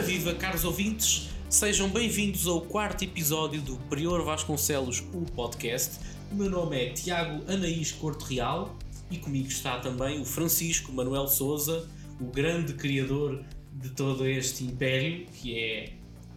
[0.00, 6.00] Ora viva, caros ouvintes, sejam bem-vindos ao quarto episódio do Prior Vasconcelos, o podcast.
[6.32, 8.74] O meu nome é Tiago Anaís Corte Real
[9.10, 11.86] e comigo está também o Francisco Manuel Souza,
[12.18, 13.44] o grande criador
[13.74, 15.92] de todo este império, que é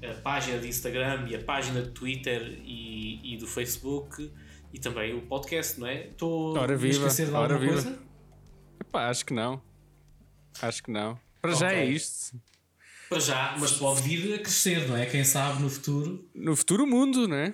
[0.10, 4.30] a página de Instagram e a página de Twitter e, e do Facebook
[4.74, 6.08] e também o podcast, não é?
[6.08, 7.98] Estou a esquecer de alguma coisa?
[8.82, 9.62] Epá, acho que não.
[10.62, 11.18] Acho que não.
[11.42, 11.78] Para já Ok.
[11.78, 12.38] é isto.
[13.14, 15.06] Para já, mas pode vir a crescer, não é?
[15.06, 16.28] Quem sabe no futuro.
[16.34, 17.54] No futuro mundo, não é?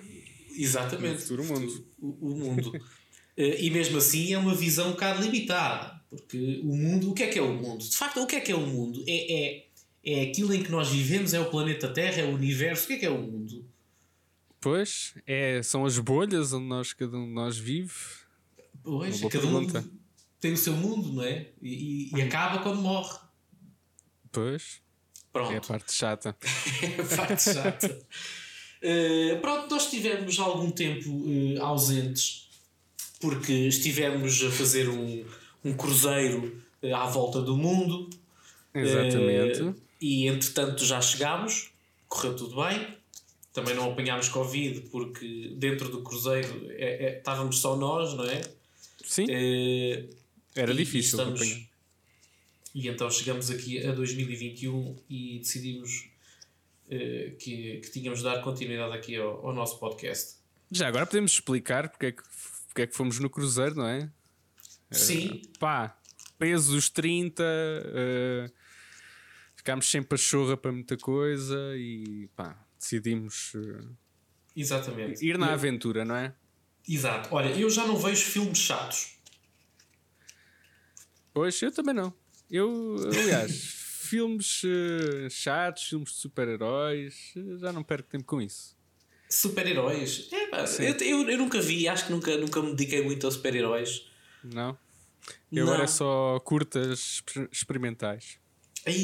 [0.56, 1.14] Exatamente.
[1.14, 1.86] No futuro mundo.
[1.98, 2.72] O, o mundo.
[3.36, 5.98] Eh, e mesmo assim é uma visão um bocado limitada.
[6.10, 7.78] Porque o mundo, o que é que é o mundo?
[7.88, 9.02] De facto, o que é que é o mundo?
[9.06, 9.66] É, é,
[10.04, 12.84] é aquilo em que nós vivemos, é o planeta Terra, é o universo.
[12.84, 13.64] O que é que é o mundo?
[14.60, 17.94] Pois, é, são as bolhas onde nós, cada um de nós vive.
[18.82, 19.84] Pois, cada um pergunta.
[20.38, 21.46] tem o seu mundo, não é?
[21.62, 23.16] E, e- e acaba quando morre.
[24.30, 24.82] Pois,
[25.32, 25.52] Pronto.
[25.52, 26.36] é a parte chata.
[26.82, 27.98] É a parte chata.
[28.82, 32.48] Eh, pronto, nós estivemos algum tempo eh, ausentes
[33.20, 35.24] porque estivemos a fazer um,
[35.64, 38.08] um cruzeiro eh, à volta do mundo.
[38.74, 39.74] Exatamente.
[40.00, 41.70] E entretanto já chegámos,
[42.08, 42.96] correu tudo bem.
[43.52, 48.40] Também não apanhámos Covid porque dentro do cruzeiro é- é- estávamos só nós, não é?
[49.04, 49.26] Sim,
[50.54, 51.69] era difícil estamos- acompanhar.
[52.74, 56.08] E então chegamos aqui a 2021 e decidimos
[56.88, 60.36] eh, que, que tínhamos de dar continuidade aqui ao, ao nosso podcast.
[60.70, 62.22] Já agora podemos explicar porque é, que,
[62.68, 64.10] porque é que fomos no cruzeiro, não é?
[64.90, 65.96] Sim, Pá,
[66.38, 68.50] pesos 30, eh,
[69.56, 73.84] ficámos sem pachorra para muita coisa e pá, decidimos eh,
[74.56, 75.24] exatamente.
[75.24, 76.34] ir na Eu- aventura, não é?
[76.88, 77.28] Exato.
[77.34, 79.16] Olha, eu já não vejo filmes chatos.
[81.32, 82.12] Pois, eu também não.
[82.50, 83.52] Eu, aliás,
[84.10, 88.76] filmes eh, chatos, filmes de super-heróis, eh, já não perco tempo com isso.
[89.28, 90.28] Super-heróis.
[90.32, 93.30] É, pá, eu, eu, eu nunca vi, acho que nunca, nunca me dediquei muito a
[93.30, 94.06] super-heróis.
[94.42, 94.76] Não?
[95.52, 95.72] Eu Não.
[95.72, 98.38] agora é só curtas exper- experimentais.
[98.86, 98.94] Ai,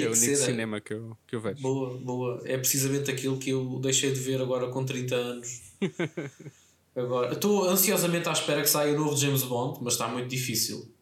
[0.00, 1.60] É é o único cinema que eu, que eu vejo.
[1.60, 2.40] Boa, boa.
[2.44, 5.60] É precisamente aquilo que eu deixei de ver agora com 30 anos.
[6.96, 10.92] Agora, estou ansiosamente à espera que saia o novo James Bond, mas está muito difícil.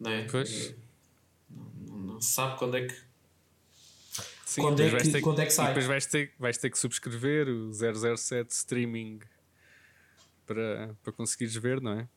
[0.00, 0.24] Não é?
[0.24, 0.50] Pois.
[0.70, 0.74] Eh,
[1.86, 2.94] Não, não se sabe quando é que.
[4.46, 5.68] Sim, Quando é que- ter quando é que sai?
[5.68, 9.18] Depois vais ter, vais ter que subscrever o 007 streaming
[10.46, 12.08] para, para conseguires ver, não é?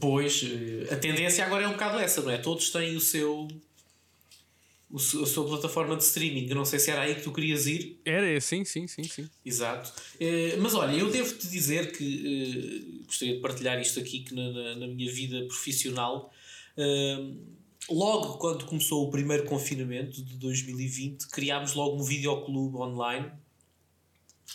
[0.00, 2.38] Pois, eh, a tendência agora é um bocado essa, não é?
[2.38, 3.48] Todos têm o seu.
[4.88, 6.48] O seu a sua plataforma de streaming.
[6.48, 8.00] Eu não sei se era aí que tu querias ir.
[8.04, 9.28] Era, sim, sim, sim, sim.
[9.44, 9.92] Exato.
[10.20, 12.04] Eh, mas olha, eu devo-te dizer que
[13.00, 16.32] eh, gostaria de partilhar isto aqui que na, na- na minha vida profissional.
[17.90, 23.30] Logo quando começou o primeiro confinamento de 2020, criámos logo um videoclube online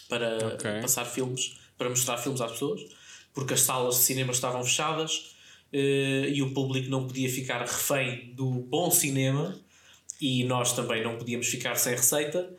[0.07, 0.81] para Ok.
[0.81, 2.81] passar filmes, para mostrar filmes às pessoas,
[3.33, 5.35] porque as salas de cinema estavam fechadas
[5.71, 9.57] eh, e o público não podia ficar refém do bom cinema
[10.19, 12.53] e nós também não podíamos ficar sem receita.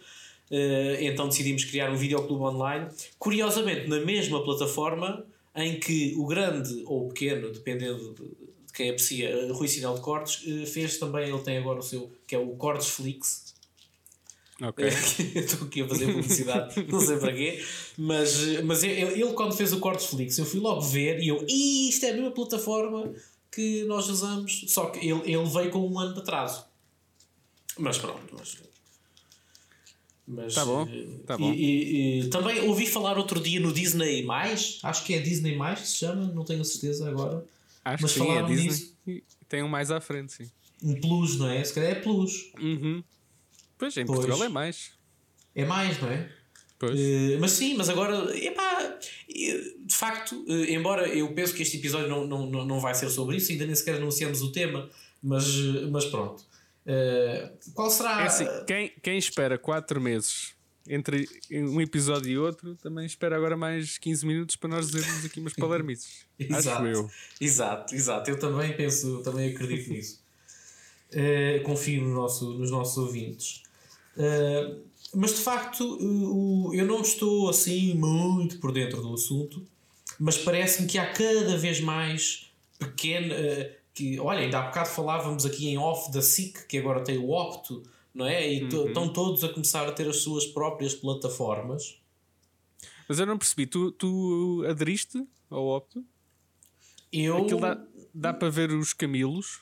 [0.50, 5.24] Eh, então decidimos criar um videoclube online, curiosamente na mesma plataforma
[5.54, 8.41] em que o grande ou o pequeno, dependendo de,
[8.72, 11.83] de quem aprecia, eh, Rui Sinal de Cortes, eh, fez também, ele tem agora o
[11.83, 13.53] seu, que é o Cortes Flix,
[14.60, 14.87] Ok.
[15.34, 17.65] Estou aqui a fazer publicidade, não sei para quê,
[17.99, 21.88] mas, mas ele, ele quando fez o Corteflix, eu fui logo ver e eu, "Ih,
[21.88, 23.12] isto é a mesma plataforma
[23.50, 26.65] que nós usamos, só que ele, ele veio com um ano de atraso.
[27.77, 28.56] Mas pronto, mas.
[30.28, 31.53] mas Tá bom, eh, tá e- bom.
[31.53, 34.25] E, e também ouvi falar outro dia no Disney,
[34.83, 37.45] acho que é Disney, que se chama, não tenho a certeza agora.
[37.84, 38.68] Acho Mas que sim, é Disney.
[38.68, 38.96] disso.
[39.48, 40.50] Tem um mais à frente, sim.
[40.82, 41.62] Um Plus, não é?
[41.64, 42.52] Se calhar é Plus.
[42.60, 43.02] Uhum.
[43.78, 44.18] Pois, em Pois.
[44.20, 44.92] Portugal é mais.
[45.54, 46.28] É mais, não é?
[46.78, 46.98] Pois.
[46.98, 48.98] Eh, mas sim, mas agora, epá,
[49.28, 53.08] eh, de facto, eh, embora eu penso que este episódio não, não, não vai ser
[53.10, 54.88] sobre isso, ainda nem sequer anunciamos o tema,
[55.22, 55.44] mas,
[55.90, 56.44] mas pronto.
[56.84, 58.22] Eh, qual será.
[58.22, 60.54] É assim, quem, quem espera 4 meses
[60.88, 65.38] entre um episódio e outro, também espera agora mais 15 minutos para nós dizermos aqui
[65.40, 66.26] umas palermices.
[66.50, 67.10] Acho eu.
[67.40, 68.30] Exato, exato.
[68.30, 70.20] Eu também penso, também acredito nisso.
[71.12, 73.62] Eh, confio no nosso, nos nossos ouvintes.
[74.16, 74.74] Eh,
[75.14, 79.62] mas de facto, o- eu não estou assim muito por dentro do assunto,
[80.18, 83.32] mas parece-me que há cada vez mais pequeno.
[83.34, 87.18] eh, que, olha, ainda há bocado falávamos aqui em off da SIC, que agora tem
[87.18, 87.82] o Opto,
[88.14, 88.47] não é?
[88.53, 91.98] E to- estão todos a começar a ter as suas próprias plataformas.
[93.09, 96.04] Mas eu não percebi, tu, tu aderiste ao Opto?
[97.12, 97.38] Eu.
[97.38, 97.82] Aquilo dá,
[98.14, 99.60] dá para ver os camilos.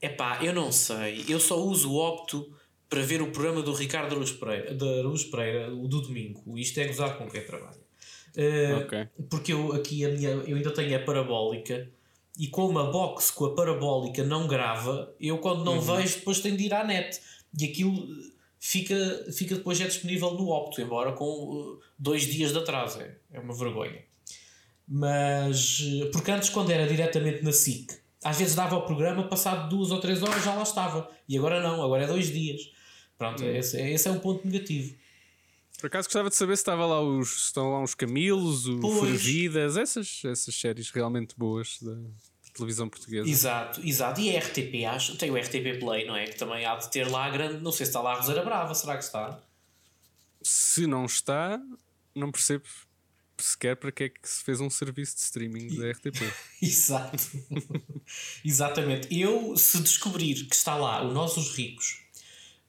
[0.00, 1.24] Epá, eu não sei.
[1.28, 2.52] Eu só uso o Opto
[2.88, 6.56] para ver o programa do Ricardo Araújo Pereira, da Araújo Pereira, o do domingo.
[6.58, 7.82] Isto é gozar com quem trabalha.
[8.36, 9.08] Uh, Ok.
[9.30, 11.88] Porque eu aqui a minha, eu ainda tenho a parabólica
[12.36, 16.56] e como a box com a parabólica não grava, eu quando não vejo depois tenho
[16.56, 17.20] de ir à net
[17.58, 18.06] e aquilo
[18.58, 23.00] fica, fica depois é disponível no Opto, embora com uh, dois dias de atraso.
[23.00, 24.02] É, é uma vergonha.
[24.86, 27.92] Mas uh, porque antes quando era diretamente na SIC,
[28.24, 31.10] às vezes dava o programa, passado duas ou três horas já lá estava.
[31.28, 32.72] E agora não, agora é dois dias.
[33.18, 34.96] Pronto, esse, esse é um ponto negativo.
[35.78, 39.76] Por acaso gostava de saber se estava lá os, estão lá os Camilos, o Pois.
[39.76, 41.94] Essas, essas séries realmente boas da
[42.54, 43.28] televisão portuguesa.
[43.28, 44.20] Exato, exato.
[44.20, 46.26] E a RTP, acho, tem o RTP Play, não é?
[46.26, 47.62] Que também há de ter lá a grande.
[47.62, 49.38] Não sei se está lá a Roseira Brava, será que está?
[50.42, 51.60] Se não está,
[52.14, 52.64] não percebo
[53.36, 56.32] sequer para que é que se fez um serviço de streaming da RTP.
[56.62, 57.18] Exato.
[58.44, 59.08] Exatamente.
[59.18, 62.00] Eu, se descobrir que está lá o Nós os Ricos,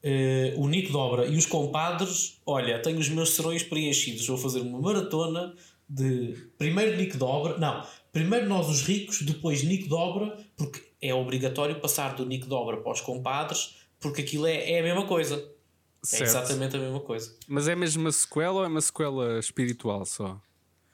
[0.02, 4.26] eh, o Nico Dobra e os compadres, olha, tenho os meus serões preenchidos.
[4.28, 5.56] Vou fazer uma maratona
[5.88, 7.86] de primeiro Nico Dobra, não,
[8.16, 12.94] primeiro Nós os Ricos, depois Nico Dobra, porque é obrigatório passar do Nico Dobra para
[12.94, 15.36] os compadres, porque aquilo é, é a mesma coisa.
[15.36, 16.24] É Certo.
[16.24, 17.36] exatamente a mesma coisa.
[17.46, 20.40] Mas é mesmo uma sequela ou é uma sequela espiritual só?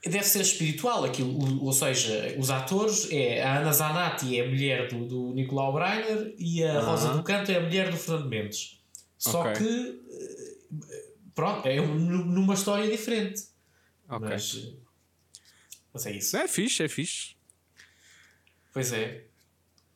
[0.04, 4.88] Deve ser espiritual aquilo, ou seja, os atores é a Ana Zanatti é a mulher
[4.88, 8.82] do, do Nicolau Breiner e a Rosa do Canto é a mulher do Fernando Mendes.
[9.20, 9.54] Só Ok.
[9.58, 11.04] que eh,
[11.36, 11.94] pronto, é um-
[12.26, 13.44] numa história diferente.
[14.10, 14.28] Ok.
[14.28, 14.81] Mas, eh,
[15.94, 16.36] mas é isso.
[16.38, 17.36] É fixe, é fixe.
[18.74, 19.26] Pois é.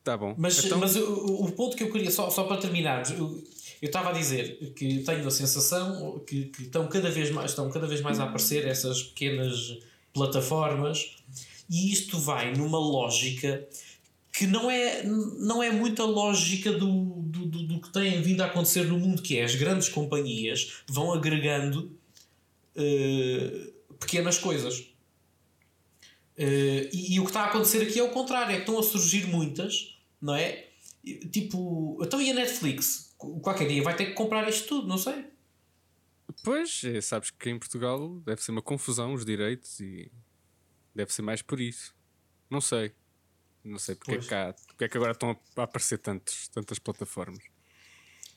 [0.04, 0.34] Tá bom.
[0.38, 3.42] Mas, Então- mas o, o- ponto que eu queria, só, só para terminarmos, eu
[3.82, 7.86] estava a dizer que tenho a sensação que, que estão, cada vez mais, estão cada
[7.86, 9.78] vez mais a aparecer essas pequenas
[10.12, 11.16] plataformas
[11.68, 13.66] e isto vai numa lógica
[14.32, 18.46] que não é, não é muita lógica do, do, do, do que tem vindo a
[18.46, 21.90] acontecer no mundo, que é as grandes companhias vão agregando
[22.76, 24.84] eh, pequenas coisas.
[26.36, 28.78] Eh, e, e o que está a acontecer aqui é o contrário, é que estão
[28.78, 30.66] a surgir muitas, não é?
[31.32, 33.14] Tipo, então e a Netflix?
[33.16, 35.24] Qu- Qualquer dia vai ter que comprar isto tudo, não sei.
[36.42, 40.10] Pois, é, sabes que em Portugal deve ser uma confusão os direitos e
[40.94, 41.94] deve ser mais por isso.
[42.50, 42.92] Não sei.
[43.64, 46.78] Não sei porque é que, há, porque é que agora estão a aparecer tantos, tantas
[46.78, 47.42] plataformas.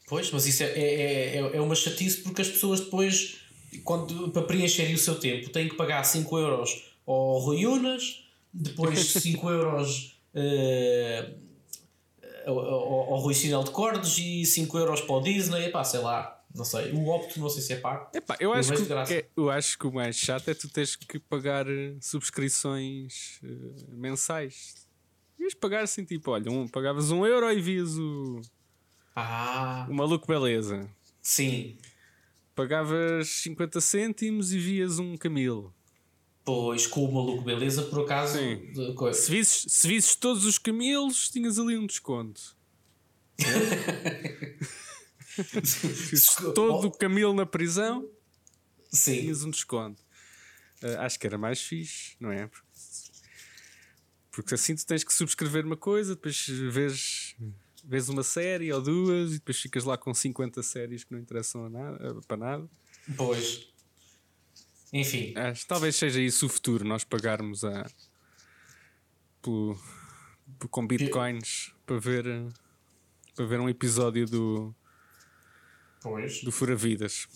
[0.08, 3.42] Pois, mas isso é, é, é, é uma chatice porque as pessoas depois,
[3.84, 8.24] quando, para preencherem o seu tempo, têm que pagar 5 euros ao Rui Unas,
[8.54, 11.34] depois 5 euros eh,
[12.46, 16.00] ao, ao, ao Rui Sinal de Cordes e 5 euros para o Disney, epá, sei
[16.00, 16.92] lá, não sei.
[16.92, 18.10] O Opto não sei se é pago.
[18.14, 18.74] Epá, eu, acho
[19.08, 23.40] que, é- eu acho que o mais chato é tu teres que pagar eh, subscrições
[23.44, 23.48] eh,
[23.90, 24.88] mensais.
[25.40, 28.42] Ias pagar assim, tipo, olha, um, pagavas um euro e vias o,
[29.16, 30.90] Ah, o maluco beleza.
[31.22, 31.78] sim.
[32.56, 35.74] Pagavas 50 cêntimos e vias um camilo.
[36.50, 38.40] Pois, com o maluco beleza, por acaso.
[38.40, 38.96] Sim.
[38.96, 39.22] coisa.
[39.22, 42.58] Se visses, se visses todos os camilos, tinhas ali um desconto.
[45.64, 48.10] Se visses todo o camilo na prisão,
[48.92, 49.22] Sim.
[49.22, 50.02] tinhas um desconto.
[50.82, 52.48] Ah, acho que era mais fixe, não é?
[52.48, 52.68] Porque,
[54.32, 57.36] porque assim tu tens que subscrever uma coisa, depois vês,
[57.86, 61.66] vês uma série ou duas e depois ficas lá com 50 séries que não interessam
[61.66, 62.70] a nada, para nada.
[63.16, 63.70] Pois.
[64.92, 65.34] Enfim.
[65.36, 67.86] Acho, talvez seja isso o futuro, nós pagarmos a,
[69.42, 69.80] pelo-
[70.70, 72.26] com bitcoins para ver,
[73.36, 74.76] para ver um episódio do,
[76.02, 76.42] Pois.
[76.44, 77.28] do Fura Vidas.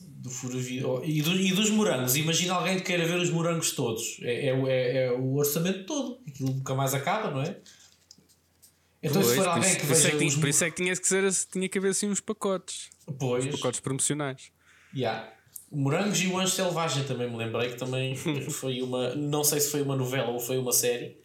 [0.00, 2.16] Do furavi- oh, e, do- e dos morangos.
[2.16, 4.18] Imagina alguém que queira ver os morangos todos.
[4.22, 6.18] É, é, o- é- é o orçamento todo.
[6.26, 7.60] Aquilo nunca mais acaba, não é?
[9.02, 10.70] Então, se Pois, for por alguém que é veja que os tinha, por isso é
[10.70, 14.50] que tinha que ser, tinha que haver assim uns pacotes, Pois, pacotes promocionais.
[14.96, 15.30] yeah.
[15.74, 18.14] Morangos e o Anjo Selvagem também me lembrei que também
[18.50, 19.14] foi uma.
[19.14, 21.16] Não sei se foi uma novela ou foi uma série.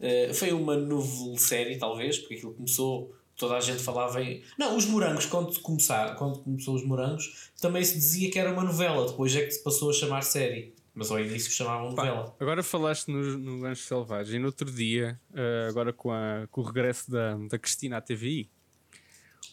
[0.00, 3.14] Eh, foi uma novel série, talvez, porque aquilo começou.
[3.36, 4.42] Toda a gente falava em.
[4.58, 8.62] Não, os morangos, quando, começar, quando começou os morangos, também se dizia que era uma
[8.62, 9.06] novela.
[9.06, 10.74] Depois é que se passou a chamar série.
[10.94, 12.36] Mas ao início chamavam novela.
[12.38, 16.64] Agora falaste no, no Anjo Selvagem, no outro dia, eh, agora com, a, com o
[16.64, 18.50] regresso da, da Cristina à TVI,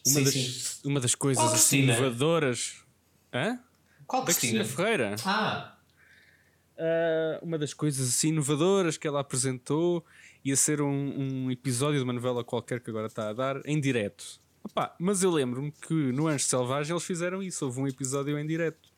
[0.05, 0.81] uma, Sim, das, sim.
[0.83, 1.93] uma das coisas assim Cristina?
[1.93, 2.83] inovadoras.
[3.33, 3.59] Hã?
[4.09, 4.77] Qual Da Cristina Cristina?
[4.83, 5.15] Ferreira.
[5.25, 5.75] Ah,
[6.81, 10.01] Uh, uma das coisas assim inovadoras que ela apresentou
[10.45, 10.87] ia ser um,
[11.45, 14.39] um episódio de uma novela qualquer que agora está a dar em direto.
[14.63, 18.47] Opá, mas eu lembro-me que no Anjo Selvagem eles fizeram isso, houve um episódio em
[18.47, 18.89] direto.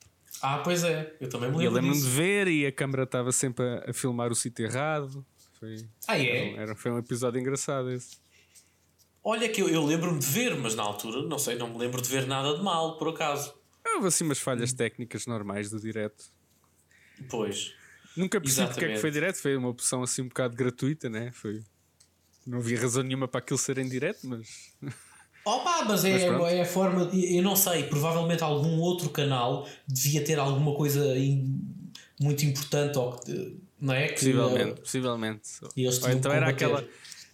[0.43, 1.15] ah, pois é.
[1.19, 3.89] Eu também me E eu lembro lembro-me de ver e a câmara estava sempre a,
[3.89, 5.25] a filmar o sítio errado.
[5.59, 6.53] Foi, Ah, é?
[6.53, 8.17] era, foi um episódio engraçado esse.
[9.23, 11.99] Olha que eu, eu lembro-me de ver, mas na altura, não sei, não me lembro
[11.99, 13.59] de ver nada de mal, por acaso.
[13.95, 16.25] Houve assim umas falhas técnicas normais do direto.
[17.29, 17.73] Pois.
[18.15, 21.31] Nunca percebi porque é que foi direto, foi uma opção assim um bocado gratuita, né?
[21.31, 21.63] Foi.
[22.45, 24.73] Não havia razão nenhuma para aquilo ser em direto, mas.
[25.43, 27.09] Opa, mas é, mas é a forma.
[27.13, 31.59] Eu não sei, provavelmente algum outro canal devia ter alguma coisa in,
[32.19, 33.19] muito importante, ou,
[33.79, 34.09] não é?
[34.09, 35.49] Que, possivelmente, uh, possivelmente.
[36.03, 36.87] Ou então era aquela,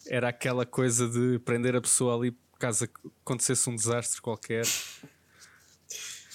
[0.06, 2.88] era aquela coisa de prender a pessoa ali caso
[3.24, 4.66] acontecesse um desastre qualquer.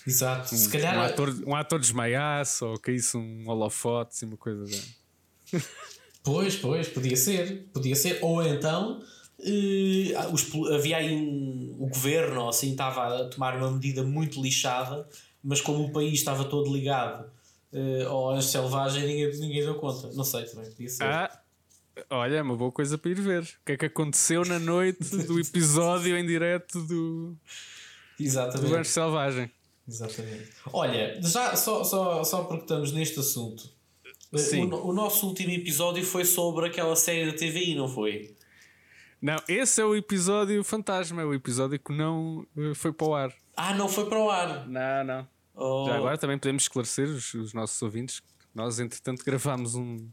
[0.07, 0.55] Exato.
[0.55, 0.97] Um, Se calhar...
[0.97, 4.65] um, ator, um ator desmaiasse ou caísse um holofote, assim, uma coisa.
[4.65, 4.83] De...
[6.23, 7.69] Pois, pois, podia ser.
[7.73, 8.19] Podia ser.
[8.23, 9.01] Ou então
[9.39, 15.09] uh, os, havia aí um, o governo assim estava a tomar uma medida muito lixada,
[15.43, 17.29] mas como o país estava todo ligado
[17.73, 20.11] uh, ao anjo selvagem, ninguém, ninguém deu conta.
[20.15, 21.05] Não sei também, podia ser.
[21.05, 21.39] Ah.
[22.09, 23.43] Olha, é uma boa coisa para ir ver.
[23.43, 27.37] O que é que aconteceu na noite do episódio em direto do,
[28.19, 28.71] Exatamente.
[28.71, 29.51] do Anjo Selvagem?
[29.93, 30.49] Exatamente.
[30.73, 33.71] Olha, já só, só, só porque estamos neste assunto,
[34.35, 34.73] Sim.
[34.73, 38.35] O, o, nosso último episódio foi sobre aquela série da TVI, não foi?
[39.21, 43.15] Não, esse é o episódio fantasma, é o episódio que não uh, foi para o
[43.15, 43.35] ar.
[43.55, 44.67] Ah, não foi para o ar?
[44.67, 45.29] Não, não.
[45.55, 45.85] Oh.
[45.87, 48.23] Já agora também podemos esclarecer os, os nossos ouvintes.
[48.55, 50.09] Nós, entretanto, gravámos um.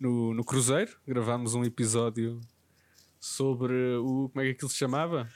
[0.00, 2.40] No, no Cruzeiro, gravámos um episódio
[3.22, 4.28] sobre o.
[4.30, 5.28] Como é que aquilo se chamava?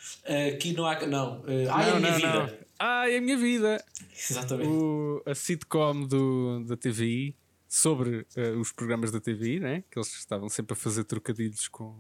[0.53, 1.07] Aqui não há.
[1.07, 1.41] Não.
[1.43, 2.33] Uh, ai, não, a minha não, vida.
[2.33, 2.67] Não.
[2.81, 3.85] Ai, a minha vida.
[4.29, 4.69] Exatamente.
[4.69, 7.37] O, a sitcom do, da TVI
[7.69, 9.85] sobre uh, os programas da TVI, né?
[9.89, 11.93] que eles estavam sempre a fazer trocadilhos com,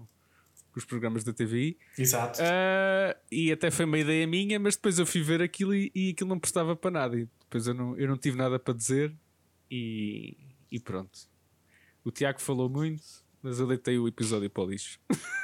[0.72, 1.78] com os programas da TVI.
[1.96, 2.40] Exato.
[2.40, 6.10] Uh, e até foi uma ideia minha, mas depois eu fui ver aquilo e, e
[6.10, 7.16] aquilo não prestava para nada.
[7.16, 9.14] E depois eu não, eu não tive nada para dizer
[9.70, 10.36] e,
[10.68, 11.16] e pronto.
[12.04, 13.04] O Tiago falou muito,
[13.40, 14.98] mas eu deitei o episódio para o lixo.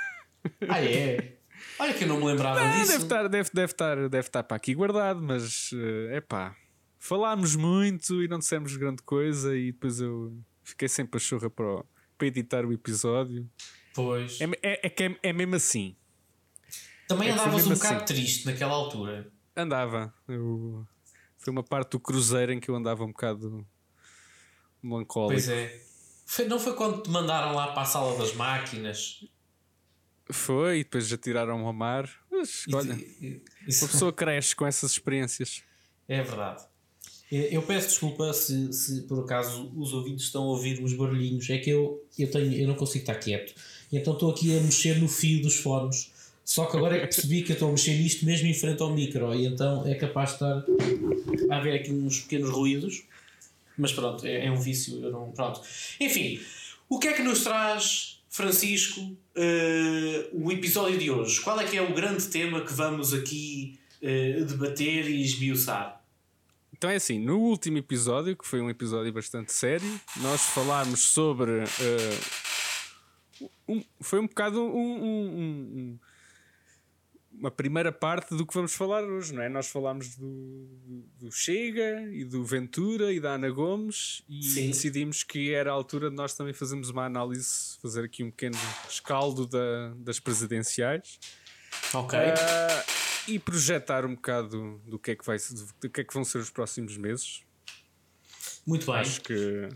[0.68, 1.36] Ah, é?
[1.78, 2.92] Olha que eu não me lembrava não, disso.
[2.92, 5.70] Deve estar, deve, deve, estar, deve estar para aqui guardado, mas
[6.10, 6.56] é uh, pá
[7.02, 10.32] falámos muito e não dissemos grande coisa e depois eu
[10.62, 11.84] fiquei sem pachorra para,
[12.16, 13.50] para editar o episódio.
[13.92, 14.40] Pois.
[14.40, 15.96] É, é, é, que é, é mesmo assim.
[17.08, 18.04] Também é andavas um bocado assim.
[18.04, 19.32] triste naquela altura.
[19.56, 20.14] Andava.
[20.28, 20.86] Eu,
[21.36, 23.66] foi uma parte do cruzeiro em que eu andava um bocado
[24.80, 25.32] melancólico.
[25.32, 25.82] Pois é.
[26.24, 29.26] Foi, não foi quando te mandaram lá para a sala das máquinas?
[30.32, 32.10] Foi, e depois já tiraram ao mar.
[32.30, 32.98] Mas, olha,
[33.66, 33.84] isso...
[33.84, 35.62] uma pessoa cresce com essas experiências.
[36.08, 36.64] É verdade.
[37.30, 41.56] Eu peço desculpa se, se por acaso os ouvintes estão a ouvir uns barulhinhos, é
[41.56, 43.54] que eu, eu, tenho, eu não consigo estar quieto.
[43.90, 46.12] Então estou aqui a mexer no fio dos fones.
[46.44, 48.82] Só que agora é que percebi que eu estou a mexer nisto mesmo em frente
[48.82, 50.64] ao micro, e então é capaz de estar
[51.50, 53.04] a haver aqui uns pequenos ruídos.
[53.78, 55.02] Mas pronto, é, é um vício.
[55.02, 55.62] Eu não, pronto.
[55.98, 56.40] Enfim,
[56.88, 59.16] o que é que nos traz, Francisco, uh,
[60.32, 61.38] o episódio de hoje?
[61.42, 66.02] Qual é que é o grande tema que vamos aqui uh, debater e esmiuçar?
[66.72, 71.50] Então é assim, no último episódio, que foi um episódio bastante sério, nós falámos sobre.
[71.60, 75.98] Uh, um, foi um bocado um, um,
[77.42, 79.48] uma primeira parte do que vamos falar hoje, não é?
[79.48, 80.68] Nós falámos do,
[81.18, 84.68] do Chega e do Ventura e da Ana Gomes e Sim.
[84.68, 88.56] decidimos que era a altura de nós também fazermos uma análise, fazer aqui um pequeno
[88.88, 91.18] escaldo da, das presidenciais.
[91.92, 92.16] Ok.
[92.16, 95.36] Uh, e projetar um bocado do que é que vai
[95.80, 97.42] do que é que vão ser os próximos meses.
[98.64, 99.00] Muito bem.
[99.00, 99.68] Acho que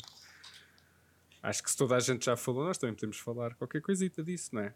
[1.43, 4.51] acho que se toda a gente já falou, nós também podemos falar qualquer coisita disso,
[4.55, 4.75] não é?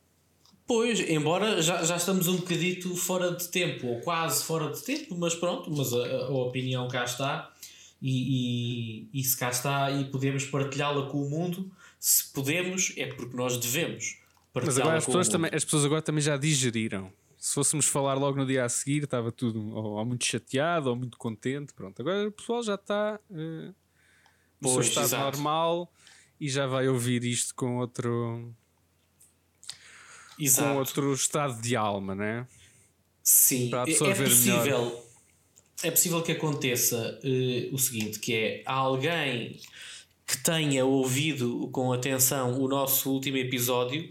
[0.71, 5.17] Pois, embora já, já estamos um bocadito fora de tempo, ou quase fora de tempo,
[5.19, 7.53] mas pronto, mas a, a opinião cá está
[8.01, 13.07] e, e, e se cá está e podemos partilhá-la com o mundo, se podemos, é
[13.07, 14.21] porque nós devemos.
[14.55, 18.37] Mas agora as pessoas, também, as pessoas agora também já digeriram se fôssemos falar logo
[18.39, 21.75] no dia a seguir, estava tudo ou, ou muito chateado ou muito contente.
[21.75, 23.75] Pronto, agora o pessoal já está uh,
[24.61, 25.25] no seu estado exato.
[25.25, 25.93] normal
[26.39, 28.55] e já vai ouvir isto com outro.
[30.41, 30.69] Exato.
[30.69, 32.47] Com outro estado de alma, né?
[33.23, 34.63] Sim, Para absorver é possível.
[34.63, 35.03] Melhor.
[35.83, 39.61] É possível que aconteça uh, o seguinte: que é alguém
[40.27, 44.09] que tenha ouvido com atenção o nosso último episódio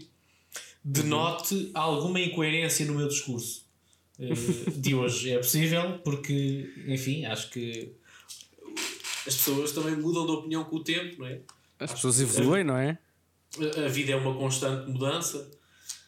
[0.82, 1.70] denote uhum.
[1.74, 3.66] alguma incoerência no meu discurso
[4.18, 5.32] uh, de hoje.
[5.32, 7.92] É possível, porque, enfim, acho que
[9.26, 11.40] as pessoas também mudam de opinião com o tempo, não é?
[11.78, 12.98] As acho pessoas evoluem, não é?
[13.76, 15.50] A, a vida é uma constante mudança.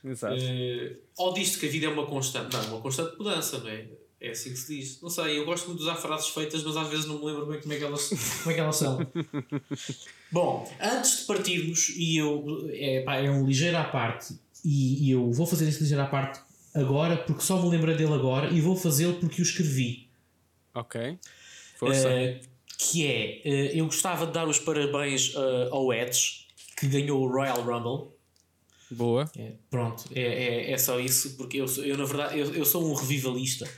[0.04, 0.34] Exato.
[0.34, 2.56] Uh, ou diz que a vida é uma constante.
[2.56, 3.86] Não, uma constante mudança, não é?
[4.20, 5.00] É assim que se diz.
[5.02, 7.46] Não sei, eu gosto muito de usar frases feitas, mas às vezes não me lembro
[7.46, 8.98] bem como é que elas, como é que elas são.
[10.30, 15.10] Bom, antes de partirmos, e eu, é, pá, é um ligeiro à parte, e, e,
[15.10, 16.40] eu vou fazer este ligeiro à parte
[16.74, 20.08] agora porque só me lembrei dele agora e vou fazê-lo porque o escrevi.
[20.74, 21.18] Ok.
[21.76, 22.08] Força.
[22.08, 22.40] Uh,
[22.78, 26.46] que é, uh, eu gostava de dar os parabéns uh, ao Edge,
[26.78, 28.11] que ganhou o Royal Rumble.
[28.92, 29.30] Boa.
[29.36, 32.64] É, pronto, é, é, é, só isso, porque eu, sou, eu na verdade eu, eu
[32.64, 33.68] sou um revivalista.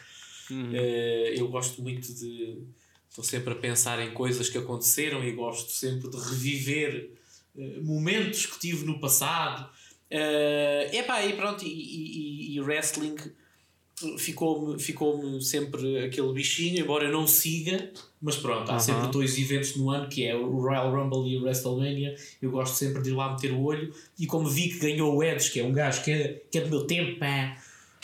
[0.51, 0.73] Uhum.
[0.75, 2.63] eu gosto muito de.
[3.09, 7.11] Estou sempre a pensar em coisas que aconteceram e gosto sempre de reviver
[7.83, 9.71] momentos que tive no passado.
[10.11, 13.17] Uh, epá, e pronto, e, e, e wrestling
[14.19, 19.77] ficou-me ficou sempre aquele bichinho, embora eu não siga, mas pronto, há sempre dois eventos
[19.77, 22.17] no ano que é o Royal Rumble e o WrestleMania.
[22.43, 23.95] Eu gosto sempre de ir lá meter o olho.
[24.19, 26.61] E como vi que ganhou o Edge, que é um gajo que é, que é
[26.63, 27.57] do meu tempo, pá,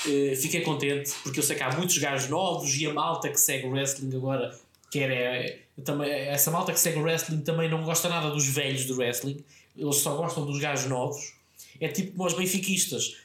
[0.07, 3.41] uh, fiquei contente porque eu sei que há muitos gajos novos e a malta que
[3.41, 4.57] segue o wrestling agora
[4.91, 8.85] quer é, também, essa malta que segue o wrestling também não gosta nada dos velhos
[8.85, 9.43] do wrestling,
[9.77, 11.35] eles só gostam dos gajos novos.
[11.81, 13.17] É tipo como os benfiquistas,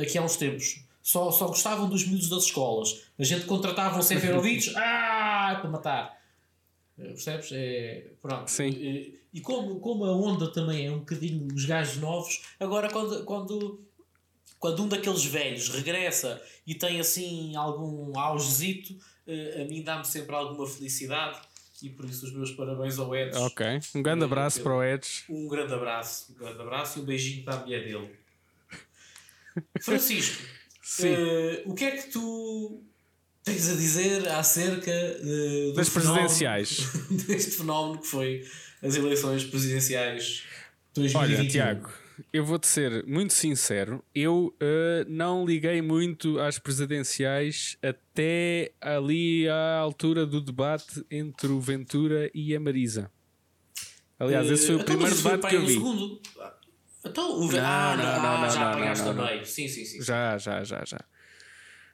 [0.00, 3.06] aqui há uns tempos só, só gostavam dos miúdos das escolas.
[3.16, 6.20] A gente contratava um Seferovic ah, para matar.
[6.98, 7.50] Eh, percebes?
[7.52, 8.50] É, pronto.
[8.50, 8.70] Sim.
[8.70, 13.24] E, e, como, como a onda também é um bocadinho os gajos novos, agora quando,
[13.24, 13.86] quando,
[14.58, 18.98] quando um daqueles velhos regressa e tem assim algum augezito,
[19.28, 21.38] eh, a mim dá-me sempre alguma felicidade
[21.84, 23.38] e por isso os meus parabéns ao Edge.
[23.38, 25.22] Ok, um grande abraço para o Edge.
[25.28, 28.10] Um grande abraço, um grande abraço e um beijinho para a mulher dele.
[29.80, 30.42] Francisco,
[31.00, 32.82] Uh, o que é que tu
[33.42, 36.78] tens a dizer acerca uh, das presidenciais?
[37.26, 38.44] deste fenómeno que foi
[38.82, 40.44] as eleições presidenciais
[40.94, 41.38] 2021?
[41.40, 41.90] Olha, Tiago,
[42.32, 44.02] eu vou-te ser muito sincero.
[44.14, 51.60] Eu uh, não liguei muito às presidenciais até ali à altura do debate entre o
[51.60, 53.10] Ventura e a Marisa.
[54.18, 55.74] Aliás, esse foi o então, primeiro debate que eu vi.
[55.74, 56.20] Segundo.
[57.08, 57.52] Então, o...
[57.52, 59.44] não, ah, não, não, não, não, já apanhaste também.
[59.44, 60.02] Sim, sim, sim.
[60.02, 60.98] Já, já, já, já.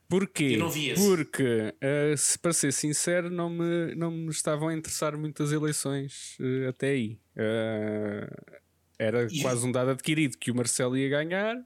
[0.08, 0.52] Porquê?
[0.54, 1.06] Eu não vi esse.
[1.06, 6.36] Porque, uh, se, para ser sincero, não me, não me estavam a interessar muitas eleições
[6.38, 7.18] uh, até aí.
[7.34, 8.60] Uh,
[8.98, 9.40] era e...
[9.40, 11.56] quase um dado adquirido que o Marcelo ia ganhar.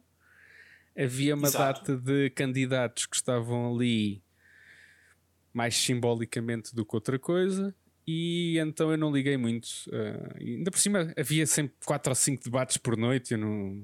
[0.97, 1.93] Havia uma Exato.
[1.93, 4.23] data de candidatos que estavam ali
[5.53, 7.75] mais simbolicamente do que outra coisa.
[8.07, 9.67] E então eu não liguei muito.
[9.89, 13.83] Uh, ainda por cima havia sempre 4 ou 5 debates por noite, eu não,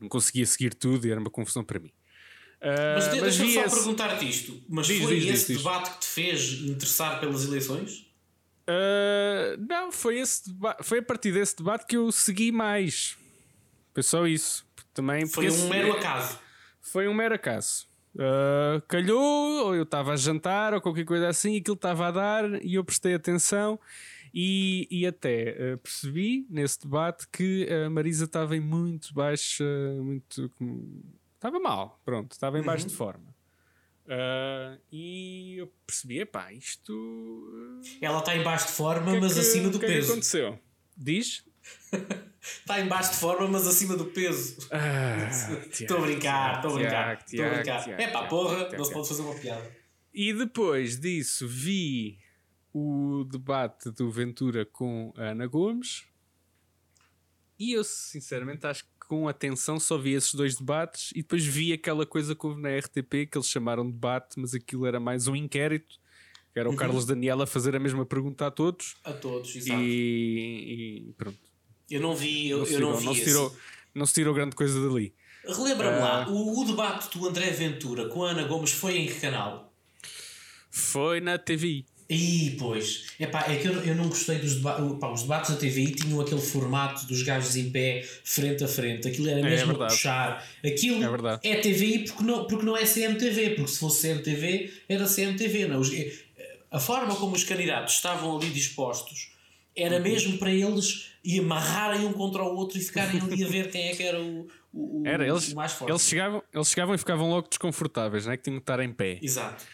[0.00, 1.92] não conseguia seguir tudo e era uma confusão para mim.
[2.60, 3.76] Uh, mas, mas deixa-me só esse...
[3.76, 8.06] perguntar-te isto: mas diz, foi diz, esse diz, debate que te fez interessar pelas eleições?
[8.62, 10.42] Uh, não, foi, esse
[10.82, 13.16] foi a partir desse debate que eu segui mais.
[13.92, 14.64] Foi só isso.
[14.94, 16.38] Também foi um mero acaso.
[16.80, 17.86] Foi um mero acaso.
[18.14, 22.10] Uh, calhou, ou eu estava a jantar, ou qualquer coisa assim, e aquilo estava a
[22.10, 23.78] dar, e eu prestei atenção.
[24.34, 29.64] E, e até uh, percebi nesse debate que a Marisa estava em muito baixa,
[30.02, 30.50] muito.
[31.34, 32.90] Estava mal, pronto, estava em baixo uhum.
[32.90, 33.34] de forma.
[34.04, 37.82] Uh, e eu percebi, epá, isto.
[38.00, 40.00] Ela está em baixo de forma, que mas que, acima do que peso.
[40.00, 40.58] O que aconteceu?
[40.96, 41.44] Diz?
[42.40, 44.56] Está em baixo de forma, mas acima do peso.
[45.70, 47.24] Estou ah, a brincar, estou a brincar.
[47.24, 48.00] Estou a brincar.
[48.00, 49.70] É pá, porra, não se pode fazer uma piada.
[50.12, 52.18] E depois disso vi
[52.72, 56.04] o debate do Ventura com a Ana Gomes.
[57.58, 61.72] E eu, sinceramente, acho que com atenção só vi esses dois debates e depois vi
[61.72, 65.28] aquela coisa que houve na RTP que eles chamaram de debate, mas aquilo era mais
[65.28, 66.00] um inquérito.
[66.52, 66.76] Que era o uhum.
[66.76, 68.96] Carlos Daniel a fazer a mesma pergunta a todos.
[69.04, 69.80] A todos, exato.
[69.80, 71.51] E, e pronto.
[71.92, 73.04] Eu não vi, eu não, eu não vi.
[73.04, 73.56] Não se, tirou,
[73.94, 75.12] não se tirou grande coisa dali.
[75.46, 79.06] Relembra-me uh, lá, o, o, debate do André Ventura com a Ana Gomes foi em
[79.06, 79.70] que canal?
[80.70, 81.84] Foi na TV.
[82.08, 83.08] Ih, pois.
[83.20, 84.82] Epá, é que eu, eu não gostei dos debates.
[84.84, 89.08] Os debates da TV tinham aquele formato dos gajos em pé, frente a frente.
[89.08, 90.48] Aquilo era é, mesmo é a puxar.
[90.64, 91.02] Aquilo
[91.42, 93.50] é, é TVI porque não, porque não é CMTV.
[93.50, 95.68] Porque se fosse CMTV, era CMTV.
[95.68, 95.82] Não.
[96.70, 99.32] a forma como os candidatos estavam ali dispostos
[99.74, 100.02] era uhum.
[100.02, 103.88] mesmo para eles e amarrarem um contra o outro e ficarem ali a ver quem
[103.88, 105.90] é que era o, o, era, eles, o mais forte.
[105.90, 108.36] Eles chegavam, eles chegavam e ficavam logo desconfortáveis, não é?
[108.36, 109.18] Que tinham que estar em pé.
[109.22, 109.64] Exato.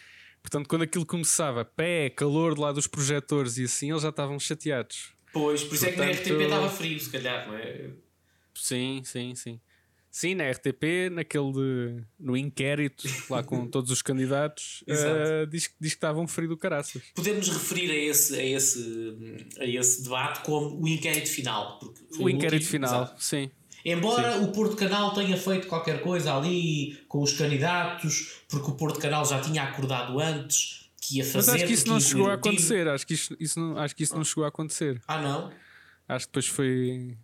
[0.41, 4.39] Portanto, quando aquilo começava, pé, calor de lá dos projetores e assim, eles já estavam
[4.39, 5.13] chateados.
[5.33, 7.91] Pois, por isso Portanto, é que na RTP estava frio, se calhar, não é?
[8.53, 9.59] Sim, sim, sim.
[10.11, 15.91] Sim, na RTP, naquele de, no inquérito, lá com todos os candidatos, uh, diz, diz
[15.91, 17.01] que estavam frio do caraças.
[17.13, 21.79] Podemos referir a esse, a, esse, a esse debate como o inquérito final.
[22.17, 23.23] o inquérito último, final, exato.
[23.23, 23.51] sim.
[23.85, 24.43] Embora sim.
[24.43, 29.25] o Porto Canal tenha feito qualquer coisa ali com os candidatos, porque o Porto Canal
[29.25, 31.37] já tinha acordado antes que ia fazer.
[31.37, 32.87] Mas acho que isso não chegou a acontecer.
[32.87, 35.01] Acho que isso, isso não, acho que isso não chegou a acontecer.
[35.07, 35.51] Ah, não?
[36.07, 37.17] Acho que depois foi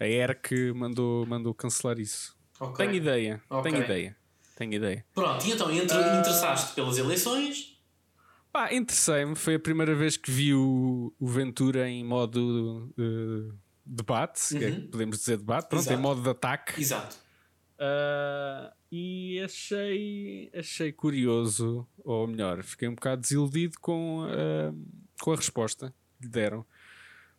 [0.00, 2.34] a ERC mandou, mandou cancelar isso.
[2.58, 2.86] Okay.
[2.86, 3.70] Tenho ideia, okay.
[3.70, 4.16] tenho ideia.
[4.56, 5.06] tenho ideia.
[5.14, 6.18] Pronto, e então entre, uh...
[6.18, 7.78] interessaste pelas eleições?
[8.52, 9.36] Pá, interessei-me.
[9.36, 13.54] Foi a primeira vez que vi o, o Ventura em modo uh,
[13.86, 14.62] debate, uhum.
[14.62, 15.98] é, podemos dizer debate, pronto, Exato.
[15.98, 16.80] em modo de ataque.
[16.80, 17.16] Exato.
[17.76, 24.76] Uh, e achei, achei curioso, ou melhor, fiquei um bocado desiludido com, uh,
[25.20, 26.66] com a resposta que lhe deram.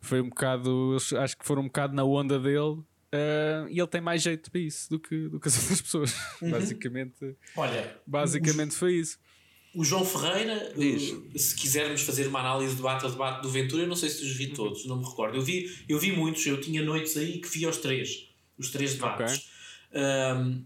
[0.02, 2.82] Foi um bocado, acho que foram um bocado na onda dele.
[3.14, 6.14] Uh, e ele tem mais jeito para isso do que, do que as outras pessoas.
[6.40, 6.50] Uhum.
[6.50, 9.18] Basicamente, Olha, basicamente foi isso.
[9.74, 11.14] O João Ferreira, Diz.
[11.36, 14.22] se quisermos fazer uma análise do debate a debate do Ventura, eu não sei se
[14.22, 14.54] os vi uhum.
[14.54, 15.36] todos, não me recordo.
[15.36, 18.94] Eu vi, eu vi muitos, eu tinha noites aí que vi os três, os três
[18.94, 19.48] debates.
[19.90, 20.02] Okay.
[20.02, 20.64] Um,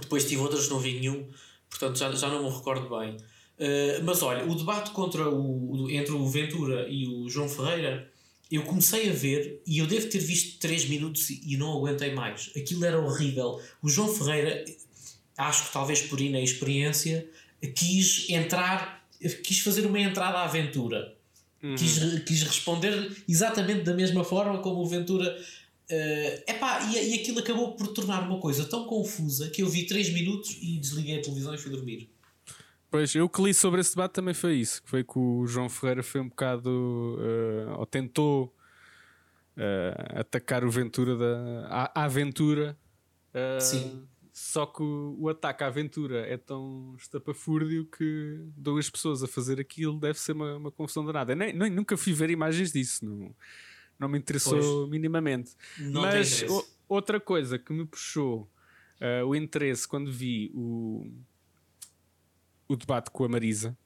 [0.00, 1.28] depois tive outras que não vi nenhum,
[1.68, 3.16] portanto já, já não me recordo bem.
[3.58, 8.11] Uh, mas olha, o debate contra o, entre o Ventura e o João Ferreira,
[8.52, 12.50] eu comecei a ver e eu devo ter visto 3 minutos e não aguentei mais.
[12.54, 13.58] Aquilo era horrível.
[13.82, 14.64] O João Ferreira,
[15.38, 17.26] acho que talvez por inexperiência,
[17.74, 19.06] quis entrar,
[19.42, 21.16] quis fazer uma entrada à aventura.
[21.62, 21.76] Uhum.
[21.76, 25.36] Quis, quis responder exatamente da mesma forma como o Ventura
[25.90, 29.84] Uh, epá, e, e aquilo acabou por tornar uma coisa tão confusa que eu vi
[29.84, 32.08] 3 minutos e desliguei a televisão e fui dormir.
[32.92, 34.82] Pois, eu que li sobre esse debate também foi isso.
[34.84, 36.68] Foi que o João Ferreira foi um bocado.
[36.68, 38.54] Uh, ou tentou
[39.56, 41.66] uh, atacar o Ventura da.
[41.68, 42.76] A, a aventura.
[43.34, 44.06] Uh, Sim.
[44.30, 49.58] Só que o, o, ataque à aventura é tão estapafúrdio que duas pessoas a fazer
[49.58, 51.34] aquilo deve ser uma, uma confusão danada.
[51.34, 53.06] Nem, nem, nunca fui ver imagens disso.
[53.06, 53.34] Não
[53.98, 54.90] não me interessou pois.
[54.90, 55.52] minimamente.
[55.78, 58.50] Não Mas o, outra coisa que me puxou
[59.00, 61.06] uh, o interesse quando vi o,
[62.72, 63.76] o debate com a Marisa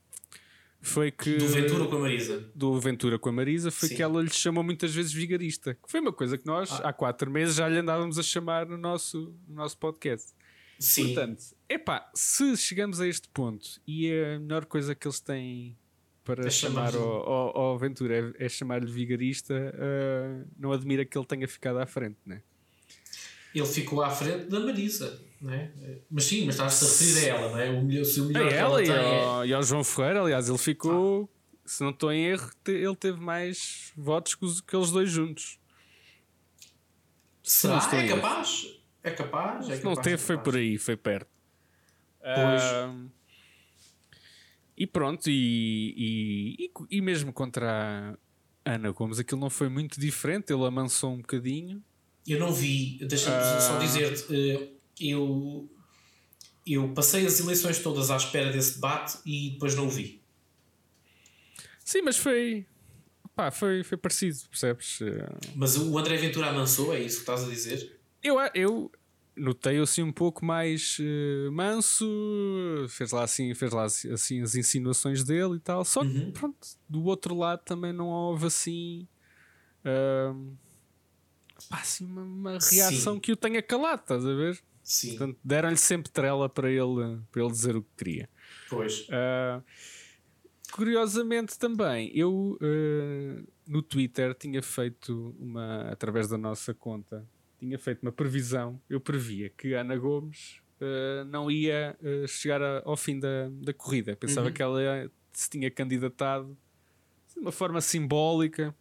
[0.81, 1.37] foi que.
[1.37, 2.51] Do Ventura com a Marisa.
[2.55, 3.97] Do Ventura com a Marisa foi Sim.
[3.97, 5.75] que ela lhe chamou muitas vezes vigarista.
[5.75, 6.89] Que foi uma coisa que nós ah.
[6.89, 10.33] há quatro meses já lhe andávamos a chamar no nosso, no nosso podcast.
[10.79, 11.15] Sim.
[11.15, 15.77] Portanto, epá, se chegamos a este ponto e a melhor coisa que eles têm
[16.23, 21.17] para é chamar ao, ao, ao Ventura é, é chamar-lhe vigarista, uh, não admira que
[21.17, 22.43] ele tenha ficado à frente, né?
[23.57, 25.73] Ele ficou à frente da Marisa, né?
[26.11, 27.71] Mas sim, mas estás-te a referir a ela, não é?
[27.71, 29.47] O melhor, se o melhor a ela, e, ao, é...
[29.47, 31.59] e ao João Ferreira, aliás, ele ficou, ah.
[31.65, 35.59] se não estou em erro, ele teve mais votos que, os, que eles dois juntos.
[37.43, 37.77] Será?
[37.77, 38.67] É capaz?
[39.03, 39.69] É capaz?
[39.71, 39.85] É capaz?
[39.85, 41.31] não teve, é foi por aí, foi perto.
[42.21, 42.63] Pois.
[42.63, 43.11] Uh,
[44.77, 48.19] e pronto, e, e, e, mesmo contra
[48.65, 51.83] a Ana Gomes, aquilo não foi muito diferente, ele amansou um bocadinho.
[52.27, 53.61] Eu não vi, deixa-me uh...
[53.61, 54.69] só dizer-te, eh,
[55.01, 55.69] eu,
[56.67, 60.21] eu passei as eleições todas à espera desse debate e depois não o vi.
[61.85, 62.67] Sim, mas foi.
[63.35, 64.99] Pá, foi, foi parecido, percebes?
[65.55, 67.99] Mas o André Ventura amansou, é isso que estás a dizer?
[68.23, 68.91] Eu, eu,
[69.37, 72.07] notei-o assim um pouco mais uh, manso,
[72.89, 75.85] fez lá assim, fez lá assim, assim as insinuações dele e tal.
[75.85, 76.33] Só que uhum.
[76.33, 79.07] pronto, do outro lado também não houve assim,
[79.85, 80.57] uh,
[81.69, 83.21] pá, assim uma, uma reação Sim.
[83.21, 84.63] que o tenha calado, estás a ver?
[84.83, 85.11] Sim.
[85.11, 88.31] Portanto, deram-lhe sempre trela para ele, para ele dizer o que queria.
[88.69, 89.09] Pois.
[89.09, 89.63] Uh,
[90.71, 92.59] curiosamente também, eu
[93.67, 97.27] no Twitter tinha feito uma, através da nossa conta,
[97.59, 98.81] tinha feito uma previsão.
[98.89, 103.73] Eu previa que Ana Gomes uh, não ia uh, chegar a, ao fim da, da
[103.73, 104.15] corrida.
[104.17, 104.53] Pensava uhum.
[104.53, 106.57] que ela se tinha candidatado
[107.35, 108.75] de uma forma simbólica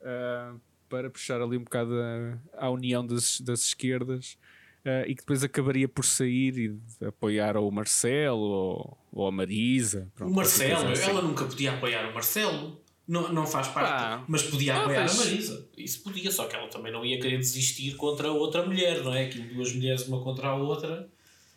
[0.00, 4.36] uh, para puxar ali um bocado a, a união das, das esquerdas.
[4.84, 9.32] Uh, e que depois acabaria por sair e apoiar ou o Marcelo ou, ou a
[9.32, 10.08] Marisa.
[10.14, 11.10] Pronto, o Marcelo, assim.
[11.10, 12.80] ela nunca podia apoiar o Marcelo.
[13.06, 15.68] Não, não faz parte, ah, mas podia apoiar a Marisa.
[15.76, 19.26] Isso podia, só que ela também não ia querer desistir contra outra mulher, não é?
[19.28, 21.08] Que duas mulheres, uma contra a outra,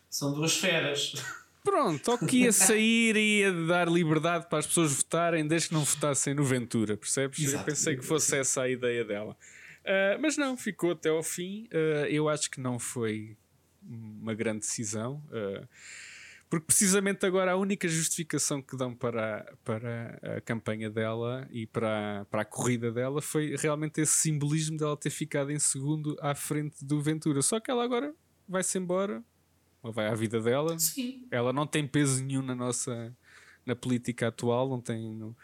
[0.09, 1.13] são duas feras.
[1.63, 5.73] Pronto, ou que ia sair e ia dar liberdade para as pessoas votarem, desde que
[5.73, 7.39] não votassem no Ventura, percebes?
[7.39, 7.61] Exato.
[7.61, 9.35] Eu pensei que fosse essa a ideia dela.
[9.83, 11.67] Uh, mas não, ficou até ao fim.
[11.73, 13.37] Uh, eu acho que não foi
[13.83, 15.23] uma grande decisão.
[15.27, 15.67] Uh,
[16.49, 22.25] porque precisamente agora a única justificação que dão para, para a campanha dela e para,
[22.31, 26.83] para a corrida dela foi realmente esse simbolismo dela ter ficado em segundo à frente
[26.83, 27.43] do Ventura.
[27.43, 28.15] Só que ela agora
[28.47, 29.23] vai-se embora,
[29.81, 30.77] ou vai à vida dela.
[30.77, 31.27] Sim.
[31.31, 33.15] Ela não tem peso nenhum na nossa
[33.65, 35.15] na política atual, não tem.
[35.15, 35.35] Não,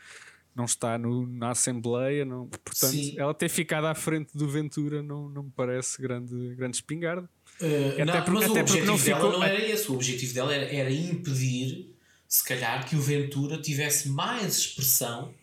[0.55, 3.15] não está no, na Assembleia, não, portanto, Sim.
[3.17, 7.29] ela ter ficado à frente do Ventura não, não me parece grande, grande espingarda.
[7.59, 9.31] Uh, não, porque, mas o objetivo não dela ficou...
[9.33, 9.91] não era esse.
[9.91, 11.93] O objetivo dela era, era, impedir,
[12.27, 15.33] se calhar, que o Ventura tivesse mais expressão.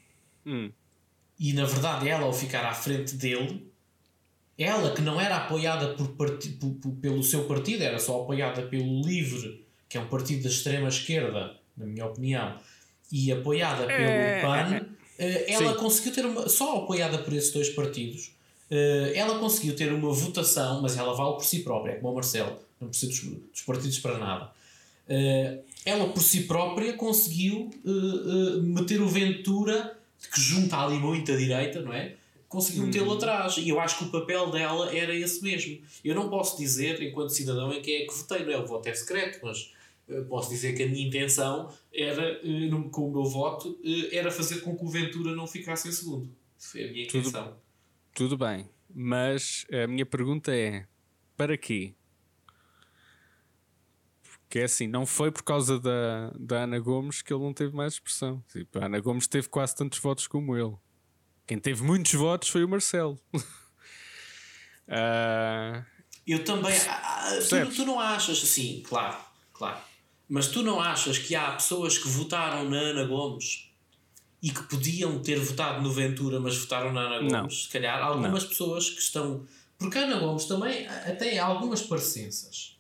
[0.47, 0.73] Hum.
[1.39, 3.71] E na verdade, ela, ao ficar à frente dele,
[4.59, 6.49] ela que não era apoiada por, part...
[7.01, 9.63] pelo seu partido, era só apoiada pelo LIVRE
[9.93, 12.57] que é um partido da extrema-esquerda, na minha opinião,
[13.11, 14.87] e apoiada pelo é, PAN,
[15.19, 15.79] é, ela Sim.
[15.79, 16.49] conseguiu ter uma.
[16.49, 18.33] Só apoiada por esses dois partidos,
[19.15, 22.59] ela conseguiu ter uma votação, mas ela vale por si própria, é como o Marcelo,
[22.81, 23.21] não precisa dos,
[23.53, 24.51] dos partidos para nada.
[25.85, 27.69] ela por si própria conseguiu
[28.63, 29.95] meter o Ventura,
[30.33, 32.15] que junta ali muita direita, não é?
[32.53, 33.17] Conseguiu metê-lo uhum.
[33.17, 33.57] atrás.
[33.57, 35.81] E eu acho que o papel dela era esse mesmo.
[36.05, 38.59] Eu não posso dizer, enquanto cidadão, em quem é que votei, não é?
[38.59, 39.73] O voto é secreto, mas
[40.09, 44.31] uh, posso dizer que a minha intenção era, uh, com o meu voto, uh, era
[44.31, 46.29] fazer com que o Ventura não ficasse em segundo.
[46.59, 47.45] Foi a minha intenção.
[48.15, 50.87] Tudo, tudo bem, mas a minha pergunta é:
[51.37, 51.95] para quê?
[54.23, 57.75] Porque é assim, não foi por causa da, da Ana Gomes que ele não teve
[57.75, 58.45] mais expressão.
[58.53, 60.77] Tipo, a Ana Gomes teve quase tantos votos como ele.
[61.47, 63.19] Quem teve muitos votos foi o Marcelo.
[63.35, 63.43] uh...
[66.27, 66.77] Eu também.
[66.89, 69.17] Ah, ah, tu, tu, não achas assim, claro,
[69.53, 69.79] claro.
[70.29, 73.71] Mas tu não achas que há pessoas que votaram na Ana Gomes
[74.41, 77.33] e que podiam ter votado no Ventura, mas votaram na Ana Gomes?
[77.33, 77.51] Não.
[77.51, 78.49] Se calhar, algumas não.
[78.49, 79.47] pessoas que estão.
[79.77, 80.87] Porque a Ana Gomes também
[81.19, 82.72] tem algumas parecenças.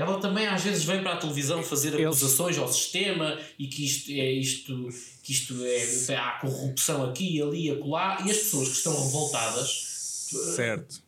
[0.00, 4.10] Ela também às vezes vem para a televisão fazer acusações ao sistema e que isto
[4.10, 4.88] é isto,
[5.22, 11.02] que isto é, há corrupção aqui, ali acolá, e as pessoas que estão revoltadas certo.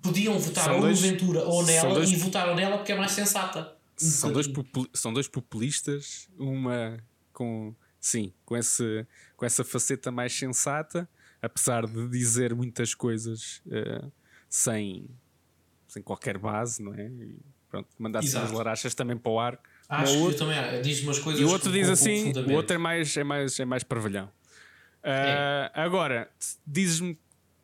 [0.00, 2.96] podiam votar são ou dois, no Ventura ou nela dois, e votaram nela porque é
[2.96, 3.76] mais sensata.
[3.98, 4.46] São, dois
[4.94, 11.06] são dois populistas, uma com sim, com, esse, com essa faceta mais sensata,
[11.42, 14.10] apesar de dizer muitas coisas uh,
[14.48, 15.06] sem,
[15.86, 17.08] sem qualquer base, não é?
[17.08, 19.58] E, pronto, mandasse umas larachas também para o ar.
[19.88, 21.40] Acho o outro, também diz umas coisas.
[21.40, 24.26] E o outro diz assim, o outro é mais, é mais, é mais parvalhão.
[25.02, 25.70] Uh, é.
[25.74, 26.30] Agora,
[26.66, 27.18] dizes-me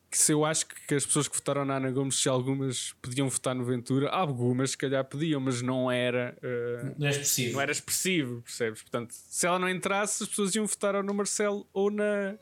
[0.09, 3.29] que se eu acho que as pessoas que votaram na Ana Gomes, se algumas podiam
[3.29, 6.35] votar no Ventura, algumas se calhar podiam, mas não era.
[6.41, 7.53] Uh, não é expressivo.
[7.53, 8.81] Não era expressivo, percebes?
[8.81, 12.35] Portanto, se ela não entrasse, as pessoas iam votar ou no Marcelo ou na,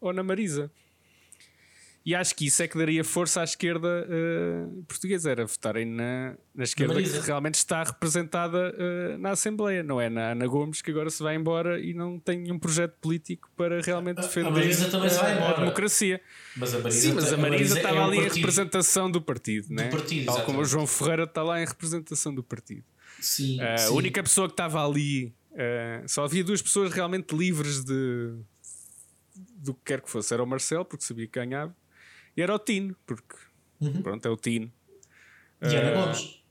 [0.00, 0.70] ou na Marisa.
[2.04, 6.34] E acho que isso é que daria força à esquerda uh, portuguesa, era votarem na,
[6.54, 10.90] na esquerda que realmente está representada uh, na Assembleia, não é na Ana Gomes que
[10.90, 14.90] agora se vai embora e não tem um projeto político para realmente defender a, Marisa
[14.90, 15.56] também se vai embora.
[15.56, 16.22] a democracia.
[16.56, 18.32] Mas a Marisa, Sim, mas a Marisa, Marisa estava é ali partido.
[18.32, 19.88] em representação do partido, do né?
[19.90, 22.84] partido tal como o João Ferreira está lá em representação do partido.
[23.20, 23.86] Sim, uh, sim.
[23.88, 25.34] A única pessoa que estava ali,
[26.06, 28.32] só havia duas pessoas realmente livres de
[29.56, 31.74] do que quer que fosse, era o Marcelo, porque sabia que ganhava
[32.36, 33.36] e era o Tino, porque
[33.80, 34.02] uhum.
[34.02, 34.72] pronto, é o Tino.
[35.62, 36.44] E uh, Ana Gomes?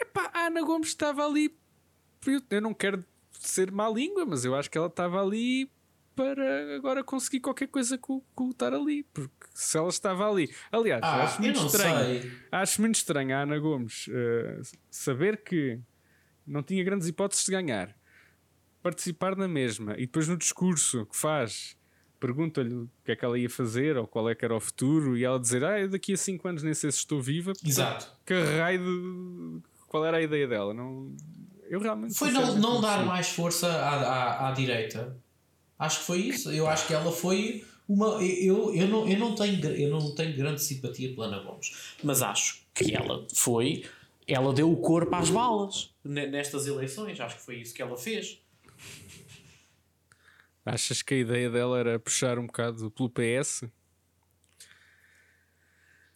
[0.00, 1.54] Epá, a Ana Gomes estava ali.
[2.50, 5.70] Eu não quero ser má língua, mas eu acho que ela estava ali
[6.14, 9.04] para agora conseguir qualquer coisa com, com estar ali.
[9.04, 10.52] Porque se ela estava ali.
[10.72, 12.22] Aliás, ah, acho muito estranho.
[12.22, 12.32] Sei.
[12.50, 15.80] Acho muito estranho a Ana Gomes uh, saber que
[16.44, 17.96] não tinha grandes hipóteses de ganhar,
[18.82, 21.77] participar na mesma e depois no discurso que faz
[22.18, 25.16] pergunta-lhe o que é que ela ia fazer ou qual é que era o futuro
[25.16, 27.52] e ela dizer, ah, daqui a 5 anos nem sei se estou viva.
[27.64, 28.10] Exato.
[28.24, 29.62] Que raio de...
[29.86, 30.74] Qual era a ideia dela?
[30.74, 31.14] Não...
[31.68, 32.14] Eu realmente.
[32.14, 35.16] Foi não, não dar mais força à, à, à direita.
[35.78, 36.50] Acho que foi isso.
[36.50, 38.22] Eu acho que ela foi uma.
[38.22, 42.22] Eu, eu, não, eu, não tenho, eu não tenho grande simpatia pela Ana Gomes, mas
[42.22, 43.84] acho que ela foi.
[44.26, 47.18] Ela deu o corpo às balas nestas eleições.
[47.20, 48.40] Acho que foi isso que ela fez.
[50.68, 53.64] Achas que a ideia dela era puxar um bocado pelo PS?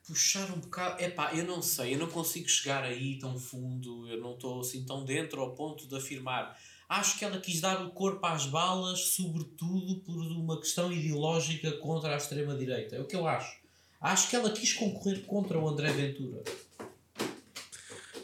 [0.07, 1.03] Puxar um bocado.
[1.03, 4.61] é pá, eu não sei, eu não consigo chegar aí tão fundo, eu não estou
[4.61, 6.59] assim tão dentro ao ponto de afirmar.
[6.87, 12.13] Acho que ela quis dar o corpo às balas, sobretudo por uma questão ideológica contra
[12.13, 12.97] a extrema-direita.
[12.97, 13.59] É o que eu acho.
[13.99, 16.43] Acho que ela quis concorrer contra o André Ventura.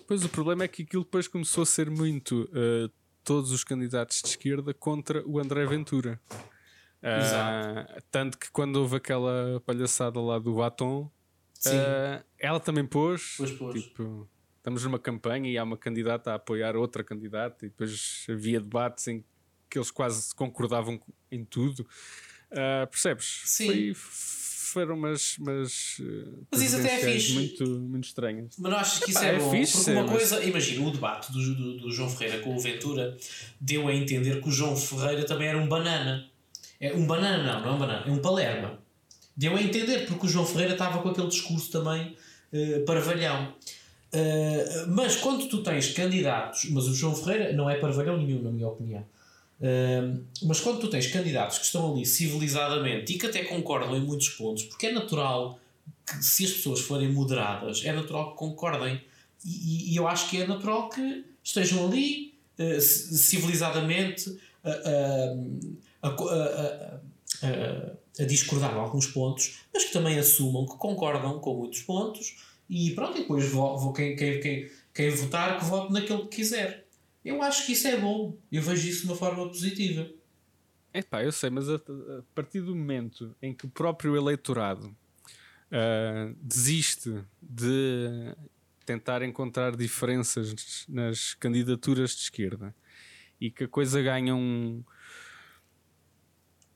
[0.06, 2.92] Pois o problema é que aquilo depois começou a ser muito uh,
[3.28, 6.18] todos os candidatos de esquerda contra o André Ventura.
[7.02, 11.02] Uh, tanto que quando houve aquela palhaçada lá do batom,
[11.66, 13.82] uh, ela também pôs, pois pôs.
[13.82, 18.60] Tipo, estamos numa campanha e há uma candidata a apoiar outra candidata e depois havia
[18.60, 19.22] debates em
[19.68, 20.98] que eles quase concordavam
[21.30, 21.80] em tudo.
[22.50, 23.42] Uh, percebes?
[23.44, 23.66] Sim.
[23.66, 23.94] Foi,
[24.68, 26.00] foram umas, umas
[26.50, 27.32] mas isso até é fixe.
[27.32, 28.54] muito, muito estranhas.
[28.58, 29.50] Mas não achas que isso é, é bom?
[29.50, 30.10] Fixe, porque uma mas...
[30.10, 33.16] coisa, imagina, o debate do, do, do, João Ferreira com o Ventura
[33.60, 36.26] deu a entender que o João Ferreira também era um banana.
[36.80, 38.78] É um banana, não, não é um banana, é um palerma.
[39.36, 42.16] Deu a entender, porque o João Ferreira estava com aquele discurso também
[42.52, 43.54] uh, parvalhão.
[44.12, 48.50] Uh, mas quando tu tens candidatos, mas o João Ferreira não é parvalhão nenhum, na
[48.50, 49.04] minha opinião
[50.44, 54.28] mas quando tu tens candidatos que estão ali civilizadamente e que até concordam em muitos
[54.30, 55.58] pontos, porque é natural
[56.06, 59.00] que se as pessoas forem moderadas, é natural que concordem.
[59.44, 64.70] E, e, eu acho que é natural que estejam ali uh, civilizadamente a,
[66.02, 67.00] a, a,
[68.20, 72.36] a, discordar em alguns pontos, mas que também assumam que concordam com muitos pontos
[72.68, 76.36] e pronto, e depois vou, vou, quem, quem, quem, quem votar que vote naquele que
[76.36, 76.84] quiser.
[77.28, 78.36] Eu acho que isso é bom.
[78.50, 80.08] Eu vejo isso de uma forma positiva.
[80.94, 84.86] É pá, eu sei, mas a, a, partir do momento em que o próprio eleitorado
[84.86, 88.34] uh, desiste de
[88.86, 92.74] tentar encontrar diferenças nas candidaturas de esquerda
[93.38, 94.82] e que a coisa ganha um,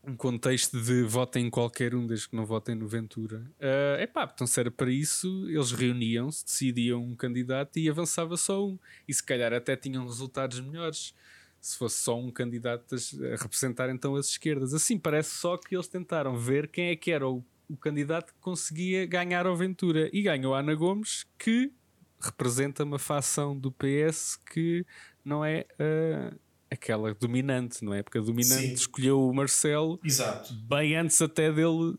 [0.05, 3.45] um contexto de votem em qualquer um desde que não votem no Ventura.
[3.61, 8.37] É uh, pá, então se era para isso, eles reuniam-se, decidiam um candidato e avançava
[8.37, 8.79] só um.
[9.07, 11.15] E se calhar até tinham resultados melhores
[11.61, 14.75] se fosse só um candidato a representar então as esquerdas.
[14.75, 18.41] Assim parece só que eles tentaram ver quem é que era o, o candidato que
[18.41, 20.11] conseguia ganhar ao Ventura.
[20.13, 21.73] E ganhou a Ana Gomes, que
[22.21, 24.85] representa uma facção do PS que
[25.25, 25.65] não é.
[25.79, 26.37] Uh,
[26.73, 28.03] aquela dominante, não é?
[28.03, 28.73] Porque a dominante sim.
[28.73, 30.53] escolheu o Marcelo Exato.
[30.55, 31.95] bem antes até dele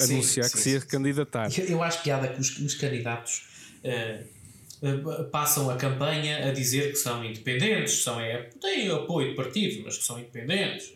[0.00, 1.48] anunciar sim, que se ia candidatar.
[1.58, 3.48] Eu acho piada que os, os candidatos
[3.84, 9.34] uh, uh, passam a campanha a dizer que são independentes, são, é, têm apoio de
[9.34, 10.92] partido, mas que são independentes.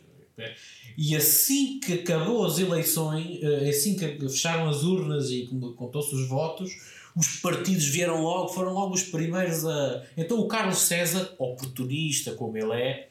[0.97, 6.29] E assim que acabou as eleições, uh, assim que fecharam as urnas e contou-se os
[6.29, 6.73] votos,
[7.15, 10.03] os partidos vieram logo, foram logo os primeiros a.
[10.17, 13.09] Então o Carlos César, oportunista como ele é,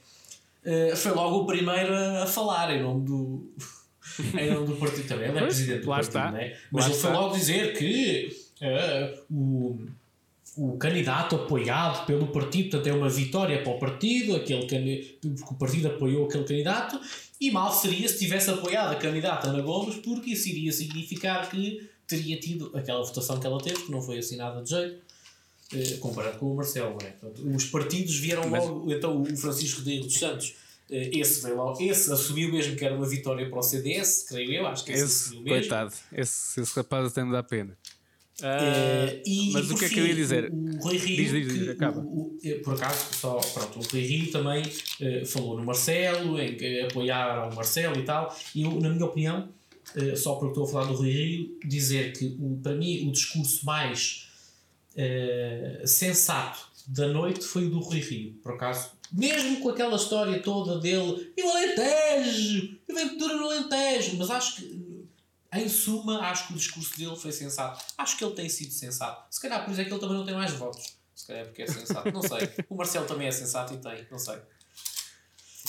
[0.64, 3.52] eh, foi logo o primeiro a falar em nome do.
[4.38, 5.30] em nome do partido também.
[5.30, 6.32] Ele é presidente do lá partido, está.
[6.32, 6.58] Né?
[6.72, 7.08] Mas lá ele está.
[7.08, 9.80] foi logo dizer que uh, o,
[10.58, 15.58] o candidato apoiado pelo partido, portanto é uma vitória para o partido, aquele porque o
[15.58, 17.00] partido apoiou aquele candidato,
[17.40, 21.90] e mal seria se tivesse apoiado a candidata Ana Gomes, porque isso iria significar que
[22.12, 25.02] teria tido aquela votação que ela teve, que não foi assim nada de jeito,
[25.74, 26.98] eh, comparado com o Marcelo.
[27.02, 27.12] É?
[27.12, 28.64] Portanto, os partidos vieram Mas...
[28.64, 30.56] logo, então o Francisco Rodrigues dos Santos,
[30.90, 34.52] eh, esse veio logo, esse assumiu mesmo que era uma vitória para o CDS, creio
[34.52, 35.60] eu, acho que esse, esse assumiu mesmo.
[35.60, 37.78] Coitado, esse, esse rapaz até me dá pena.
[38.42, 40.52] Uh, e, mas e o que é que eu ia dizer?
[40.52, 42.00] O, o Rui Rio, diz, diz, diz, acaba.
[42.00, 46.56] O, o, por acaso, só, pronto, o Rui Rio também uh, falou no Marcelo, em
[46.56, 49.48] que apoiaram o Marcelo e tal, e eu, na minha opinião,
[49.96, 53.12] uh, só porque estou a falar do Rui Rio, dizer que o, para mim o
[53.12, 54.30] discurso mais
[54.94, 58.92] uh, sensato da noite foi o do Rui Rio, por acaso.
[59.12, 64.56] Mesmo com aquela história toda dele, e o Alentejo, e Ventura no Alentejo, mas acho
[64.56, 65.06] que,
[65.54, 67.84] em suma, acho que o discurso dele foi sensato.
[67.98, 69.26] Acho que ele tem sido sensato.
[69.30, 70.96] Se calhar por isso é que ele também não tem mais votos.
[71.14, 72.50] Se calhar é porque é sensato, não sei.
[72.70, 74.38] O Marcelo também é sensato e tem, não sei.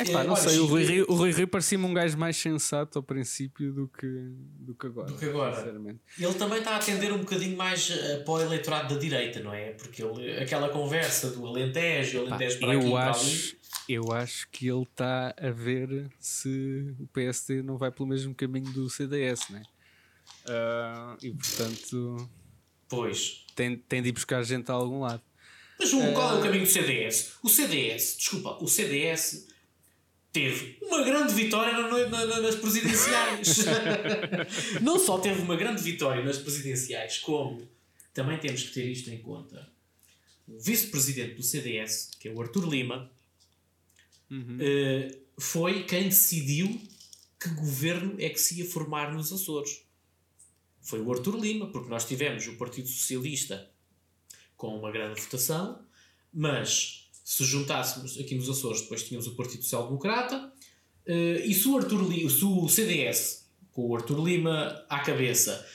[0.08, 2.98] É pá, não sei, o Rui, Rio, o Rui Rio parecia-me um gajo mais sensato
[2.98, 4.06] ao princípio do que,
[4.58, 5.08] do que agora.
[5.08, 5.68] Do que agora.
[6.18, 9.52] Ele também está a atender um bocadinho mais uh, para o eleitorado da direita, não
[9.52, 9.72] é?
[9.72, 13.62] Porque ele, aquela conversa do Alentejo, Alentejo para eu aqui acho, para ali.
[13.88, 18.70] Eu acho que ele está a ver se o PSD não vai pelo mesmo caminho
[18.72, 19.62] do CDS, não é?
[20.44, 22.30] Uh, e portanto.
[22.88, 23.46] Pois.
[23.54, 25.22] Tem, tem de ir buscar gente a algum lado.
[25.78, 27.32] Mas qual é o ah, caminho do CDS?
[27.42, 29.48] O CDS, desculpa, o CDS
[30.32, 33.66] teve uma grande vitória na, na, nas presidenciais.
[34.80, 37.68] não só teve uma grande vitória nas presidenciais, como
[38.14, 39.70] também temos que ter isto em conta.
[40.48, 43.10] O vice-presidente do CDS, que é o Arthur Lima,
[44.30, 44.56] uhum.
[44.56, 46.80] uh, foi quem decidiu
[47.38, 49.82] que governo é que se ia formar nos Açores.
[50.80, 53.70] Foi o Arthur Lima, porque nós tivemos o Partido Socialista
[54.56, 55.84] com uma grande votação,
[56.32, 57.01] mas
[57.32, 60.52] se juntássemos aqui nos Açores, depois tínhamos o Partido Social Democrata,
[61.08, 61.12] uh,
[61.46, 65.66] e se o, Arthur se o CDS, com o Arthur Lima à cabeça,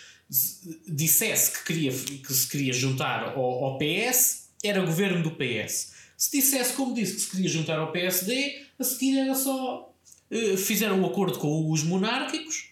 [0.88, 5.94] dissesse que, queria, que se queria juntar ao, ao PS, era governo do PS.
[6.16, 9.92] Se dissesse, como disse, que se queria juntar ao PSD, a seguir era só.
[10.30, 12.67] Uh, fizeram um acordo com os monárquicos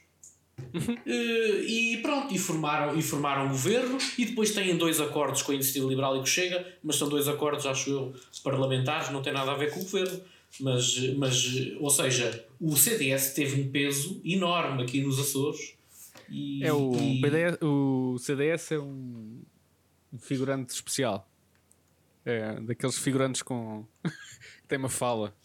[0.75, 5.51] Uh, e pronto, e formaram, e formaram um governo e depois têm dois acordos com
[5.51, 9.21] a Iniciativa Liberal e com o Chega, mas são dois acordos, acho eu, parlamentares, não
[9.21, 10.21] tem nada a ver com o governo.
[10.59, 11.45] Mas, mas
[11.79, 15.75] ou seja, o CDS teve um peso enorme aqui nos Açores.
[16.29, 17.21] E, é o, e...
[17.61, 19.41] O CDS é um
[20.19, 21.29] figurante especial.
[22.25, 23.85] É, daqueles figurantes com.
[24.03, 25.35] que tem uma fala.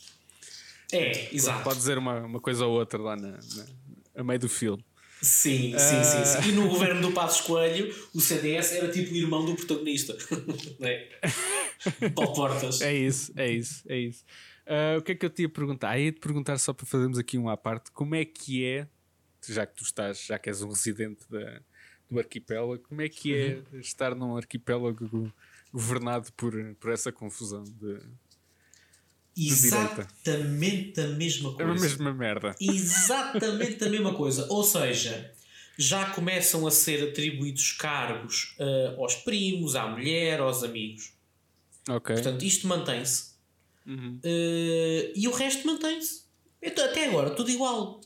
[0.92, 1.64] É, exato.
[1.64, 3.66] Pode dizer uma, uma coisa ou outra lá na, na
[4.14, 4.84] a meio do filme.
[5.22, 9.16] Sim, sim, sim, sim, E no governo do Passos Coelho, o CDS era tipo o
[9.16, 10.16] irmão do protagonista.
[10.80, 12.08] é.
[12.14, 12.80] Paulo Portas.
[12.80, 14.24] É isso, é isso, é isso.
[14.66, 15.90] Uh, o que é que eu te ia perguntar?
[15.90, 18.88] Ah, ia te perguntar só para fazermos aqui um à parte, como é que é,
[19.46, 21.60] já que tu estás, já que és um residente da,
[22.08, 23.80] do arquipélago, como é que é uhum.
[23.80, 25.32] estar num arquipélago
[25.72, 28.00] governado por, por essa confusão de,
[29.48, 31.72] Exatamente a mesma coisa.
[31.72, 32.54] É a mesma merda.
[32.60, 34.46] Exatamente a mesma coisa.
[34.50, 35.32] Ou seja,
[35.78, 41.12] já começam a ser atribuídos cargos uh, aos primos, à mulher, aos amigos.
[41.88, 42.14] Ok.
[42.14, 43.30] Portanto, isto mantém-se.
[43.86, 44.20] Uhum.
[44.22, 46.22] Uh, e o resto mantém-se.
[46.62, 48.00] Então, até agora, tudo igual.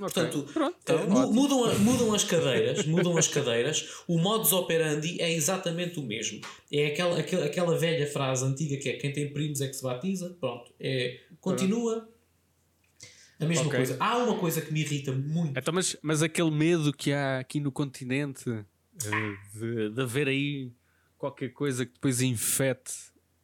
[0.00, 0.22] Okay.
[0.22, 5.32] Portanto, Pronto, então, uh, mudam, mudam as cadeiras, mudam as cadeiras, o modus operandi é
[5.32, 6.40] exatamente o mesmo.
[6.72, 9.82] É aquela, aquela, aquela velha frase antiga que é quem tem primos é que se
[9.82, 10.36] batiza.
[10.38, 12.08] Pronto, é, continua
[13.40, 13.78] a mesma okay.
[13.78, 13.96] coisa.
[13.98, 15.58] Há uma coisa que me irrita muito.
[15.58, 18.64] Então, mas, mas aquele medo que há aqui no continente uh,
[19.58, 20.72] de, de haver aí
[21.16, 22.92] qualquer coisa que depois infete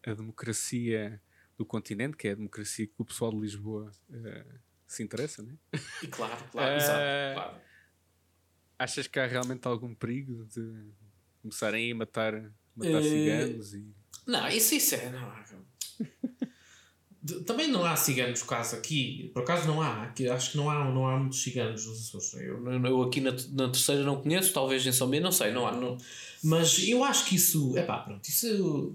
[0.07, 1.21] a democracia
[1.59, 4.59] do continente, que é a democracia que o pessoal de Lisboa uh,
[4.95, 5.81] se interessa, não é?
[6.03, 7.57] E claro, claro, exato, claro.
[8.79, 10.91] Achas que há realmente algum perigo de
[11.43, 12.33] começarem a matar,
[12.75, 13.75] matar uh, ciganos?
[13.75, 13.87] E...
[14.27, 15.11] Não, isso, isso é.
[15.11, 15.33] Não,
[17.47, 20.85] também não há ciganos quase aqui, por acaso não há, aqui, acho que não há,
[20.85, 22.35] não há muitos ciganos nos Açores.
[22.35, 25.67] Eu, eu aqui na, na terceira não conheço, talvez em São Bento, não sei, não
[25.67, 25.73] há.
[25.73, 25.97] Não,
[26.43, 28.95] mas eu acho que isso, é pá, pronto, isso.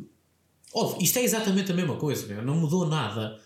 [0.71, 3.41] Óbvio, isto é exatamente a mesma coisa, não mudou nada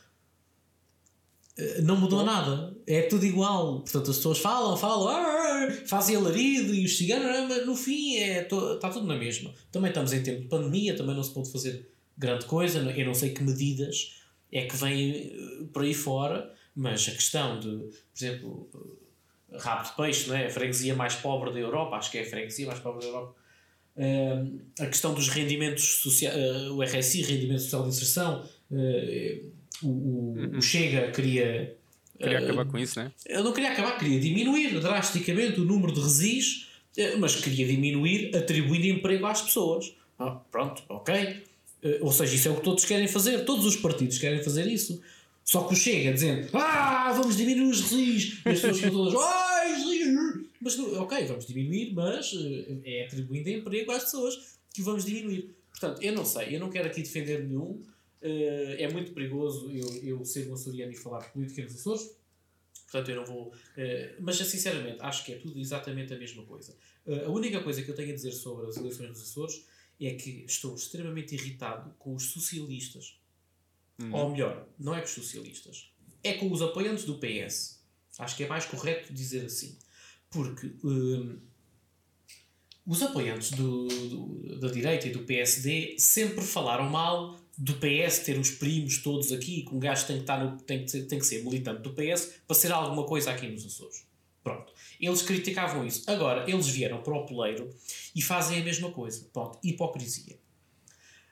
[1.84, 2.76] não mudou nada.
[2.88, 3.82] É tudo igual.
[3.82, 8.42] Portanto, as pessoas falam, falam, ah, fazem alarido e os ciganos, mas no fim é,
[8.42, 9.54] está tudo na mesma.
[9.72, 12.80] Também estamos em tempo de pandemia, também não se pode fazer grande coisa.
[12.80, 14.16] Eu não sei que medidas
[14.52, 18.70] é que vêm eh, por aí fora, mas a questão de, por exemplo,
[19.52, 20.48] eh, rabo de peixe, não é?
[20.48, 23.36] a freguesia mais pobre da Europa, acho que é a freguesia mais pobre da Europa.
[24.80, 26.36] a questão dos rendimentos sociais,
[26.70, 28.44] o RSI, rendimento social de inserção,
[29.84, 30.58] o, o, uhum.
[30.58, 31.76] o Chega queria.
[32.18, 33.12] Queria uh, acabar com isso, né?
[33.26, 38.36] Eu não queria acabar, queria diminuir drasticamente o número de resis, uh, mas queria diminuir
[38.36, 39.94] atribuindo emprego às pessoas.
[40.18, 41.44] Ah, pronto, ok.
[41.84, 44.68] Uh, ou seja, isso é o que todos querem fazer, todos os partidos querem fazer
[44.68, 45.02] isso.
[45.44, 49.22] Só que o Chega dizendo, ah, vamos diminuir os resis, e as pessoas ficam todas,
[49.22, 49.54] ai,
[50.62, 52.32] mas ok, vamos diminuir, mas
[52.86, 55.54] é atribuindo emprego às pessoas que vamos diminuir.
[55.70, 57.84] Portanto, eu não sei, eu não quero aqui defender nenhum,
[58.24, 62.16] é muito perigoso eu, eu ser um açoriano e falar de política nos Açores,
[62.84, 63.48] portanto eu não vou.
[63.50, 66.76] Uh, mas sinceramente, acho que é tudo exatamente a mesma coisa.
[67.06, 69.66] Uh, a única coisa que eu tenho a dizer sobre as eleições nos Açores
[70.00, 73.20] é que estou extremamente irritado com os socialistas.
[74.02, 74.14] Uhum.
[74.14, 75.92] Ou melhor, não é com os socialistas,
[76.24, 77.84] é com os apoiantes do PS.
[78.18, 79.78] Acho que é mais correto dizer assim.
[80.30, 80.72] Porque
[82.86, 88.38] os apoiantes do, do, da direita e do PSD sempre falaram mal do PS ter
[88.40, 91.20] os primos todos aqui, que um gajo tem que, estar no, tem, que ser, tem
[91.20, 94.06] que ser militante do PS para ser alguma coisa aqui nos Açores.
[94.44, 94.74] Pronto.
[95.00, 96.04] Eles criticavam isso.
[96.10, 97.70] Agora, eles vieram para o poleiro
[98.16, 99.28] e fazem a mesma coisa.
[99.32, 99.60] Pronto.
[99.64, 100.38] Hipocrisia.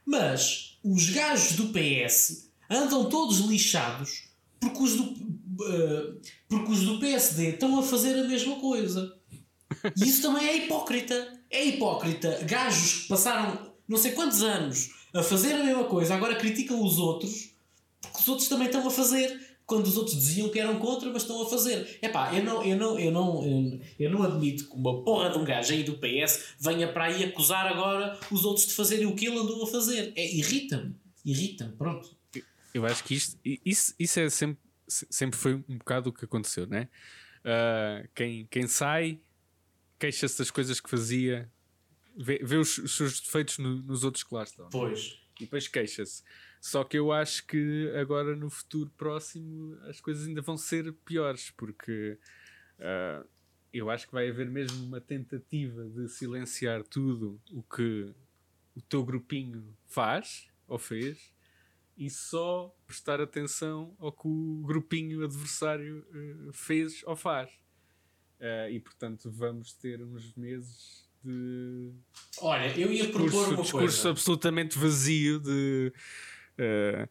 [0.06, 7.00] Mas os gajos do PS andam todos lixados porque os do, uh, porque os do
[7.00, 9.18] PSD estão a fazer a mesma coisa.
[9.98, 11.40] E isso também é hipócrita.
[11.50, 12.40] É hipócrita.
[12.44, 16.98] Gajos que passaram não sei quantos anos a fazer a mesma coisa, agora criticam os
[16.98, 17.52] outros
[18.02, 19.50] porque os outros também estão a fazer.
[19.66, 21.98] Quando os outros diziam que eram contra, mas estão a fazer.
[22.02, 25.38] É pá, eu não, eu, não, eu, não, eu, não admito que uma porra de
[25.38, 29.16] um gajo aí do PS venha para aí acusar agora os outros de fazerem o
[29.16, 30.12] que ele andou a fazer.
[30.16, 30.94] É, irrita-me.
[31.24, 32.14] Irrita-me, pronto.
[32.74, 34.58] Eu acho que isto, isso, isso é sempre,
[34.88, 36.90] sempre foi um bocado o que aconteceu, né?
[37.40, 39.20] Uh, quem, quem sai
[39.98, 41.50] queixa-se das coisas que fazia
[42.18, 44.70] vê, vê os, os, seus defeitos no, nos outros que lá estão.
[44.70, 45.20] Pois.
[45.40, 46.24] E depois queixa-se.
[46.60, 51.50] Só que eu acho que agora no futuro próximo as coisas ainda vão ser piores,
[51.52, 52.18] porque
[52.78, 53.28] uh,
[53.74, 58.14] eu acho que vai haver mesmo uma tentativa de silenciar tudo o que
[58.76, 61.34] o teu grupinho faz ou fez
[61.98, 67.50] e só prestar atenção ao que o grupinho adversário uh, fez ou faz.
[68.40, 71.92] Uh, e portanto vamos ter uns meses de.
[72.40, 74.10] Olha, eu ia propor discurso, uma discurso coisa.
[74.10, 75.94] absolutamente vazio de.
[76.60, 77.10] Uh,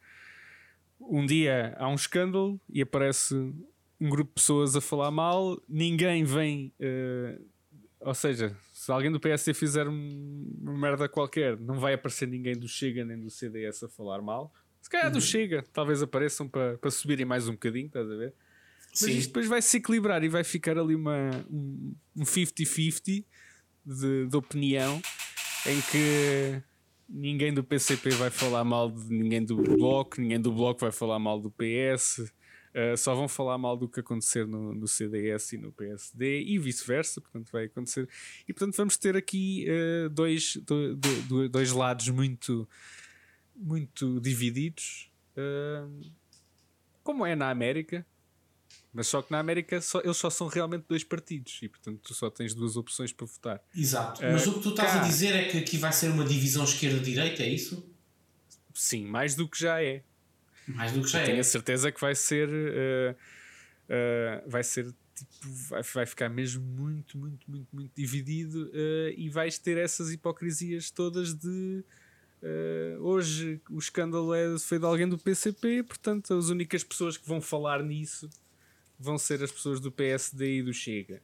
[1.00, 6.24] um dia há um escândalo e aparece um grupo de pessoas a falar mal, ninguém
[6.24, 6.72] vem.
[6.80, 7.44] Uh,
[8.00, 12.66] ou seja, se alguém do PSD fizer uma merda qualquer, não vai aparecer ninguém do
[12.66, 14.52] Chega nem do CDS a falar mal.
[14.80, 15.12] Se calhar uhum.
[15.12, 18.34] do Chega, talvez apareçam para, para subirem mais um bocadinho, estás a ver?
[18.90, 19.18] Mas Sim.
[19.18, 23.24] isto depois vai se equilibrar e vai ficar ali uma, um 50-50
[23.90, 25.00] de, de opinião
[25.66, 26.62] em que
[27.08, 31.18] ninguém do PCP vai falar mal de ninguém do Bloco, ninguém do Bloco vai falar
[31.18, 32.32] mal do PS.
[32.72, 36.56] Uh, só vão falar mal do que acontecer no, no CDS e no PSD e
[36.56, 38.08] vice-versa, portanto vai acontecer.
[38.46, 42.68] E portanto vamos ter aqui uh, dois, do, do, dois lados muito,
[43.56, 46.00] muito divididos, uh,
[47.02, 48.06] como é na América,
[48.92, 52.12] mas só que na América só, eles só são realmente dois partidos e portanto tu
[52.12, 53.62] só tens duas opções para votar.
[53.74, 54.20] Exato.
[54.22, 56.64] Mas o que tu estás cá, a dizer é que aqui vai ser uma divisão
[56.64, 57.88] esquerda-direita, é isso?
[58.74, 60.02] Sim, mais do que já é.
[60.66, 61.26] Mais do que já é.
[61.26, 62.48] Tenho a certeza que vai ser.
[62.48, 65.48] Uh, uh, vai ser tipo.
[65.68, 70.90] Vai, vai ficar mesmo muito, muito, muito, muito dividido uh, e vais ter essas hipocrisias
[70.90, 71.84] todas de.
[72.98, 77.40] hoje o escândalo é, foi de alguém do PCP, portanto, as únicas pessoas que vão
[77.40, 78.28] falar nisso
[79.00, 81.22] vão ser as pessoas do PSD e do Chega.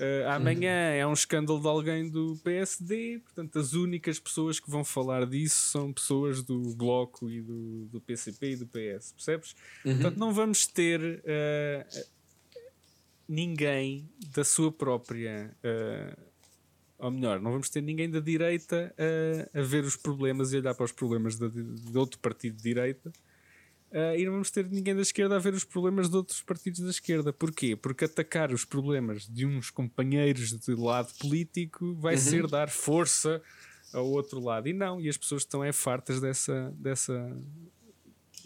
[0.00, 4.82] Uh, amanhã é um escândalo de alguém do PSD, portanto, as únicas pessoas que vão
[4.82, 9.54] falar disso são pessoas do Bloco e do, do PCP e do PS, percebes?
[9.84, 9.92] Uhum.
[9.92, 12.04] Portanto, não vamos ter uh,
[13.28, 15.54] ninguém da sua própria.
[15.62, 16.32] Uh,
[16.98, 18.94] ou melhor, não vamos ter ninguém da direita
[19.54, 22.62] a, a ver os problemas e olhar para os problemas de, de outro partido de
[22.62, 23.12] direita
[23.92, 26.80] Uh, e não vamos ter ninguém da esquerda a ver os problemas de outros partidos
[26.80, 27.30] da esquerda.
[27.30, 27.76] Porquê?
[27.76, 32.20] Porque atacar os problemas de uns companheiros de lado político vai uhum.
[32.20, 33.42] ser dar força
[33.92, 34.66] ao outro lado.
[34.66, 36.72] E não, e as pessoas estão é fartas dessa.
[36.78, 37.36] dessa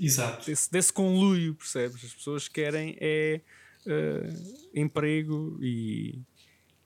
[0.01, 0.47] Exato.
[0.47, 2.05] Desse, desse conluio, percebes?
[2.05, 3.41] As pessoas querem é
[3.87, 6.19] uh, emprego e,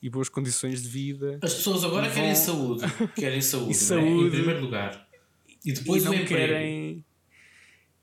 [0.03, 1.39] e boas condições de vida.
[1.41, 2.15] As pessoas agora vão...
[2.15, 2.85] querem saúde.
[3.15, 4.25] Querem saúde, saúde.
[4.25, 4.27] É?
[4.27, 5.09] em primeiro lugar.
[5.65, 6.29] E depois e não o emprego.
[6.29, 7.05] querem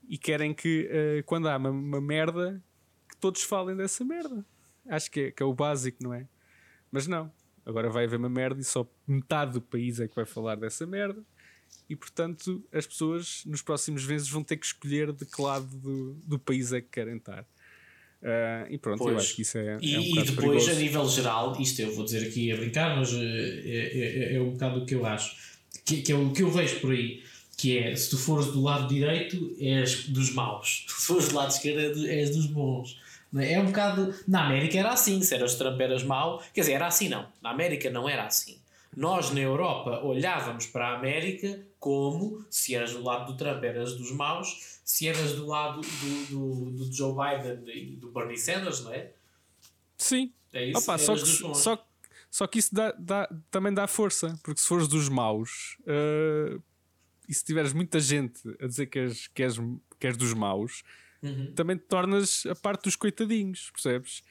[0.08, 2.62] e querem que uh, quando há uma, uma, merda
[3.08, 4.44] que todos falem dessa merda.
[4.88, 6.26] Acho que é, que é o básico, não é?
[6.90, 7.30] Mas não.
[7.64, 10.86] Agora vai haver uma merda e só metade do país é que vai falar dessa
[10.86, 11.22] merda.
[11.88, 16.14] E portanto, as pessoas nos próximos meses vão ter que escolher de que lado do,
[16.24, 17.42] do país é que querem estar.
[18.22, 19.12] Uh, e pronto, pois.
[19.12, 20.70] eu acho que isso é, e, é um E depois, perigoso.
[20.70, 24.40] a nível geral, isto eu vou dizer aqui a brincar, mas uh, é, é, é,
[24.40, 25.36] um bocado o que eu acho,
[25.84, 27.22] que, que é o que eu vejo por aí
[27.58, 31.50] que é se tu fores do lado direito és dos maus, se fores do lado
[31.50, 33.00] esquerdo és dos bons.
[33.36, 33.54] É?
[33.54, 34.14] é um bocado.
[34.26, 37.26] Na América era assim, se eras Trump eras mau, quer dizer, era assim não.
[37.42, 38.58] Na América não era assim.
[38.96, 43.94] Nós na Europa olhávamos para a América como se eras do lado do Trump eras
[43.94, 48.84] dos maus, se eras do lado do, do, do Joe Biden e do Bernie Sanders,
[48.84, 49.10] não é?
[49.96, 50.32] Sim.
[50.52, 50.78] É isso.
[50.78, 51.86] Opa, só, que, só,
[52.30, 56.62] só que isso dá, dá, também dá força, porque se fores dos maus, uh,
[57.28, 59.58] e se tiveres muita gente a dizer que és, que és,
[60.00, 60.82] que és dos maus,
[61.22, 61.52] uhum.
[61.54, 64.22] também te tornas a parte dos coitadinhos, percebes?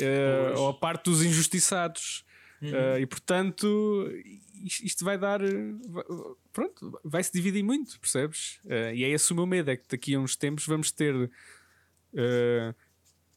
[0.00, 2.24] Uh, ou a parte dos injustiçados.
[2.62, 2.70] Uhum.
[2.70, 4.08] Uh, e portanto,
[4.82, 5.40] isto vai dar.
[6.52, 8.60] Pronto, vai se dividir muito, percebes?
[8.64, 11.30] Uh, e é esse o meu medo: é que daqui a uns tempos vamos ter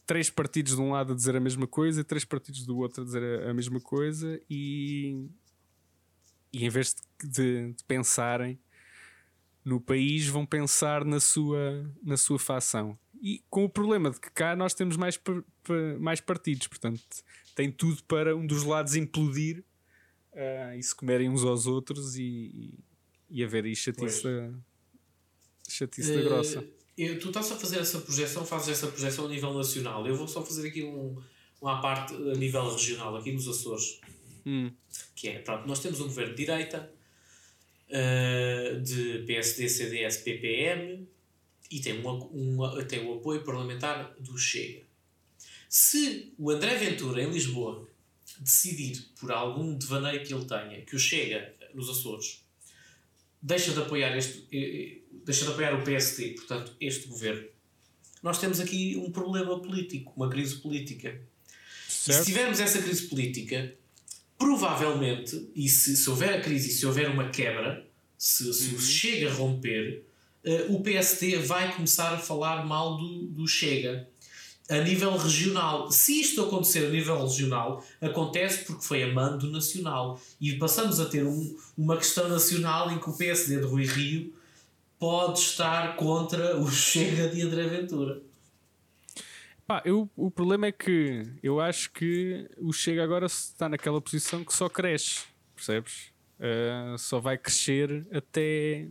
[0.05, 3.05] três partidos de um lado a dizer a mesma coisa, três partidos do outro a
[3.05, 5.29] dizer a, a mesma coisa, e,
[6.51, 8.59] e em vez de, de, de pensarem
[9.63, 12.97] no país vão pensar na sua, na sua facção.
[13.21, 15.19] E com o problema de que cá nós temos mais,
[15.99, 17.01] mais partidos, portanto,
[17.55, 19.63] tem tudo para um dos lados implodir
[20.33, 22.79] uh, e se comerem uns aos outros e,
[23.29, 24.23] e, haver aí chatice,
[25.69, 26.65] chatice uh, da grossa.
[26.97, 30.05] Eu, tu estás a fazer essa projeção, fazes essa projeção a nível nacional.
[30.07, 31.21] Eu vou só fazer aqui um,
[31.61, 34.01] uma parte a nível regional, aqui nos Açores.
[34.45, 34.71] Hum.
[35.15, 36.91] Que é, pronto, nós temos um governo de direita
[37.91, 41.07] uh, de PSD, CDS, PPM
[41.69, 44.83] e tem, um, um, tem o apoio parlamentar do Chega.
[45.69, 47.87] Se o André Ventura, em Lisboa,
[48.39, 52.41] decidir, por algum devaneio que ele tenha, que o Chega nos Açores
[53.41, 57.47] deixa de apoiar este eh, eh, deixa de apoiar o PSD, portanto, este governo,
[58.21, 61.19] nós temos aqui um problema político, uma crise política.
[61.87, 62.21] Certo.
[62.21, 63.75] E se tivermos essa crise política,
[64.41, 67.87] provavelmente, e se, se houver a crise e se houver uma quebra,
[68.17, 68.81] se, se uhum.
[68.81, 70.03] chega a romper,
[70.43, 74.09] uh, o PSD vai começar a falar mal do, do Chega
[74.67, 75.91] a nível regional.
[75.91, 80.19] Se isto acontecer a nível regional, acontece porque foi a mando nacional.
[80.39, 84.33] E passamos a ter um, uma questão nacional em que o PSD de Rui Rio
[84.97, 88.23] pode estar contra o Chega de André Ventura.
[89.71, 94.43] Pá, eu, o problema é que eu acho que o Chega agora está naquela posição
[94.43, 95.23] que só cresce,
[95.55, 96.11] percebes?
[96.37, 98.89] Uh, só vai crescer até,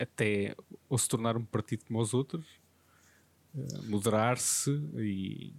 [0.00, 0.56] até
[0.88, 2.46] ou se tornar um partido como os outros,
[3.54, 5.52] uh, moderar-se e.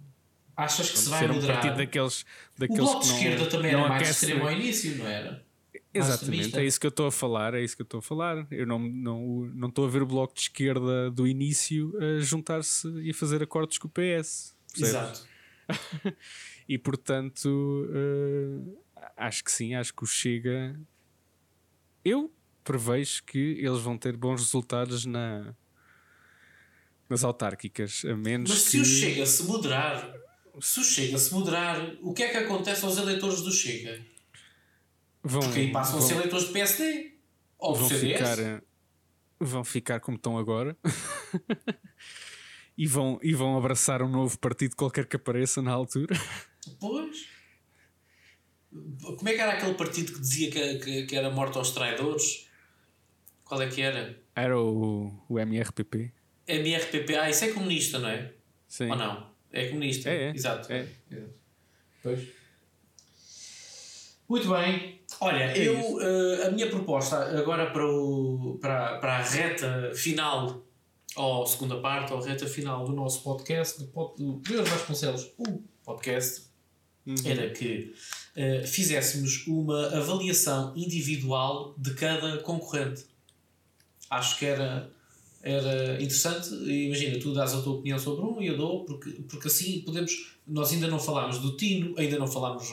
[0.56, 1.58] Achas que se vai ser moderar?
[1.58, 2.26] um partido daqueles,
[2.58, 4.24] daqueles o bloco de esquerda não, também era mais aquece...
[4.24, 5.45] extremo ao início, não era?
[5.98, 8.46] Exatamente, é isso que eu estou a falar, é isso que eu estou a falar.
[8.50, 12.88] Eu não estou não, não a ver o bloco de esquerda do início a juntar-se
[13.00, 14.54] e a fazer acordos com o PS.
[14.72, 14.90] Percebes?
[14.90, 15.26] Exato.
[16.68, 18.78] e portanto, uh,
[19.16, 20.78] acho que sim, acho que o Chega.
[22.04, 22.32] Eu
[22.62, 25.54] prevejo que eles vão ter bons resultados na,
[27.08, 28.70] nas autárquicas, a menos Mas que...
[28.70, 30.12] se o Chega se moderar,
[30.60, 34.04] se o Chega se moderar, o que é que acontece aos eleitores do Chega?
[35.26, 37.12] Vão, Porque aí passam vão, a ser eleitores do PSD
[37.58, 38.18] ou do vão CDS.
[38.18, 38.62] Ficar,
[39.40, 40.76] vão ficar como estão agora
[42.78, 46.14] e, vão, e vão abraçar um novo partido qualquer que apareça na altura.
[46.78, 47.26] Pois.
[49.02, 52.48] Como é que era aquele partido que dizia que, que, que era morto aos traidores?
[53.44, 54.16] Qual é que era?
[54.34, 56.12] Era o, o MRPP.
[56.46, 58.32] MRPP, ah, isso é comunista, não é?
[58.68, 58.90] Sim.
[58.90, 59.32] Ou não?
[59.50, 60.08] É comunista.
[60.08, 60.30] É, é.
[60.30, 60.72] Exato.
[60.72, 60.86] É.
[61.10, 61.22] é.
[62.00, 62.28] Pois.
[64.28, 65.00] Muito bem.
[65.20, 70.62] Olha, é eu, uh, a minha proposta agora para, o, para, para a reta final,
[71.14, 76.42] ou segunda parte, ou reta final do nosso podcast, do, do Pedro Vasconcelos, o podcast,
[77.06, 77.14] uhum.
[77.24, 77.94] era que
[78.36, 83.06] uh, fizéssemos uma avaliação individual de cada concorrente.
[84.10, 84.90] Acho que era,
[85.42, 86.50] era interessante.
[86.50, 90.36] Imagina, tu dás a tua opinião sobre um e eu dou, porque, porque assim podemos.
[90.46, 92.72] Nós ainda não falámos do Tino, ainda não falámos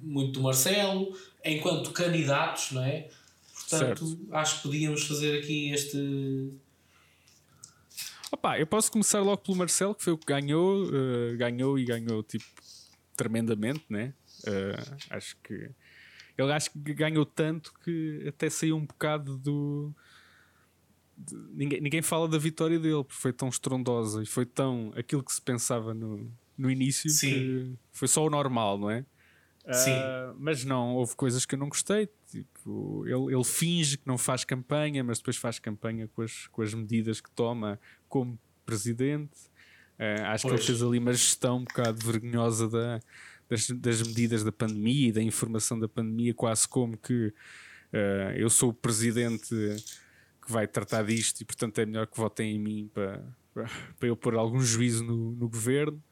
[0.00, 1.14] muito do Marcelo,
[1.44, 3.08] enquanto candidatos, não é?
[3.54, 4.28] Portanto, certo.
[4.32, 6.52] acho que podíamos fazer aqui este.
[8.30, 11.84] Opa, eu posso começar logo pelo Marcelo, que foi o que ganhou, uh, ganhou e
[11.84, 12.44] ganhou tipo
[13.16, 14.14] tremendamente, né?
[14.46, 15.70] Uh, acho que
[16.36, 19.94] ele acho que ganhou tanto que até saiu um bocado do.
[21.16, 25.22] De, ninguém, ninguém fala da vitória dele, porque foi tão estrondosa e foi tão aquilo
[25.22, 27.28] que se pensava no, no início Sim.
[27.28, 29.04] que foi só o normal, não é?
[29.70, 29.92] Sim.
[29.92, 32.08] Uh, mas não, houve coisas que eu não gostei.
[32.28, 36.62] Tipo, ele, ele finge que não faz campanha, mas depois faz campanha com as, com
[36.62, 39.50] as medidas que toma como presidente.
[39.98, 40.54] Uh, acho pois.
[40.54, 43.00] que ele fez ali uma gestão um bocado vergonhosa da,
[43.48, 48.50] das, das medidas da pandemia e da informação da pandemia, quase como que uh, eu
[48.50, 49.54] sou o presidente
[50.44, 53.22] que vai tratar disto e, portanto, é melhor que votem em mim para,
[53.54, 56.02] para, para eu pôr algum juízo no, no governo.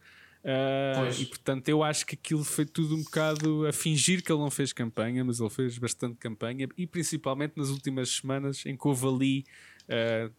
[0.43, 4.41] Uh, e portanto eu acho que aquilo foi tudo um bocado a fingir que ele
[4.41, 8.88] não fez campanha, mas ele fez bastante campanha e principalmente nas últimas semanas em que
[8.88, 9.45] houve ali,
[9.84, 10.32] uh,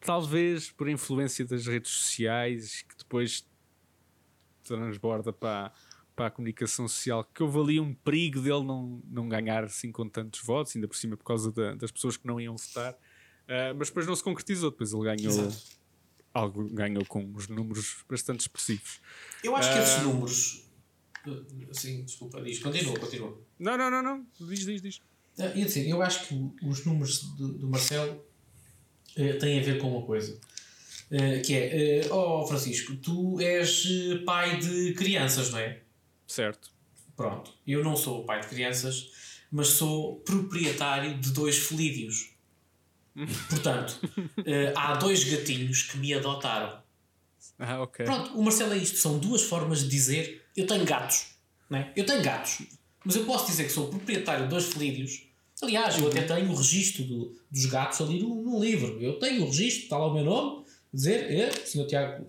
[0.00, 3.44] talvez por influência das redes sociais, que depois
[4.62, 5.72] transborda para,
[6.14, 10.08] para a comunicação social, que houve ali um perigo dele não, não ganhar assim com
[10.08, 13.74] tantos votos, ainda por cima por causa da, das pessoas que não iam votar, uh,
[13.76, 15.32] mas depois não se concretizou, depois ele ganhou.
[15.32, 15.78] Exato
[16.32, 19.00] algo ganhou com uns números bastante expressivos.
[19.42, 20.64] Eu acho que esses ah, números.
[21.72, 23.38] Sim, desculpa, diz, continua, continua.
[23.58, 24.26] Não, não, não, não.
[24.40, 25.00] Diz, diz, diz.
[25.38, 28.24] Ia dizer, eu acho que os números do, do Marcelo
[29.16, 30.38] uh, têm a ver com uma coisa.
[31.10, 33.86] Uh, que é, uh, oh Francisco, tu és
[34.26, 35.80] pai de crianças, não é?
[36.26, 36.70] Certo.
[37.16, 39.10] Pronto, eu não sou pai de crianças,
[39.50, 42.30] mas sou proprietário de dois felídeos.
[43.48, 46.80] Portanto, uh, há dois gatinhos que me adotaram.
[47.58, 48.04] Ah, ok.
[48.04, 48.98] Pronto, o Marcelo é isto.
[48.98, 51.26] São duas formas de dizer eu tenho gatos.
[51.70, 51.92] Né?
[51.96, 52.62] Eu tenho gatos.
[53.04, 55.28] Mas eu posso dizer que sou proprietário de dois felídeos.
[55.62, 59.00] Aliás, eu até tenho o registro do, dos gatos ali no, no, livro.
[59.00, 61.86] Eu tenho o registro, está lá o meu nome, dizer, é, Sr.
[61.86, 62.26] Tiago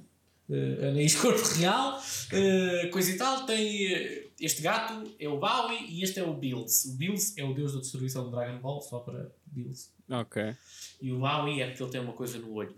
[0.49, 4.28] uh, Anaís Corpo Real, uh, coisa e tal, tem.
[4.39, 6.89] Este gato é o Bowie e este é o Bills.
[6.89, 9.89] O Bills é o deus da destruição do Dragon Ball, só para Bills.
[10.09, 10.55] Ok.
[11.01, 12.75] E o Maui é porque ele tem uma coisa no olho.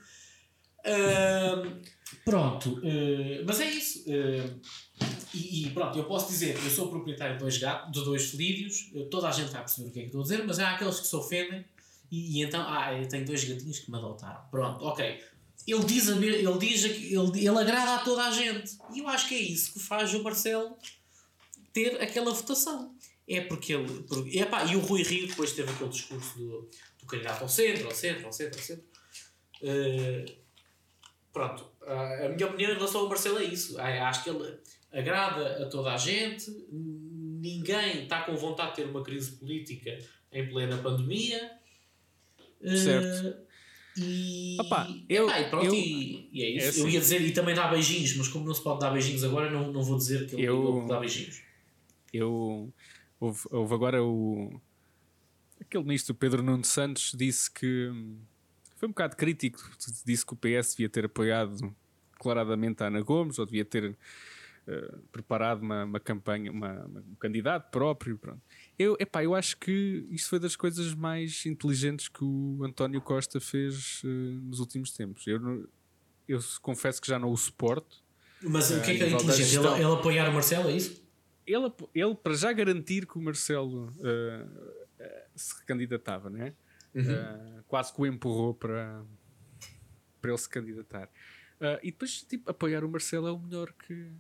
[0.82, 1.80] Uh,
[2.26, 4.04] pronto, uh, mas é isso.
[4.10, 4.60] Uh,
[5.34, 8.32] e, e, pronto, eu posso dizer que eu sou proprietário de dois gatos, de dois
[8.32, 10.72] felídeos, toda a gente vai perceber o que é que estou a dizer, mas há
[10.72, 11.64] aqueles que se ofendem
[12.12, 14.42] e, e então, ah, eu tenho dois gatinhos que me adotaram.
[14.50, 15.24] Pronto, ok.
[15.66, 18.78] Ele diz, a, ele diz ele, ele agrada a toda a gente.
[18.94, 20.76] E eu acho que é isso que faz o Marcelo
[21.74, 22.96] ter aquela votação.
[23.28, 24.04] É porque ele.
[24.04, 26.70] Porque, epá, e o Rui Rio depois teve aquele discurso do,
[27.00, 28.86] do candidato ao centro, ao centro, ao centro, ao centro.
[29.62, 30.26] Uh,
[31.32, 31.72] pronto.
[31.82, 33.76] Uh, a minha opinião em relação ao Marcelo é isso.
[33.78, 34.60] Uh, acho que ele
[34.92, 39.98] agrada a toda a gente, ninguém está com vontade de ter uma crise política
[40.32, 41.52] em plena pandemia.
[42.62, 43.52] Certo.
[43.98, 46.66] E, Opa, eu, e pronto, eu, e, e, é isso.
[46.66, 46.82] É assim.
[46.82, 49.50] Eu ia dizer, e também dá beijinhos, mas como não se pode dar beijinhos agora,
[49.50, 51.42] não, não vou dizer que ele eu, dá beijinhos.
[52.14, 52.74] Eu.
[53.20, 54.60] Houve, houve agora o
[55.62, 57.92] aquele ministro Pedro Nuno Santos disse que
[58.76, 59.60] foi um bocado crítico,
[60.04, 61.74] disse que o PS devia ter apoiado
[62.14, 67.16] declaradamente a Ana Gomes ou devia ter uh, preparado uma, uma campanha, uma, uma, um
[67.16, 68.18] candidato próprio.
[68.18, 68.42] Pronto.
[68.78, 73.40] Eu, epá, eu acho que isto foi das coisas mais inteligentes que o António Costa
[73.40, 75.26] fez uh, nos últimos tempos.
[75.28, 75.70] Eu,
[76.28, 77.98] eu confesso que já não o suporto.
[78.42, 79.56] Mas o que é que é inteligente?
[79.56, 81.01] Ele, ele, apoiar o Marcelo, é isso?
[81.52, 84.82] Ele, ele, para já garantir que o Marcelo uh,
[85.36, 86.54] se candidatava, né?
[86.94, 87.64] Uhum.
[87.68, 89.02] quase que o empurrou para,
[90.20, 91.10] para ele se candidatar.
[91.62, 94.12] Uh, e depois, tipo, apoiar o Marcelo é o melhor que,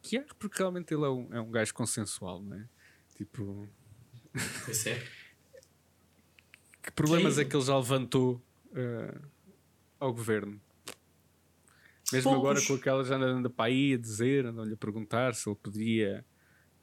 [0.00, 2.68] que há, porque realmente ele é um, é um gajo consensual, não é?
[3.16, 3.68] Tipo.
[4.64, 5.02] Pois é.
[6.80, 9.28] que problemas que é, é, que ele já levantou uh,
[9.98, 10.60] ao governo?
[12.12, 12.48] Mesmo Poucos.
[12.48, 16.24] agora com aquela já anda para aí a dizer, andam-lhe a perguntar se ele podia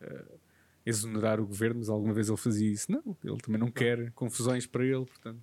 [0.02, 0.40] uh,
[0.86, 2.92] exonerar o governo, mas alguma vez ele fazia isso.
[2.92, 5.40] Não, ele também não quer confusões para ele, portanto.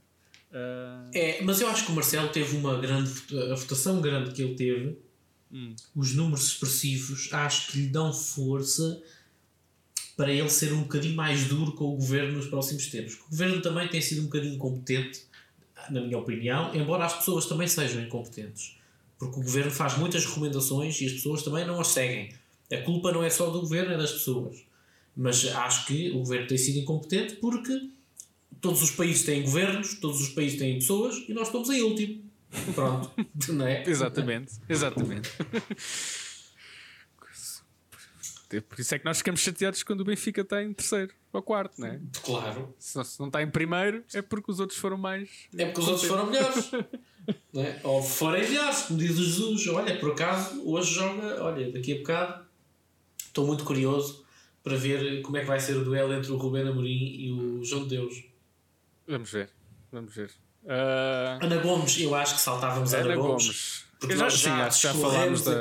[0.50, 1.10] Uh...
[1.14, 3.12] É, mas eu acho que o Marcelo teve uma grande
[3.50, 4.98] a votação grande que ele teve,
[5.52, 5.74] hum.
[5.94, 9.02] os números expressivos, acho que lhe dão força
[10.16, 13.14] para ele ser um bocadinho mais duro com o governo nos próximos tempos.
[13.14, 15.22] O governo também tem sido um bocadinho incompetente,
[15.90, 18.76] na minha opinião, embora as pessoas também sejam incompetentes.
[19.16, 22.34] Porque o governo faz muitas recomendações e as pessoas também não as seguem.
[22.72, 24.64] A culpa não é só do governo, é das pessoas.
[25.16, 27.90] Mas acho que o governo tem sido incompetente porque
[28.60, 32.24] todos os países têm governos, todos os países têm pessoas e nós estamos em último.
[32.74, 33.10] Pronto,
[33.52, 33.82] não é?
[33.86, 35.30] Exatamente, exatamente.
[38.48, 41.78] Por isso é que nós ficamos chateados quando o Benfica está em terceiro ou quarto,
[41.78, 42.00] não é?
[42.22, 42.74] Claro.
[42.78, 45.28] Se não está em primeiro, é porque os outros foram mais.
[45.54, 46.70] É porque os outros foram melhores.
[47.52, 47.78] não é?
[47.84, 49.68] Ou forem melhores, como diz o Jesus.
[49.68, 51.44] Olha, por acaso, hoje joga.
[51.44, 52.47] Olha, daqui a bocado
[53.38, 54.24] estou muito curioso
[54.62, 57.64] para ver como é que vai ser o duelo entre o Rubén Amorim e o
[57.64, 58.24] João de Deus.
[59.06, 59.48] Vamos ver,
[59.92, 60.30] vamos ver.
[60.64, 61.44] Uh...
[61.44, 63.46] Ana Gomes, eu acho que saltávamos Ana, Ana Gomes.
[63.46, 63.88] Gomes.
[64.00, 65.60] Porque já, sim, já, já falámos da.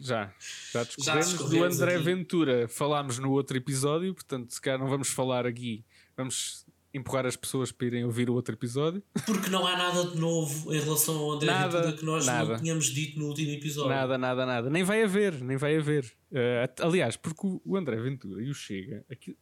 [0.00, 0.32] Já,
[0.72, 2.04] já discorremos do André aqui.
[2.04, 2.68] Ventura.
[2.68, 5.84] Falámos no outro episódio, portanto, se calhar não vamos falar aqui.
[6.16, 9.02] Vamos empurrar as pessoas para irem ouvir o outro episódio.
[9.26, 12.52] Porque não há nada de novo em relação ao André nada, Ventura que nós nada.
[12.52, 13.90] não tínhamos dito no último episódio.
[13.90, 14.70] Nada, nada, nada.
[14.70, 16.04] Nem vai haver, nem vai haver.
[16.32, 19.36] Uh, aliás, porque o André Ventura e o Chega, aqui,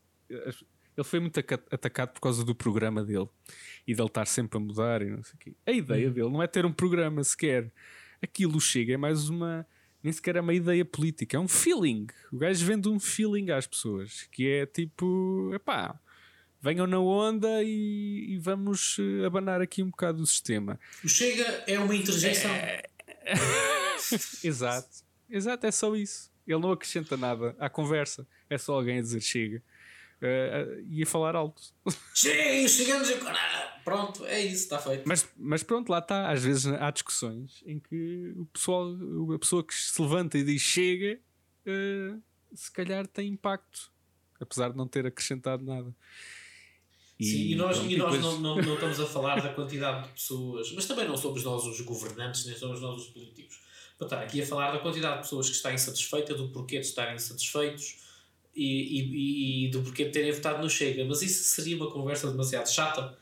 [0.96, 3.28] ele foi muito atacado por causa do programa dele
[3.86, 5.54] e dele estar sempre a mudar e não sei o quê.
[5.66, 6.12] A ideia uhum.
[6.12, 7.72] dele não é ter um programa sequer.
[8.22, 9.66] Aquilo chega, é mais uma.
[10.02, 12.06] Nem sequer é uma ideia política, é um feeling.
[12.32, 16.00] O gajo vende um feeling às pessoas que é tipo, epá,
[16.66, 20.78] venham na onda e, e vamos eh, abanar aqui um bocado o sistema.
[21.04, 22.50] O Chega é uma interjeição.
[22.50, 22.82] É...
[24.44, 26.30] Exato, exato, é só isso.
[26.46, 29.62] Ele não acrescenta nada à conversa, é só alguém a dizer chega
[30.20, 31.62] uh, ia falar alto.
[32.14, 33.80] Chega, chegamos a.
[33.84, 35.04] Pronto, é isso, está feito.
[35.06, 36.30] Mas, mas pronto, lá está.
[36.30, 38.96] Às vezes há discussões em que o pessoal,
[39.34, 41.20] a pessoa que se levanta e diz chega,
[41.66, 42.20] uh,
[42.54, 43.92] se calhar tem impacto,
[44.40, 45.94] apesar de não ter acrescentado nada.
[47.18, 48.34] E, Sim, e nós, pronto, e nós depois...
[48.34, 51.64] não, não, não estamos a falar da quantidade de pessoas, mas também não somos nós
[51.64, 53.58] os governantes, nem somos nós os políticos.
[53.96, 56.86] Para estar aqui a falar da quantidade de pessoas que estão insatisfeitas, do porquê de
[56.86, 57.96] estarem insatisfeitos,
[58.54, 62.30] e, e, e do porquê de terem votado no Chega, mas isso seria uma conversa
[62.30, 63.16] demasiado chata.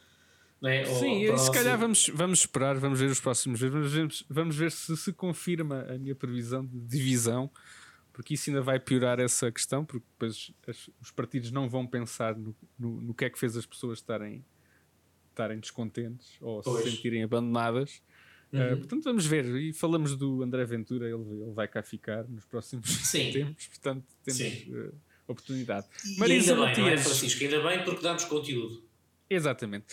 [0.61, 0.85] Não é?
[0.85, 4.73] Sim, se calhar vamos, vamos esperar, vamos ver os próximos dias, vamos ver, vamos ver
[4.73, 7.51] se se confirma a minha previsão de divisão,
[8.15, 12.37] porque isso ainda vai piorar essa questão, porque depois as, os partidos não vão pensar
[12.37, 14.45] no, no, no, que é que fez as pessoas estarem,
[15.31, 16.85] estarem descontentes ou pois.
[16.85, 18.01] se sentirem abandonadas.
[18.53, 18.73] Uhum.
[18.73, 19.45] Uh, portanto, vamos ver.
[19.57, 23.33] E falamos do André Ventura, ele, ele vai cá ficar nos próximos Sim.
[23.33, 24.41] tempos, portanto, temos.
[24.69, 24.95] Uh,
[25.27, 25.87] oportunidade.
[26.05, 26.77] E Marisa ainda Matias.
[26.77, 27.43] bem, não é, Francisco?
[27.43, 28.85] Ainda bem porque damos conteúdo.
[29.29, 29.87] Exatamente.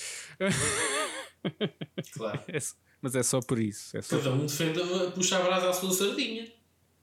[2.14, 2.40] Claro.
[2.54, 2.60] É,
[3.02, 3.98] mas é só por isso.
[3.98, 4.80] É só Cada um defende
[5.16, 6.48] puxa a brasa à sua sardinha.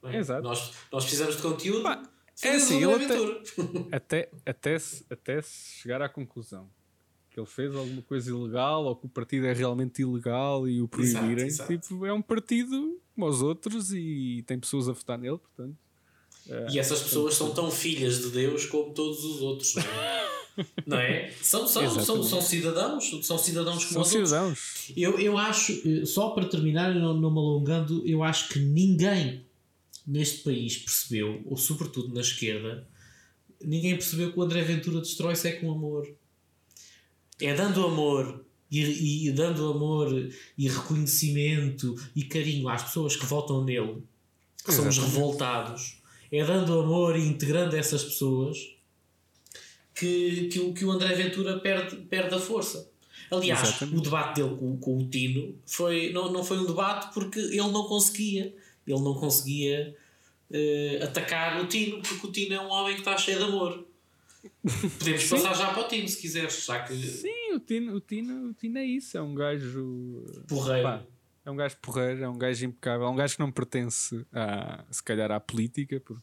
[0.05, 0.43] Exato.
[0.43, 1.83] Nós, nós precisamos de conteúdo.
[1.83, 2.03] Pá,
[2.43, 6.71] é assim, ele até, até, até, se, até se chegar à conclusão
[7.31, 10.89] que ele fez alguma coisa ilegal ou que o partido é realmente ilegal e o
[10.89, 11.89] proibirem, exato, exato.
[11.89, 15.77] Tipo, é um partido como os outros e tem pessoas a votar nele, portanto
[16.71, 20.29] e essas pessoas são tão filhas de Deus como todos os outros, não é?
[20.87, 21.31] não é?
[21.43, 24.49] São, são, são, são, cidadãos, são cidadãos como são os cidadãos.
[24.49, 24.93] outros.
[24.97, 29.45] Eu, eu acho, eh, só para terminar, não, não me alongando, eu acho que ninguém
[30.09, 32.89] neste país percebeu, ou sobretudo na esquerda,
[33.63, 36.09] ninguém percebeu que o André Ventura destrói-se é com amor.
[37.41, 43.65] É dando amor e, e, dando amor e reconhecimento e carinho às pessoas que votam
[43.65, 44.03] nele,
[44.65, 44.97] que Exatamente.
[44.97, 45.99] somos revoltados
[46.31, 48.59] é dando amor e integrando essas pessoas
[49.95, 52.91] que, que, o, que o André Ventura perde, perde a força.
[53.31, 53.99] Aliás, Exatamente.
[53.99, 57.57] o debate dele com, com o Tino foi, não, não foi um debate porque ele
[57.57, 58.55] não conseguia.
[58.91, 59.95] Ele não conseguia
[60.51, 63.87] uh, atacar o Tino, porque o Tino é um homem que está cheio de amor.
[64.99, 65.31] Podemos Sim.
[65.31, 66.95] passar já para o Tino se quiseres, já que.
[66.95, 70.25] Sim, o Tino, o Tino, o Tino é isso, é um gajo.
[70.49, 70.83] Porreiro.
[70.83, 71.03] Pá,
[71.45, 74.85] é um gajo porreiro, é um gajo impecável, é um gajo que não pertence a,
[74.91, 76.23] se calhar à política, porque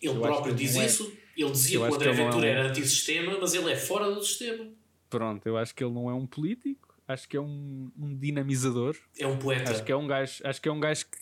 [0.00, 0.86] ele próprio diz é...
[0.86, 2.58] isso, ele dizia que o André Ventura é um...
[2.58, 4.70] era antissistema, mas ele é fora do sistema.
[5.10, 8.96] Pronto, eu acho que ele não é um político, acho que é um, um dinamizador.
[9.18, 9.72] É um poeta.
[9.72, 11.18] Acho que é um gajo, acho que é um gajo que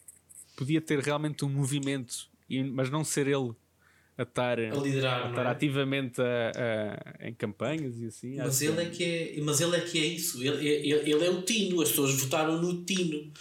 [0.60, 2.28] podia ter realmente um movimento,
[2.74, 3.54] mas não ser ele
[4.18, 5.48] a estar, a liderar, a estar é?
[5.48, 8.36] ativamente a, a, em campanhas e assim.
[8.36, 8.82] Mas ele, que...
[8.82, 9.04] É que
[9.38, 10.42] é, mas ele é que é isso.
[10.42, 13.32] Ele, ele, ele é o Tino, as pessoas votaram no Tino.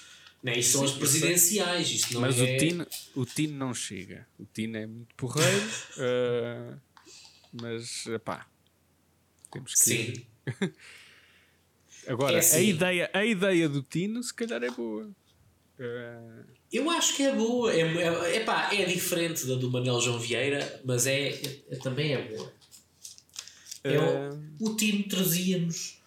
[0.41, 0.57] Né?
[0.57, 1.91] Isto são as presidenciais.
[1.91, 2.43] Isto não mas é...
[2.43, 4.25] o, tino, o Tino não chega.
[4.39, 5.67] O Tino é muito porreiro.
[5.97, 6.79] uh,
[7.61, 8.47] mas pá,
[9.51, 9.79] temos que.
[9.79, 10.25] Sim.
[12.07, 12.55] Agora, é assim.
[12.55, 15.11] a, ideia, a ideia do Tino se calhar é boa.
[15.77, 16.58] Uh...
[16.71, 17.73] Eu acho que é boa.
[17.73, 21.29] É, é, epá, é diferente da do Manuel João Vieira, mas é,
[21.69, 22.53] é também é boa.
[23.85, 24.65] Uh...
[24.65, 25.99] o Tino trazia-nos.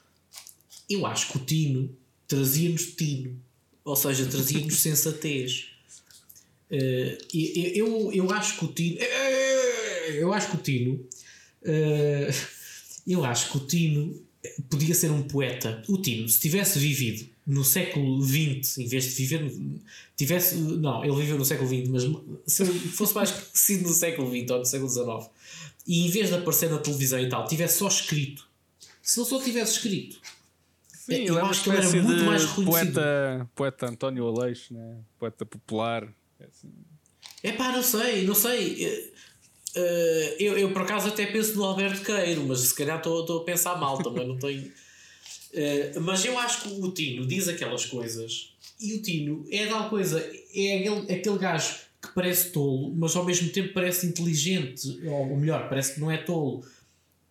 [0.88, 1.96] Eu acho que o Tino
[2.28, 3.40] trazia-nos Tino.
[3.84, 5.68] Ou seja, trazia-nos sensatez.
[6.70, 8.98] Uh, eu, eu, eu acho que o Tino.
[10.14, 10.94] Eu acho que o Tino.
[11.62, 12.32] Uh,
[13.06, 14.24] eu acho que o Tino
[14.70, 15.82] podia ser um poeta.
[15.88, 19.52] O Tino, se tivesse vivido no século XX, em vez de viver.
[20.16, 22.02] Tivesse, não, ele viveu no século XX, mas
[22.46, 25.30] se fosse mais sido no século XX ou no século XIX,
[25.86, 28.48] e em vez de aparecer na televisão e tal, tivesse só escrito.
[29.02, 30.20] Se ele só tivesse escrito.
[30.92, 32.94] Sim, eu é acho que ele era muito mais reconhecido.
[32.94, 34.98] Poeta, poeta António Aleixo, né?
[35.18, 36.04] poeta popular.
[36.38, 37.56] É assim.
[37.56, 39.12] pá, não sei, não sei.
[39.76, 43.44] Uh, eu, eu por acaso até penso no Alberto Queiro, mas se calhar estou a
[43.44, 44.70] pensar mal também, não tenho.
[45.52, 49.88] Uh, mas eu acho que o Tino diz aquelas coisas e o Tino é tal
[49.88, 55.36] coisa, é aquele, aquele gajo que parece tolo, mas ao mesmo tempo parece inteligente, ou
[55.36, 56.64] melhor, parece que não é tolo.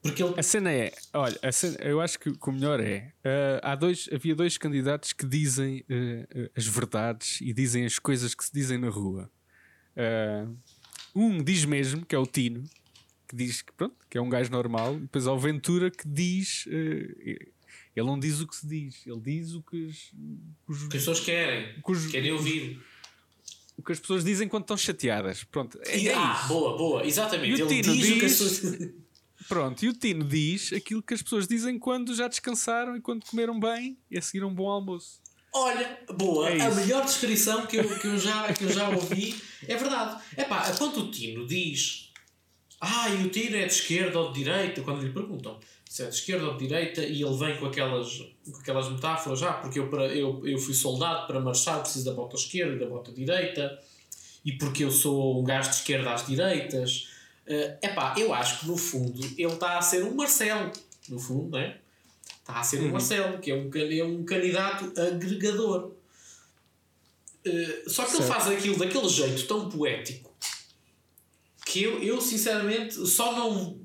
[0.02, 0.34] Porque ele...
[0.38, 3.14] A cena é, olha, cena, eu acho que, que, o melhor é.
[3.20, 8.34] Uh, há dois, havia dois candidatos que dizem uh, as verdades e dizem as coisas
[8.34, 9.30] que se dizem na rua.
[9.96, 10.56] Uh,
[11.14, 12.64] um diz mesmo, que é o Tino,
[13.28, 16.08] que diz que, pronto, que é um gajo normal, e depois há o Ventura que
[16.08, 16.66] diz.
[17.96, 20.12] Ele não diz o que se diz, ele diz o que, os,
[20.66, 22.82] que as pessoas querem, os, querem ouvir.
[23.78, 25.44] O que as pessoas dizem quando estão chateadas.
[25.44, 26.48] Pronto, é, é ah, isso.
[26.48, 27.60] boa, boa, exatamente.
[27.60, 28.62] E o ele diz, diz pessoas...
[29.48, 33.26] Pronto, e o Tino diz aquilo que as pessoas dizem quando já descansaram e quando
[33.26, 35.20] comeram bem e a seguir um bom almoço.
[35.54, 39.36] Olha, boa, é a melhor descrição que eu, que, eu já, que eu já ouvi
[39.68, 40.22] é verdade.
[40.38, 42.12] É pá, quando o Tino diz
[42.80, 45.60] ah, e o Tino é de esquerda ou de direita, quando lhe perguntam
[45.92, 49.44] se é de esquerda ou de direita, e ele vem com aquelas, com aquelas metáforas,
[49.44, 52.80] ah, porque eu, para, eu, eu fui soldado para marchar, preciso da bota esquerda e
[52.80, 53.78] da bota direita,
[54.46, 57.10] e porque eu sou um gajo de esquerda às direitas.
[57.46, 60.72] É uh, pá, eu acho que no fundo ele está a ser um Marcelo,
[61.10, 61.78] no fundo, não é?
[62.40, 62.88] Está a ser uhum.
[62.88, 65.92] um Marcelo, que é um, é um candidato agregador.
[67.46, 68.24] Uh, só que certo.
[68.24, 70.32] ele faz aquilo daquele jeito tão poético
[71.66, 73.78] que eu, eu sinceramente só não,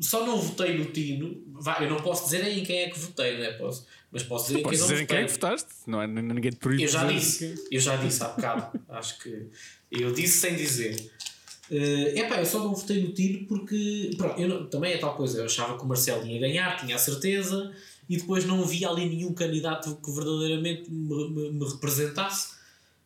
[0.00, 1.49] só não votei no Tino.
[1.60, 3.52] Vai, eu não posso dizer em quem é que votei, né?
[3.52, 5.68] posso, mas posso dizer, em quem, dizer em quem é que votaste.
[5.86, 6.84] Não é, ninguém te proíbe.
[6.84, 8.80] Eu já disse, eu já disse há bocado.
[8.88, 9.46] Acho que
[9.90, 11.12] eu disse sem dizer.
[11.70, 15.38] Uh, epá, eu só não votei no Tino porque pronto, não, também é tal coisa.
[15.38, 17.70] Eu achava que o Marcelo ia ganhar, tinha a certeza
[18.08, 22.58] e depois não via ali nenhum candidato que verdadeiramente me, me, me representasse.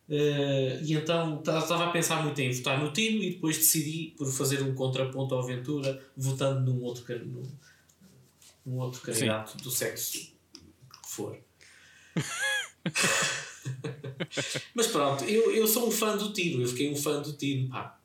[0.07, 4.31] Uh, e então estava a pensar muito em votar no Tino e depois decidi por
[4.31, 7.43] fazer um contraponto à aventura votando num outro, num,
[8.65, 9.57] num outro candidato Sim.
[9.63, 10.33] do sexo
[11.03, 11.37] que for.
[14.73, 17.69] Mas pronto, eu, eu sou um fã do Tino, eu fiquei um fã do Tino,
[17.69, 17.99] pá.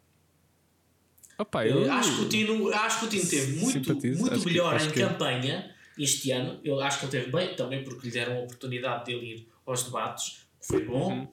[1.38, 1.86] Opa, eu...
[1.86, 4.90] Eh, acho, que o Tino, acho que o Tino teve muito, muito melhor que, em
[4.90, 5.00] que...
[5.00, 6.60] campanha este ano.
[6.62, 9.48] Eu acho que ele teve bem também porque lhe deram a oportunidade de ele ir
[9.66, 11.12] aos debates, que foi bom.
[11.12, 11.28] Uhum.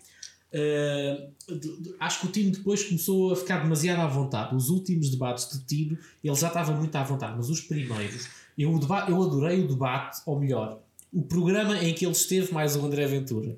[0.50, 4.56] Uh, de, de, acho que o Tino depois começou a ficar demasiado à vontade.
[4.56, 8.80] Os últimos debates de Tino, ele já estava muito à vontade, mas os primeiros, eu,
[9.08, 10.80] eu adorei o debate, ou melhor,
[11.12, 13.58] o programa em que ele esteve mais o André Ventura.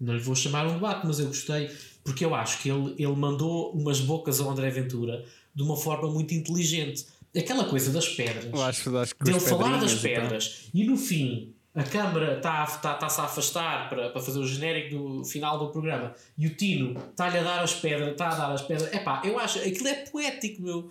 [0.00, 1.70] Não lhe vou chamar um debate, mas eu gostei,
[2.02, 5.24] porque eu acho que ele, ele mandou umas bocas ao André Ventura
[5.54, 7.06] de uma forma muito inteligente
[7.36, 11.52] aquela coisa das pedras, eu acho, acho dele falar das pedras e, e no fim
[11.74, 15.70] a câmara está-se tá, tá a afastar para, para fazer o genérico do final do
[15.70, 18.92] programa e o Tino está-lhe a dar as pedras, está a dar as pedras.
[18.92, 20.88] É pá, eu acho aquilo é poético, meu.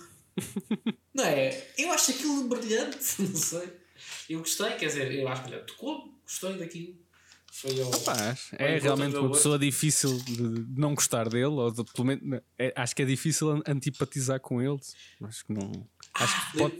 [1.13, 1.67] Não é?
[1.77, 3.73] Eu acho aquilo brilhante, não sei.
[4.29, 5.67] Eu gostei, quer dizer, eu acho brilhante.
[5.67, 6.95] Tocou, gostei daquilo.
[7.51, 12.07] Foi ao, Rapaz, é realmente uma pessoa difícil de não gostar dele, ou de, pelo
[12.07, 14.79] menos, é- acho que é difícil an- antipatizar com ele.
[15.21, 15.71] Acho que não.
[16.15, 16.75] Acho Ah, que pode,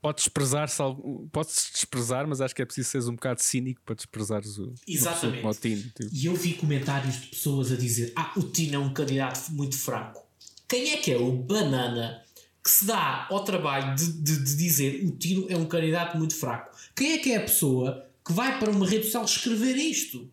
[0.00, 3.96] pode desprezar-se, algo- pode-se desprezar, mas acho que é preciso seres um bocado cínico para
[3.96, 5.44] desprezares o Exatamente.
[5.44, 5.82] o Tino.
[5.82, 6.08] tipo.
[6.12, 9.76] E eu vi comentários de pessoas a dizer: Ah, o Tino é um candidato muito
[9.76, 10.24] fraco.
[10.68, 12.22] Quem é que é o banana
[12.62, 16.34] que se dá ao trabalho de, de- de dizer o Tino é um candidato muito
[16.36, 16.76] fraco?
[16.94, 20.30] Quem é que é a pessoa que vai para uma rede social escrever isto?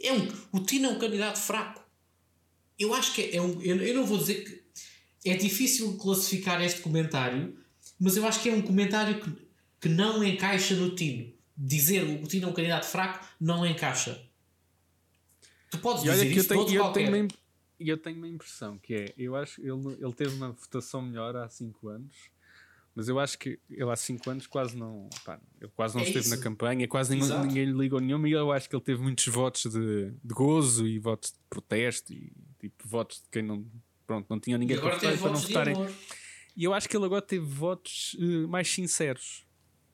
[0.00, 1.82] É um, o Tino é um candidato fraco.
[2.78, 3.60] Eu acho que é um.
[3.60, 4.58] Eu, eu não vou dizer que.
[5.24, 7.58] É difícil classificar este comentário,
[7.98, 9.30] mas eu acho que é um comentário que,
[9.80, 11.30] que não encaixa no Tino.
[11.56, 14.22] Dizer o Tino é um candidato fraco não encaixa.
[15.70, 17.28] Tu podes E olha dizer que eu tenho, eu, tenho
[17.78, 21.02] im- eu tenho uma impressão que é, eu acho que ele, ele teve uma votação
[21.02, 22.16] melhor há 5 anos,
[22.94, 26.04] mas eu acho que ele há 5 anos quase não, pá, ele quase não É
[26.04, 26.34] esteve isso.
[26.36, 29.26] na campanha, quase ninguém, ninguém lhe ligou nenhuma e eu acho que ele teve muitos
[29.28, 33.64] votos de, de gozo e votos de protesto e tipo votos de quem não,
[34.06, 35.76] pronto, não tinha E ninguém para votar e para não votarem.
[36.56, 39.46] E eu acho que ele agora teve votos eh, mais sinceros.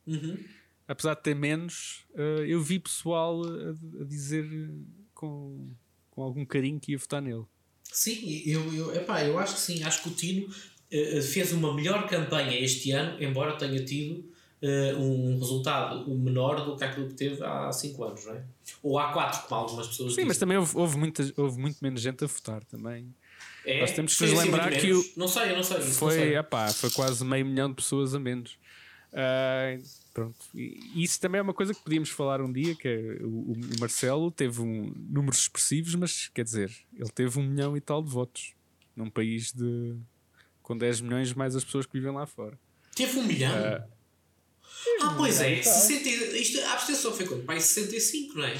[0.06, 0.42] Uhum.
[0.88, 3.70] Apesar de ter menos, eh, eu vi pessoal a,
[4.00, 4.70] a dizer eh,
[5.12, 5.70] com,
[6.10, 7.44] com algum carinho que ia votar nele.
[7.92, 9.82] Sim, eu, eu, epá, eu acho que sim.
[9.84, 10.48] Acho que o Tino
[10.90, 14.24] eh, fez uma melhor campanha este ano, embora tenha tido
[14.60, 18.44] eh, um resultado menor do que aquilo que teve há 5 anos, não é?
[18.82, 20.40] Ou há 4, como algumas pessoas Sim, mas dizem.
[20.40, 23.14] também houve, houve, muita, houve muito menos gente a votar também.
[23.64, 25.78] É, nós temos que foi nos lembrar que o- Não sei, eu não sei.
[25.78, 26.36] isso não Foi, sei.
[26.36, 28.58] epá, foi quase meio milhão de pessoas a menos.
[29.12, 29.78] Ah,
[30.14, 30.36] pronto.
[30.54, 33.56] E isso também é uma coisa que podíamos falar um dia, que é o, o
[33.80, 38.10] Marcelo teve um, números expressivos, mas quer dizer, ele teve um milhão e tal de
[38.10, 38.54] votos
[38.96, 39.96] num país de
[40.62, 42.58] com 10 milhões mais as pessoas que vivem lá fora.
[42.94, 43.52] Teve um milhão.
[45.00, 45.56] ah, pois é.
[45.56, 45.62] Tá.
[45.70, 47.44] 60, e- isto, a abstenção foi quanto?
[47.44, 48.54] Mais 65, não é?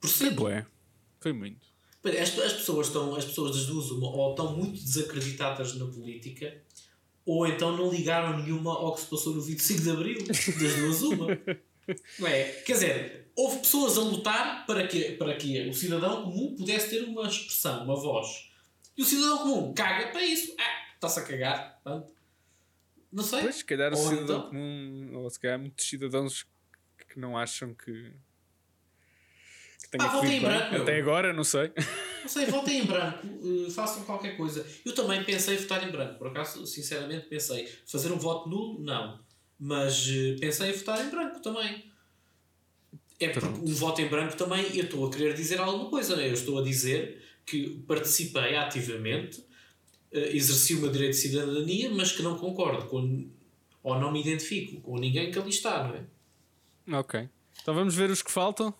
[0.00, 0.36] Por Foi cento.
[0.40, 0.66] bué.
[1.20, 1.66] Foi muito.
[2.04, 6.56] As, as pessoas estão, as pessoas das duas, uma, ou estão muito desacreditadas na política,
[7.28, 10.26] ou então não ligaram nenhuma ao que se passou no 25 de Abril.
[10.26, 11.26] Das duas, uma.
[12.18, 12.44] Não é?
[12.66, 17.02] Quer dizer, houve pessoas a lutar para que, para que o cidadão comum pudesse ter
[17.04, 18.50] uma expressão, uma voz.
[18.96, 20.54] E o cidadão comum caga para isso.
[20.58, 21.80] Ah, está-se a cagar.
[21.82, 22.12] Pronto.
[23.10, 23.40] Não sei.
[23.40, 26.46] Pois, se calhar o Ou cidadão então- comum, ou se calhar muitos cidadãos
[27.08, 28.12] que não acham que.
[29.82, 30.82] Que tenha Ah, em branco, meu.
[30.82, 31.72] Até agora, não sei.
[32.22, 34.66] Não sei, votem em branco, eh, façam qualquer coisa.
[34.84, 37.66] Eu também pensei em votar em branco, por acaso, sinceramente pensei.
[37.86, 39.20] Fazer um voto nulo, não.
[39.58, 41.90] Mas eh, pensei em votar em branco também.
[43.20, 43.68] É porque Pronto.
[43.68, 46.28] um voto em branco também, eu estou a querer dizer alguma coisa, né?
[46.28, 49.42] eu estou a dizer que participei ativamente,
[50.12, 53.28] eh, exerci o meu direito de cidadania, mas que não concordo com,
[53.82, 56.98] ou não me identifico com ninguém que ali está, não é?
[56.98, 57.28] Ok.
[57.60, 58.72] Então vamos ver os que faltam.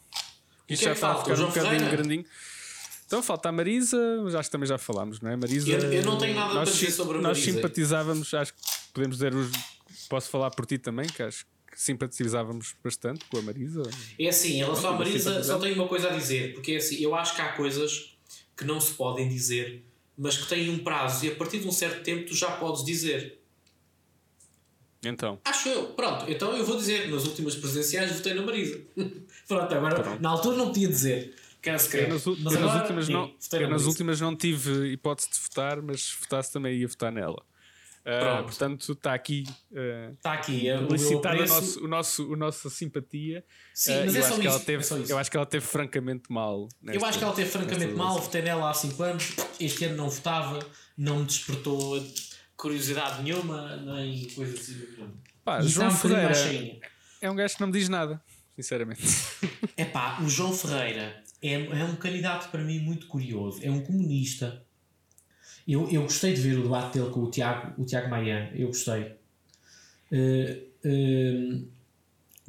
[0.68, 2.24] Isto é já que está a ficar um bocadinho grandinho.
[3.06, 5.36] Então falta a Marisa, mas acho que também já falámos, não é?
[5.36, 5.70] Marisa.
[5.70, 7.52] Eu- eu não tenho nada nós para dizer sobre a Nós Marisa.
[7.56, 8.60] simpatizávamos, acho que
[8.92, 9.50] podemos dizer os.
[10.08, 13.82] Posso falar por ti também, que acho que simpatizávamos bastante com a Marisa.
[14.18, 16.96] É assim, em relação à Marisa, só tenho uma coisa a dizer, porque é assim,
[17.02, 18.14] eu acho que há coisas
[18.56, 19.82] que não se podem dizer,
[20.16, 22.84] mas que têm um prazo e a partir de um certo tempo tu já podes
[22.84, 23.38] dizer.
[25.02, 25.86] Então, Acho eu.
[25.92, 28.80] Pronto, então eu vou dizer, nas últimas presidenciais votei na Marisa.
[29.48, 30.22] Pronto, agora Pronto.
[30.22, 31.34] na altura não podia dizer.
[31.60, 32.08] Eu crer.
[32.08, 35.82] nas, Mas eu últimas, sim, não, eu na nas últimas não tive hipótese de votar,
[35.82, 37.42] mas se votasse também ia votar nela.
[38.04, 38.44] Ah, Pronto.
[38.44, 39.44] portanto, está aqui
[39.74, 43.44] ah, Está aqui, é, o meu licitar o nosso, o nosso, o nossa simpatia.
[43.74, 45.12] Sim, Ah, mas eu, é acho só que ela isso, teve, é só isso.
[45.12, 46.68] eu acho que ela teve francamente mal.
[46.82, 49.96] Eu nesta- acho que ela teve francamente mal, votei nela há 5 anos, este ano
[49.96, 50.58] não votava,
[50.96, 52.02] não me despertou
[52.56, 54.86] curiosidade nenhuma, nem coisa assim.
[55.44, 56.78] Pá, João um mais Ferreira
[57.20, 58.22] é um gajo que não me diz nada,
[58.58, 59.02] sinceramente.
[59.76, 63.60] É pá, o João Ferreira é, é um candidato para mim muito curioso.
[63.62, 64.60] É um comunista.
[65.68, 68.50] Eu, eu gostei de ver o debate dele com o Tiago, o Tiago Maia.
[68.56, 69.12] Eu gostei.
[70.10, 70.62] Eh,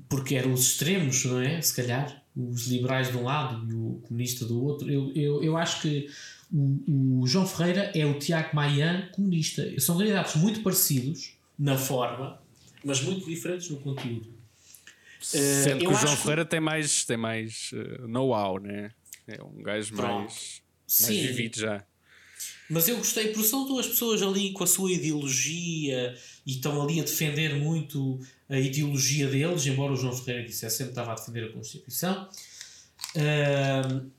[0.08, 1.62] porque eram os extremos, não é?
[1.62, 2.24] Se calhar.
[2.36, 4.90] Os liberais de um lado e o comunista do outro.
[4.90, 6.10] Eu, eu, eu acho que
[6.52, 9.68] o, o João Ferreira é o Tiago Maia comunista.
[9.80, 12.42] São candidatos muito parecidos na forma,
[12.84, 14.39] mas muito diferentes no conteúdo.
[15.20, 18.92] Sendo que eu o João que- Ferreira tem mais, tem mais eh, know-how, né?
[19.28, 20.08] É um gajo Pronto.
[20.24, 21.22] mais, mais Sim.
[21.28, 21.84] vivido já.
[22.70, 26.16] Mas eu gostei, porque são duas pessoas ali com a sua ideologia
[26.46, 30.94] e estão ali a defender muito a ideologia deles, embora o João Ferreira dissesse sempre
[30.94, 32.30] que estava a defender a Constituição.
[33.16, 34.10] Ahm,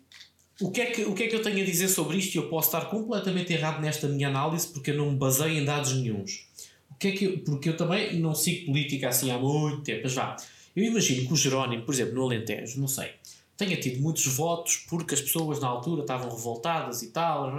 [0.61, 2.37] o, que é que, o que é que eu tenho a dizer sobre isto?
[2.37, 5.93] Eu posso estar completamente errado nesta minha análise porque eu não me baseio em dados
[5.95, 6.47] nenhuns.
[6.91, 10.01] O que é que eu- porque eu também não sigo política assim há muito tempo.
[10.05, 10.37] Mas vá,
[10.75, 13.13] eu imagino que o Jerónimo, por exemplo, no Alentejo, não sei,
[13.57, 17.53] tenha tido muitos votos porque as pessoas na altura estavam revoltadas e tal.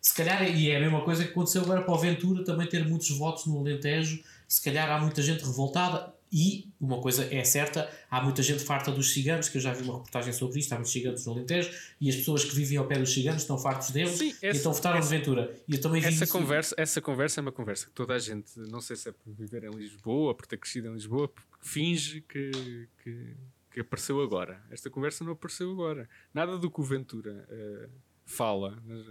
[0.00, 2.86] Se calhar, e é a mesma coisa que aconteceu agora para o Ventura também ter
[2.86, 4.22] muitos votos no Alentejo.
[4.46, 8.90] Se calhar há muita gente revoltada e uma coisa é certa, há muita gente farta
[8.90, 11.70] dos ciganos, que eu já vi uma reportagem sobre isto, há muitos ciganos no Alentejo,
[12.00, 14.60] e as pessoas que vivem ao pé dos ciganos estão fartos deles Sim, essa, e
[14.60, 15.56] então votaram essa, no Ventura.
[15.68, 18.58] E eu também vi essa, conversa, essa conversa é uma conversa que toda a gente,
[18.58, 22.88] não sei se é por viver em Lisboa, por ter crescido em Lisboa, finge que,
[23.02, 23.36] que,
[23.70, 24.60] que, apareceu agora.
[24.70, 26.08] Esta conversa não apareceu agora.
[26.34, 27.90] Nada do que o Ventura uh,
[28.24, 29.06] fala nas,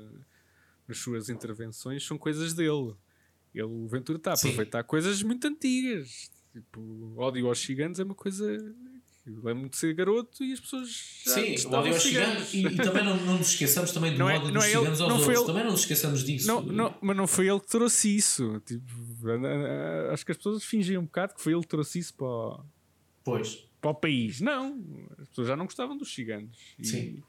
[0.88, 2.94] nas suas intervenções são coisas dele.
[3.54, 4.88] Ele, o Ventura está a aproveitar Sim.
[4.88, 8.46] coisas muito antigas Tipo, ódio aos ciganos é uma coisa.
[9.26, 10.90] Eu lembro de ser garoto e as pessoas.
[11.26, 12.54] Sim, ódio aos ciganos.
[12.54, 14.68] E, e, também não, não nos esqueçamos também do não é, ódio não dos é
[14.70, 15.38] ciganos ele, aos outros.
[15.38, 16.48] Ele, também não nos esqueçamos disso.
[16.48, 18.62] Não, não, mas não foi ele que trouxe isso.
[18.66, 18.94] Tipo,
[20.14, 22.64] acho que as pessoas fingiam um bocado que foi ele que trouxe isso para o,
[23.22, 23.68] pois.
[23.82, 24.40] para o país.
[24.40, 24.82] Não,
[25.20, 26.58] as pessoas já não gostavam dos ciganos.
[26.80, 27.24] E, Sim.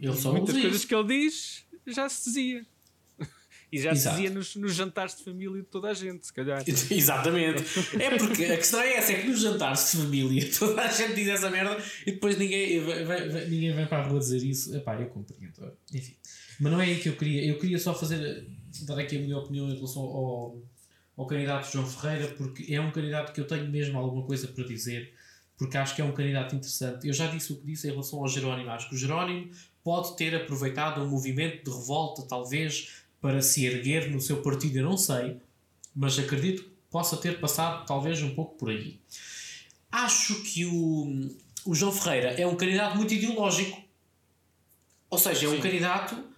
[0.00, 2.66] Ele só muitas coisas que ele diz já se dizia.
[3.72, 4.16] E já Exato.
[4.16, 6.62] se dizia nos, nos, jantares de família de toda a gente, se calhar.
[6.66, 7.62] Exatamente.
[8.00, 11.14] É porque a questão é essa: é que nos jantares de família toda a gente
[11.14, 14.74] diz essa merda e depois ninguém vai, vai ninguém vai para a rua dizer isso.
[14.76, 15.72] Epá, eu compreendo.
[15.94, 16.16] Enfim.
[16.60, 17.44] Mas não é aí que eu queria.
[17.44, 18.46] Eu queria só fazer,
[18.82, 20.58] dar aqui a minha opinião em relação ao,
[21.16, 24.64] ao candidato João Ferreira, porque é um candidato que eu tenho mesmo alguma coisa para
[24.64, 25.14] dizer,
[25.56, 27.06] porque acho que é um candidato interessante.
[27.06, 28.68] Eu já disse o que disse em relação ao Jerónimo.
[28.70, 29.50] Acho que o Jerónimo
[29.82, 34.84] pode ter aproveitado um movimento de revolta, talvez para se erguer no seu partido, eu
[34.84, 35.36] não sei,
[35.94, 39.00] mas acredito que possa ter passado talvez um pouco por aí.
[39.90, 41.30] Acho que o,
[41.66, 43.80] o João Ferreira é um candidato muito ideológico.
[45.10, 45.60] Ou seja, é um Sim.
[45.60, 46.30] candidato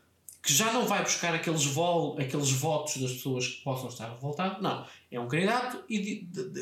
[0.42, 4.60] que já não vai buscar aqueles, vol, aqueles votos das pessoas que possam estar revoltadas.
[4.60, 4.84] Não.
[5.10, 5.84] É um candidato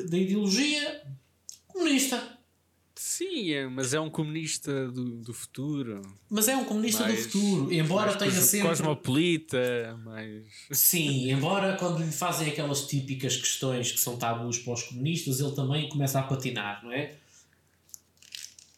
[0.09, 1.03] da ideologia
[1.66, 2.39] comunista.
[3.03, 6.03] Sim, é, mas é um comunista do, do futuro.
[6.28, 8.68] Mas é um comunista mais, do futuro, embora tenha sempre.
[8.68, 10.44] Cosmopolita, mas.
[10.70, 15.53] Sim, embora quando lhe fazem aquelas típicas questões que são tabus para os comunistas, ele
[15.53, 17.14] também começa a patinar, não é?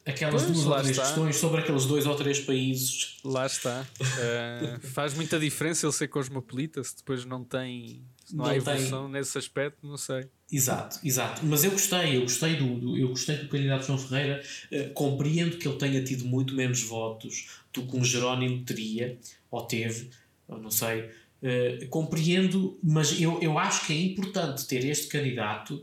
[0.06, 1.02] Aquelas pois, duas ou três está.
[1.02, 3.18] questões sobre aqueles dois ou três países.
[3.24, 3.84] Lá está.
[4.00, 8.04] Uh, faz muita diferença ele ser cosmopolita se depois não tem.
[8.24, 9.14] Se não, não há evolução tem...
[9.14, 10.28] nesse aspecto, não sei.
[10.52, 11.46] Exato, exato.
[11.46, 14.42] Mas eu gostei, eu gostei do, do eu gostei do candidato João Ferreira.
[14.70, 19.18] Uh, compreendo que ele tenha tido muito menos votos do que um Jerónimo teria,
[19.50, 20.10] ou teve,
[20.46, 21.08] ou não sei.
[21.42, 25.82] Uh, compreendo, mas eu, eu acho que é importante ter este candidato.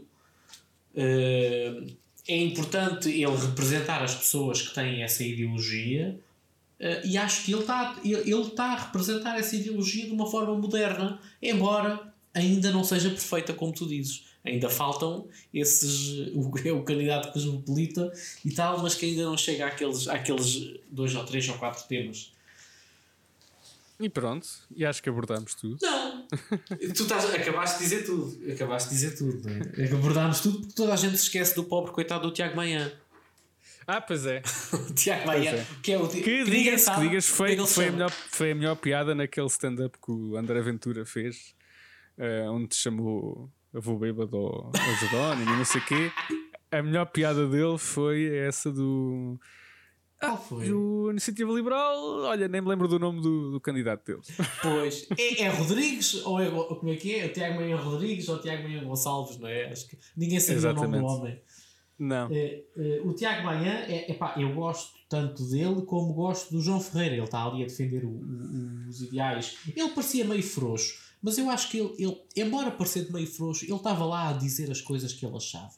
[0.93, 1.91] Uh,
[2.27, 6.19] é importante ele representar as pessoas que têm essa ideologia.
[7.03, 10.55] E acho que ele está ele, ele tá a representar essa ideologia de uma forma
[10.55, 14.28] moderna, embora ainda não seja perfeita, como tu dizes.
[14.45, 16.31] Ainda faltam esses.
[16.33, 18.11] O, é o candidato cosmopolita
[18.43, 22.31] e tal, mas que ainda não chega àqueles, àqueles dois ou três ou quatro temas.
[23.99, 25.77] E pronto, e acho que abordamos tudo.
[25.81, 26.25] Não!
[26.95, 28.51] tu estás, acabaste de dizer tudo.
[28.51, 29.41] Acabaste de dizer tudo.
[29.77, 29.93] É?
[29.93, 32.89] Abordámos tudo porque toda a gente se esquece do pobre coitado do Tiago Manhã.
[33.85, 34.41] Ah, pois é.
[34.95, 35.65] Tiago Manhã, é.
[35.83, 38.75] que é o que, que, digas, que digas foi, foi, a melhor, foi a melhor
[38.77, 41.53] piada naquele stand-up que o André Ventura fez,
[42.17, 42.75] uh, onde te
[43.71, 46.11] chamou avô bêbado ao, ao Jerónimo e não sei o quê.
[46.71, 49.39] A melhor piada dele foi essa do.
[50.19, 50.67] Qual foi?
[50.67, 54.21] Do Iniciativa Liberal, olha, nem me lembro do nome do, do candidato dele.
[54.61, 57.25] Pois, é, é, Rodrigues ou é como é que é?
[57.25, 59.71] O Tiago Meia Rodrigues ou o Tiago Meia Gonçalves, não é?
[59.71, 61.41] Acho que ninguém sabe o nome do homem.
[61.97, 62.29] Não.
[62.31, 66.79] É, é, o Tiago Manhã, é, epá, eu gosto tanto dele como gosto do João
[66.79, 67.15] Ferreira.
[67.15, 69.57] Ele está ali a defender o, o, os ideais.
[69.75, 71.08] Ele parecia meio frouxo.
[71.21, 74.71] Mas eu acho que ele, ele embora parecendo meio frouxo, ele estava lá a dizer
[74.71, 75.77] as coisas que ele achava.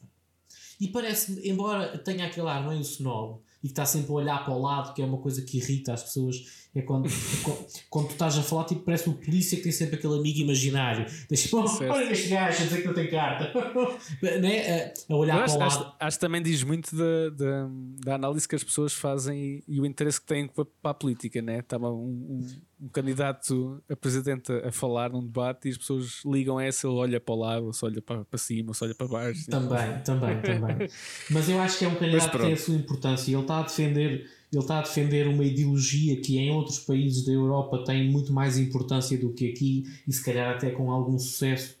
[0.80, 4.54] E parece-me, embora tenha aquele ar meio snob e que está sempre a olhar para
[4.54, 7.06] o lado, que é uma coisa que irrita as pessoas é quando,
[7.90, 11.04] quando tu estás a falar, tipo, parece o polícia que tem sempre aquele amigo imaginário.
[11.28, 13.52] Deixa, oh, olha este gajo a dizer que não tem carta.
[14.40, 14.92] né?
[15.06, 15.84] a, olhar acho, para o lado.
[15.84, 17.68] Acho, acho também diz muito da, da,
[18.06, 20.94] da, análise que as pessoas fazem e, e o interesse que têm para, para a
[20.94, 21.42] política.
[21.42, 21.58] Né?
[21.58, 22.46] Estava um, um,
[22.80, 26.96] um, candidato a presidente a falar num debate e as pessoas ligam a essa, ele
[26.96, 29.44] olha para o lado, ou se olha para, para cima, ou se olha para baixo.
[29.50, 30.88] Também, também, também.
[31.28, 33.58] Mas eu acho que é um candidato que tem a sua importância e ele está
[33.58, 38.10] a defender ele está a defender uma ideologia que em outros países da Europa tem
[38.10, 41.74] muito mais importância do que aqui e se calhar até com algum sucesso.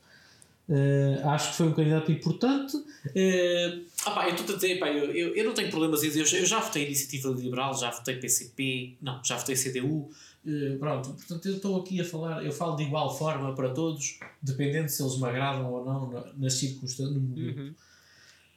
[0.66, 2.76] Uh, acho que foi um candidato importante.
[2.76, 6.20] Uh, opa, eu estou a dizer, pá, eu, eu, eu, não tenho problemas em dizer,
[6.20, 10.08] eu já votei Iniciativa Liberal, já votei PCP, não, já votei CDU.
[10.46, 14.18] Uh, pronto, portanto, eu estou aqui a falar, eu falo de igual forma para todos,
[14.40, 17.16] dependendo se eles me agradam ou não nas circunstâncias.
[17.16, 17.74] Uhum.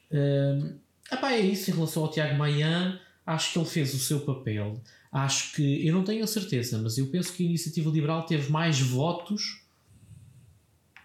[0.09, 0.75] Uh,
[1.11, 4.81] epá, é isso em relação ao Tiago Maia acho que ele fez o seu papel.
[5.11, 8.51] Acho que, eu não tenho a certeza, mas eu penso que a Iniciativa Liberal teve
[8.51, 9.63] mais votos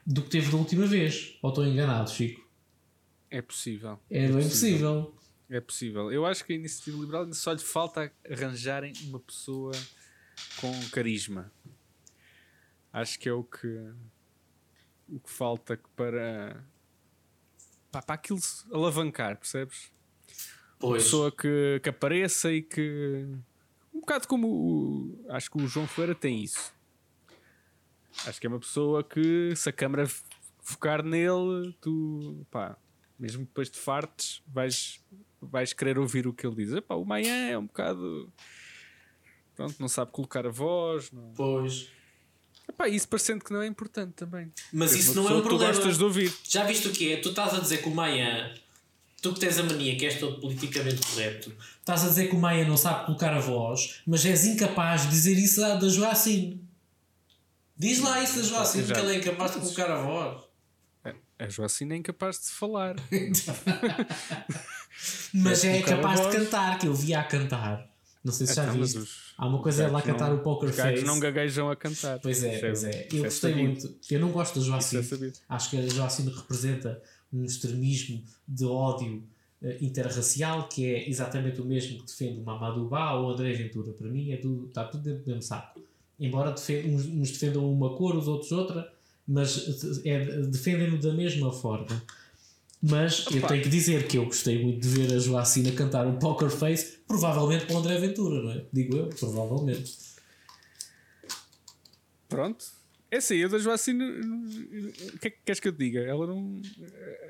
[0.05, 1.39] do que teve da última vez.
[1.41, 2.49] Ou estou enganado, Chico?
[3.31, 3.99] É possível.
[4.11, 5.15] É, bem possível.
[5.49, 6.13] É possível.
[6.13, 9.73] Eu acho que a Iniciativa Liberal só lhe falta arranjarem uma pessoa
[10.61, 11.51] com carisma.
[12.93, 13.93] Acho que é o que,
[15.09, 16.65] o que falta para,
[17.93, 18.41] para, para aquilo
[18.73, 19.93] alavancar, percebes?
[20.81, 21.05] Uma Pois.
[21.05, 23.27] pessoa que, que apareça e que.
[23.93, 26.73] Um bocado como o, acho que o João Ferreira tem isso.
[28.27, 30.09] Acho que é uma pessoa que, se a câmara
[30.63, 32.77] focar nele, tu, pá,
[33.19, 35.01] mesmo depois de fartes, vais,
[35.41, 36.73] vais querer ouvir o que ele diz.
[36.73, 38.33] Epá, o Maia é um bocado.
[39.55, 41.11] Pronto, não sabe colocar a voz.
[41.13, 41.33] Não...
[41.35, 41.89] Pois.
[42.69, 44.51] Epá, isso parecendo que não é importante também.
[44.73, 45.73] Mas Tens isso uma não é um problema.
[45.73, 46.33] Tu gostas de ouvir.
[46.45, 47.17] Já viste o que é?
[47.19, 48.55] Tu estás a dizer que o Maia,
[49.21, 52.39] tu que tens a mania que és todo politicamente correto, Estás a dizer que o
[52.39, 56.63] Maia não sabe colocar a voz, mas és incapaz de dizer isso da Joacine.
[57.77, 60.45] diz lá isso da Joacine que ele é incapaz de colocar a voz.
[61.39, 62.97] A Joacina é incapaz de falar.
[65.33, 67.89] Mas é capaz de cantar, que eu via a cantar.
[68.23, 70.41] Não sei se já Então, os- Há uma coisa é os lá cantar não- o
[70.41, 71.03] Poker Os Face.
[71.05, 72.19] não gaguejam a cantar.
[72.19, 73.09] Pois é, Isso pois é.
[73.11, 73.67] Eu gostei sabido.
[73.69, 73.95] muito.
[74.11, 75.33] Eu não gosto da é Joacine.
[75.49, 79.23] Acho que a Joacine representa um extremismo de ódio
[79.63, 83.53] eh, interracial que é exatamente o mesmo que defende o Mamadou Ba ou o André
[83.53, 83.93] Ventura.
[83.93, 85.81] Para mim é tudo, está tudo dentro do mesmo saco.
[86.19, 88.93] Embora defe- uns, uns defendam uma cor, os outros outra,
[89.27, 92.03] mas é, defendem-no da mesma forma.
[92.83, 93.49] Mas eu Opa.
[93.49, 96.99] tenho que dizer que eu gostei muito de ver a Joacina cantar o Poker Face,
[97.07, 98.65] provavelmente com o André Ventura, não é?
[98.73, 99.95] Digo eu, provavelmente.
[102.29, 102.65] Pronto.
[103.11, 104.05] É assim, eu da Joacine.
[104.05, 106.01] O que é que queres que eu te diga?
[106.01, 106.61] Ela não.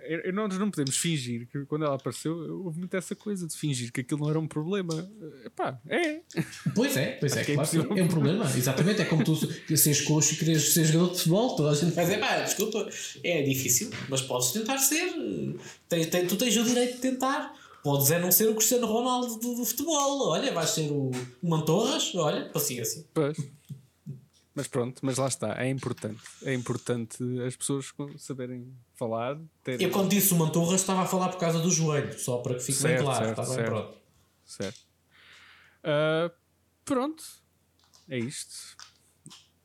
[0.04, 2.34] eu- eu- Nós não podemos fingir que quando ela apareceu,
[2.64, 5.10] houve muito essa coisa de fingir que aquilo não era um problema.
[5.44, 6.20] Epá, é.
[6.74, 7.96] Pois é, pois é, é claro impossível.
[7.96, 8.44] é um problema.
[8.44, 9.34] Exatamente, é como tu
[9.76, 12.10] seres coxo e queres ser jogador de futebol, toda a gente faz.
[12.10, 12.88] é pá, desculpa,
[13.24, 15.10] é difícil, mas podes tentar ser.
[15.88, 17.58] Tem, tem- tu tens o direito de tentar.
[17.82, 20.28] Podes é não ser o Cristiano Ronaldo do, do futebol.
[20.28, 21.10] Olha, vais ser o,
[21.42, 22.14] o Mantorras.
[22.14, 23.06] Olha, paciência.
[23.14, 23.38] Pois.
[24.54, 26.20] Mas pronto, mas lá está, é importante.
[26.42, 27.16] É importante
[27.46, 29.38] as pessoas saberem falar.
[29.62, 29.86] Terem...
[29.86, 32.60] Eu quando disse o Mantorras estava a falar por causa do joelho, só para que
[32.60, 33.24] fique bem Certo, claro.
[33.24, 33.68] certo, está bem, certo.
[33.68, 33.96] pronto.
[34.44, 34.80] Certo.
[35.84, 36.30] Ah,
[36.84, 37.22] pronto,
[38.08, 38.76] é isto.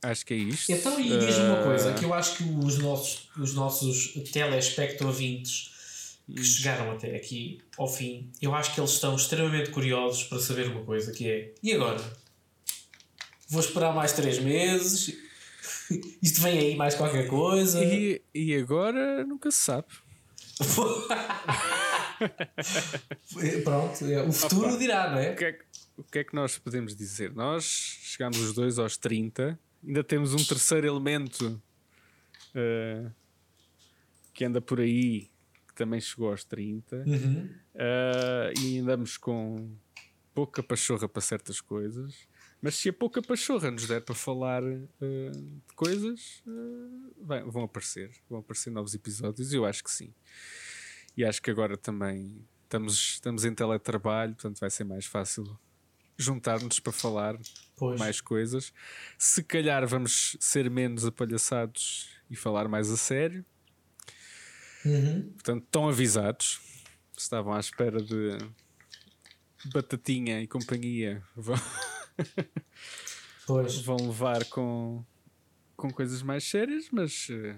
[0.04, 0.72] Acho que é isto.
[0.72, 6.20] Então, e diz uma Ah, coisa, que eu acho que os nossos, os nossos telespectovintes
[6.28, 10.68] que chegaram até aqui ao fim, eu acho que eles estão extremamente curiosos para saber
[10.68, 12.02] uma coisa, que é, e agora?
[13.48, 15.16] Vou esperar mais três meses?
[16.22, 17.84] Isto vem aí mais qualquer coisa?
[17.84, 19.88] E, e agora nunca se sabe.
[23.64, 24.78] Pronto, é, o futuro Opa.
[24.78, 25.34] dirá, não O é?
[25.36, 25.64] que, é que,
[25.98, 27.34] o que é que nós podemos dizer?
[27.34, 31.62] Nós chegamos os dois aos 30, ainda temos um terceiro elemento
[32.56, 33.12] ah,
[34.34, 35.30] que anda por aí,
[35.68, 37.50] que também chegou aos 30, Uhum.
[37.76, 39.70] ah, e andamos com
[40.34, 42.14] pouca pachorra para certas coisas.
[42.66, 47.66] Mas se a pouca pachorra nos der para falar ah, de coisas, ah, bem, vão
[47.66, 48.10] aparecer.
[48.28, 50.12] Vão aparecer novos episódios, eu acho que sim.
[51.16, 55.46] E acho que agora também estamos, estamos em teletrabalho, portanto vai ser mais fácil
[56.18, 57.38] juntar-nos para falar
[57.76, 58.00] Pois.
[58.00, 58.74] mais coisas.
[59.16, 63.46] Se calhar vamos ser menos apalhaçados e falar mais a sério.
[64.84, 65.34] Uhum.
[65.34, 66.60] Portanto, estão avisados.
[67.16, 68.40] Estavam à espera de
[69.72, 71.56] batatinha e companhia, vão,
[73.48, 73.78] Pois.
[73.82, 75.04] vão levar com,
[75.76, 77.56] com coisas mais sérias, mas, eh,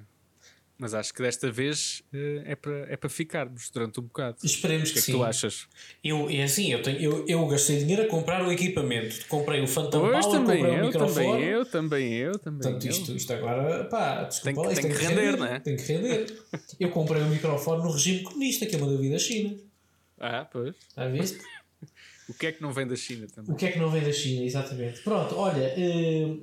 [0.77, 4.38] mas acho que desta vez eh, é para é para ficarmos durante um bocado.
[4.43, 5.11] O Esperemos que que, é que sim.
[5.13, 5.67] tu achas?
[6.03, 9.25] Eu, é assim, eu, tenho, eu, eu gastei dinheiro a comprar o equipamento.
[9.27, 11.15] Comprei o Phantom Pois Power, também comprei o eu, microfone.
[11.25, 12.91] também eu, também eu, também Portanto, eu.
[12.91, 15.59] isto, isto agora, pá, desculpa Tem que- isto tem que render, não é?
[15.61, 16.38] Tem que render.
[16.79, 19.57] Eu comprei o microfone no regime comunista, que é uma dúvida da China.
[20.19, 20.75] Ah, pois.
[20.97, 21.39] Já viste?
[22.29, 23.53] O que é que não vem da China também?
[23.53, 25.01] O que é que não vem da China, exatamente.
[25.01, 26.35] Pronto, olha, eh,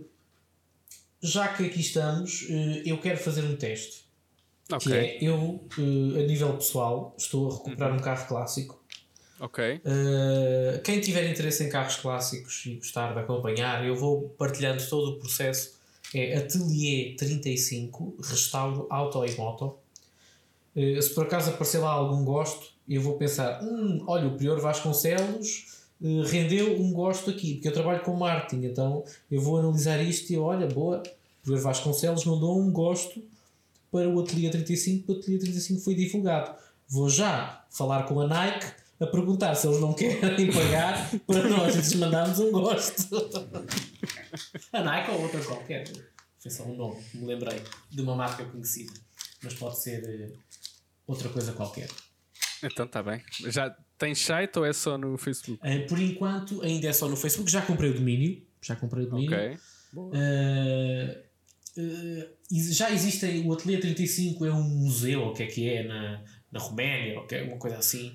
[1.22, 4.04] já que aqui estamos, eh, eu quero fazer um teste.
[4.72, 8.82] Ok, Que é, eu, eh, a nível pessoal, estou a recuperar um carro clássico.
[9.40, 9.80] ok.
[10.84, 15.18] Quem tiver interesse em carros clássicos e gostar de acompanhar, eu vou partilhando todo o
[15.18, 15.74] processo.
[16.14, 19.76] É Atelier 35, restauro auto e moto.
[20.76, 24.60] Uh, se por acaso aparecer lá algum gosto, eu vou pensar: hum, olha, o Prior
[24.60, 30.02] Vasconcelos uh, rendeu um gosto aqui, porque eu trabalho com marketing, então eu vou analisar
[30.02, 31.02] isto e olha, boa,
[31.42, 33.22] o Prior Vasconcelos mandou um gosto
[33.90, 36.54] para o Atelier 35, porque o Atelier 35 foi divulgado.
[36.88, 41.48] Vou já falar com a Nike a a perguntar se eles não querem pagar para
[41.48, 43.16] nós lhes mandarmos um gosto.
[44.72, 45.90] a Nike ou outra qualquer.
[46.38, 48.92] Foi só um nome, me lembrei de uma marca conhecida.
[49.42, 50.32] Mas pode ser eh,
[51.06, 51.88] outra coisa qualquer.
[52.62, 53.22] Então está bem.
[53.46, 55.58] Já tem site ou é só no Facebook?
[55.62, 57.50] Eh, por enquanto, ainda é só no Facebook.
[57.50, 58.42] Já comprei o domínio.
[58.62, 59.32] Já comprei o domínio.
[59.32, 59.58] Ok.
[60.14, 61.22] Eh,
[61.76, 63.46] eh, já existem.
[63.46, 67.18] O Ateliê 35 é um museu, ou o que é que é, na, na Roménia,
[67.20, 68.12] ou que é uma coisa assim.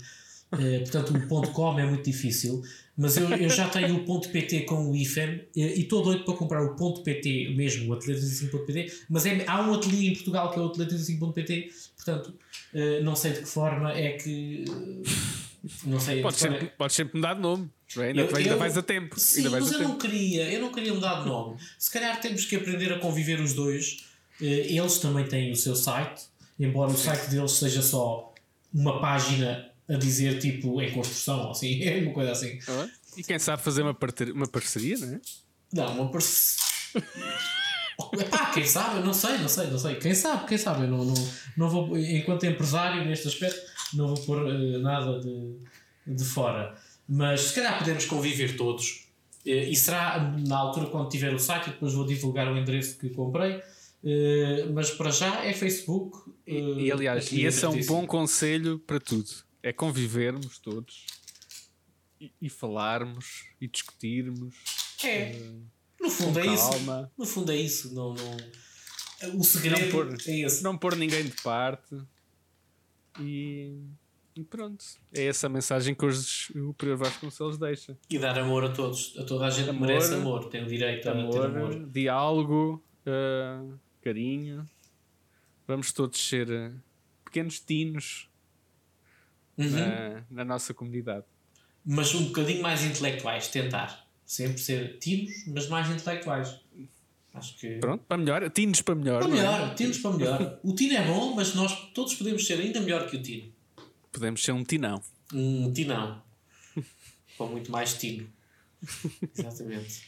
[0.49, 2.63] Portanto, o ponto .com é muito difícil.
[3.01, 6.33] Mas eu, eu já tenho o ponto .pt com o IFEM e estou doido para
[6.33, 9.03] comprar o ponto .pt mesmo, o Ateliê 35.pt.
[9.09, 11.69] Mas é, há um ateliê em Portugal que é o Ateliê 35.pt.
[11.95, 12.33] Portanto,
[12.73, 14.65] eh, não sei de que forma é que.
[14.67, 15.09] eh,
[15.85, 16.21] Não sei.
[16.21, 17.69] Podes forma é- sempre, podes sempre mudar de nome.
[17.97, 19.17] Ainda, Eu- ainda eu- vais a tempo.
[19.19, 19.89] Sim, ainda mas eu tempo.
[19.91, 21.57] não queria, eu não queria mudar de nome.
[21.77, 24.03] Se calhar temos que aprender a conviver os dois.
[24.41, 26.23] Eh, Eles também têm o seu site,
[26.59, 28.33] embora o site deles seja só
[28.73, 32.59] uma página a dizer tipo em construção, ou assim, é uma coisa assim.
[32.67, 32.87] Ah,
[33.17, 35.19] E quem sabe fazer uma, parter- uma parceria, não é?
[35.73, 36.69] Não, uma parceria.
[38.19, 38.97] Epá, quem sabe?
[38.99, 39.95] Eu não sei, não sei, não sei.
[39.95, 40.83] Quem sabe, quem sabe?
[40.83, 43.59] Eu não, não, não vou, enquanto empresário neste aspecto,
[43.93, 45.55] não vou pôr eh, nada de,
[46.07, 46.75] de fora.
[47.07, 49.07] Mas se calhar podemos conviver todos.
[49.45, 53.09] Eh, e será na altura quando tiver o site, depois vou divulgar o endereço que
[53.09, 53.61] comprei.
[54.03, 56.17] Eh, mas para já é Facebook.
[56.47, 59.29] E, e, aliás, e esse é um bom conselho para tudo.
[59.61, 61.05] É convivermos todos
[62.19, 64.55] e, e falarmos e discutirmos.
[65.03, 65.39] É.
[65.99, 66.69] No fundo é com isso.
[66.69, 67.11] calma.
[67.17, 67.93] No fundo é isso.
[67.93, 68.37] Não, não...
[69.37, 70.63] O segredo Não pôr- é esse.
[70.63, 71.95] Não pôr ninguém de parte.
[73.19, 73.77] E,
[74.33, 74.83] e pronto.
[75.13, 77.97] É essa a mensagem que hoje o Prior Vasconcelos deixa.
[78.09, 79.13] E dar amor a todos.
[79.17, 80.49] A toda a gente Amor, merece amor.
[80.49, 81.89] Tem o direito a ter Amor, amor.
[81.89, 83.65] diálogo, ah,
[84.01, 84.65] carinho.
[85.67, 86.71] Vamos todos ser ah,
[87.25, 88.29] pequenos tinos
[89.59, 89.69] Uhum.
[89.71, 91.25] na, na nossa comunidade.
[91.85, 93.49] Mas um bocadinho mais intelectuais.
[93.49, 94.07] Tentar.
[94.25, 96.59] Sempre ser tinos, mas mais intelectuais.
[97.33, 97.77] Acho que.
[97.79, 98.49] Pronto, para melhor.
[98.49, 99.21] Tinos para melhor.
[99.21, 99.35] Para é?
[99.35, 99.75] melhor.
[99.75, 100.59] Tinos para melhor.
[100.63, 103.51] O tino é bom, mas nós todos podemos ser ainda melhor que o tino.
[104.11, 105.01] Podemos ser um tinão.
[105.33, 106.21] Um tinão.
[107.37, 108.27] Com muito mais tino.
[109.37, 110.03] Exatamente.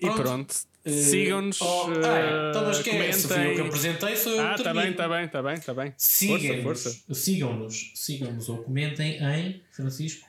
[0.00, 0.54] E Pronto.
[0.84, 1.60] Eh, Sigam-nos.
[1.62, 3.12] oh, eh, ai, então, mas quem é?
[3.12, 5.74] Se fui eu que apresentei, sou eu Ah, está bem, está bem, está bem, está
[5.74, 5.94] bem.
[5.96, 10.26] Sigam-nos, sigam-nos, sigam-nos ou comentem em Francisco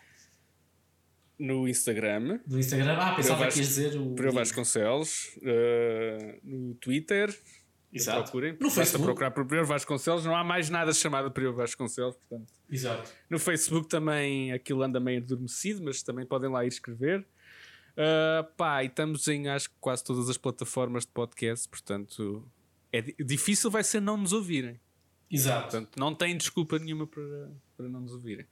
[1.38, 2.94] No Instagram, do Instagram.
[2.98, 4.16] Ah, pensava que ias dizer o.
[4.16, 5.38] Prior Vasconcelos.
[5.44, 7.38] eh, no Twitter.
[7.92, 8.24] Exato.
[8.24, 8.58] Procurem.
[8.60, 10.26] No Basta procurar por Prior Vasconcelos.
[10.26, 12.16] Não há mais nada chamado Prior Vasconcelos.
[12.16, 12.54] Portanto.
[12.70, 13.10] Exato.
[13.30, 17.26] No Facebook também aquilo anda meio adormecido, mas também podem lá ir escrever.
[17.98, 22.46] Uh, pá, e estamos em acho que quase todas as plataformas de podcast, portanto
[22.92, 24.80] é di- difícil vai ser não nos ouvirem.
[25.32, 25.62] Exato.
[25.64, 28.46] Portanto, não tem desculpa nenhuma para, para não nos ouvirem.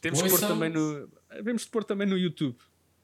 [0.00, 1.08] Temos que pôr também no.
[1.30, 2.56] Devemos pôr também no YouTube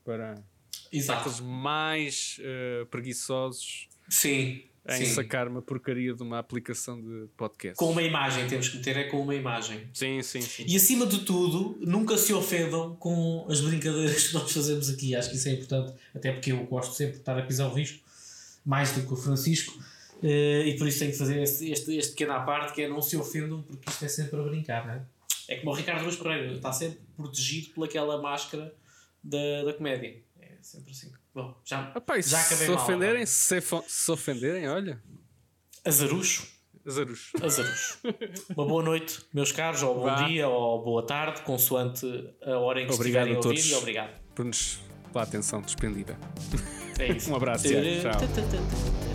[0.04, 0.42] para
[0.90, 1.20] Exato.
[1.20, 4.64] aqueles mais uh, preguiçosos Sim.
[4.88, 5.14] Em sim.
[5.14, 7.76] sacar uma porcaria de uma aplicação de podcast.
[7.76, 9.88] Com uma imagem, temos que meter é com uma imagem.
[9.92, 10.64] Sim, sim, sim.
[10.66, 15.14] E acima de tudo, nunca se ofendam com as brincadeiras que nós fazemos aqui.
[15.14, 17.74] Acho que isso é importante, até porque eu gosto sempre de estar a pisar o
[17.74, 17.98] risco,
[18.64, 19.76] mais do que o Francisco.
[20.22, 22.88] Eh, e por isso tenho que fazer este, este, este pequeno à parte que é
[22.88, 25.02] não se ofendam, porque isto é sempre a brincar, não é?
[25.48, 28.74] É como o Ricardo Luís Pereira, está sempre protegido pelaquela máscara
[29.22, 30.16] da, da comédia.
[30.40, 31.12] É sempre assim.
[31.36, 33.26] Bom, já, já acabei se mal, ofenderem, agora.
[33.26, 35.02] se, se ofenderem, olha,
[35.84, 36.46] Azarucho.
[36.88, 37.30] Zarus.
[37.42, 37.98] Azarucho.
[38.56, 40.22] Uma boa noite, meus caros, ou bom Vá.
[40.26, 42.06] dia, ou boa tarde, consoante
[42.42, 43.48] a hora em que Obrigado estiverem a a ouvir.
[43.48, 43.66] todos.
[43.70, 44.20] E obrigado.
[44.34, 44.80] por nos
[45.12, 46.18] pela atenção despendida.
[46.98, 47.28] É isso.
[47.32, 47.64] Um abraço.
[47.68, 49.05] Tchau.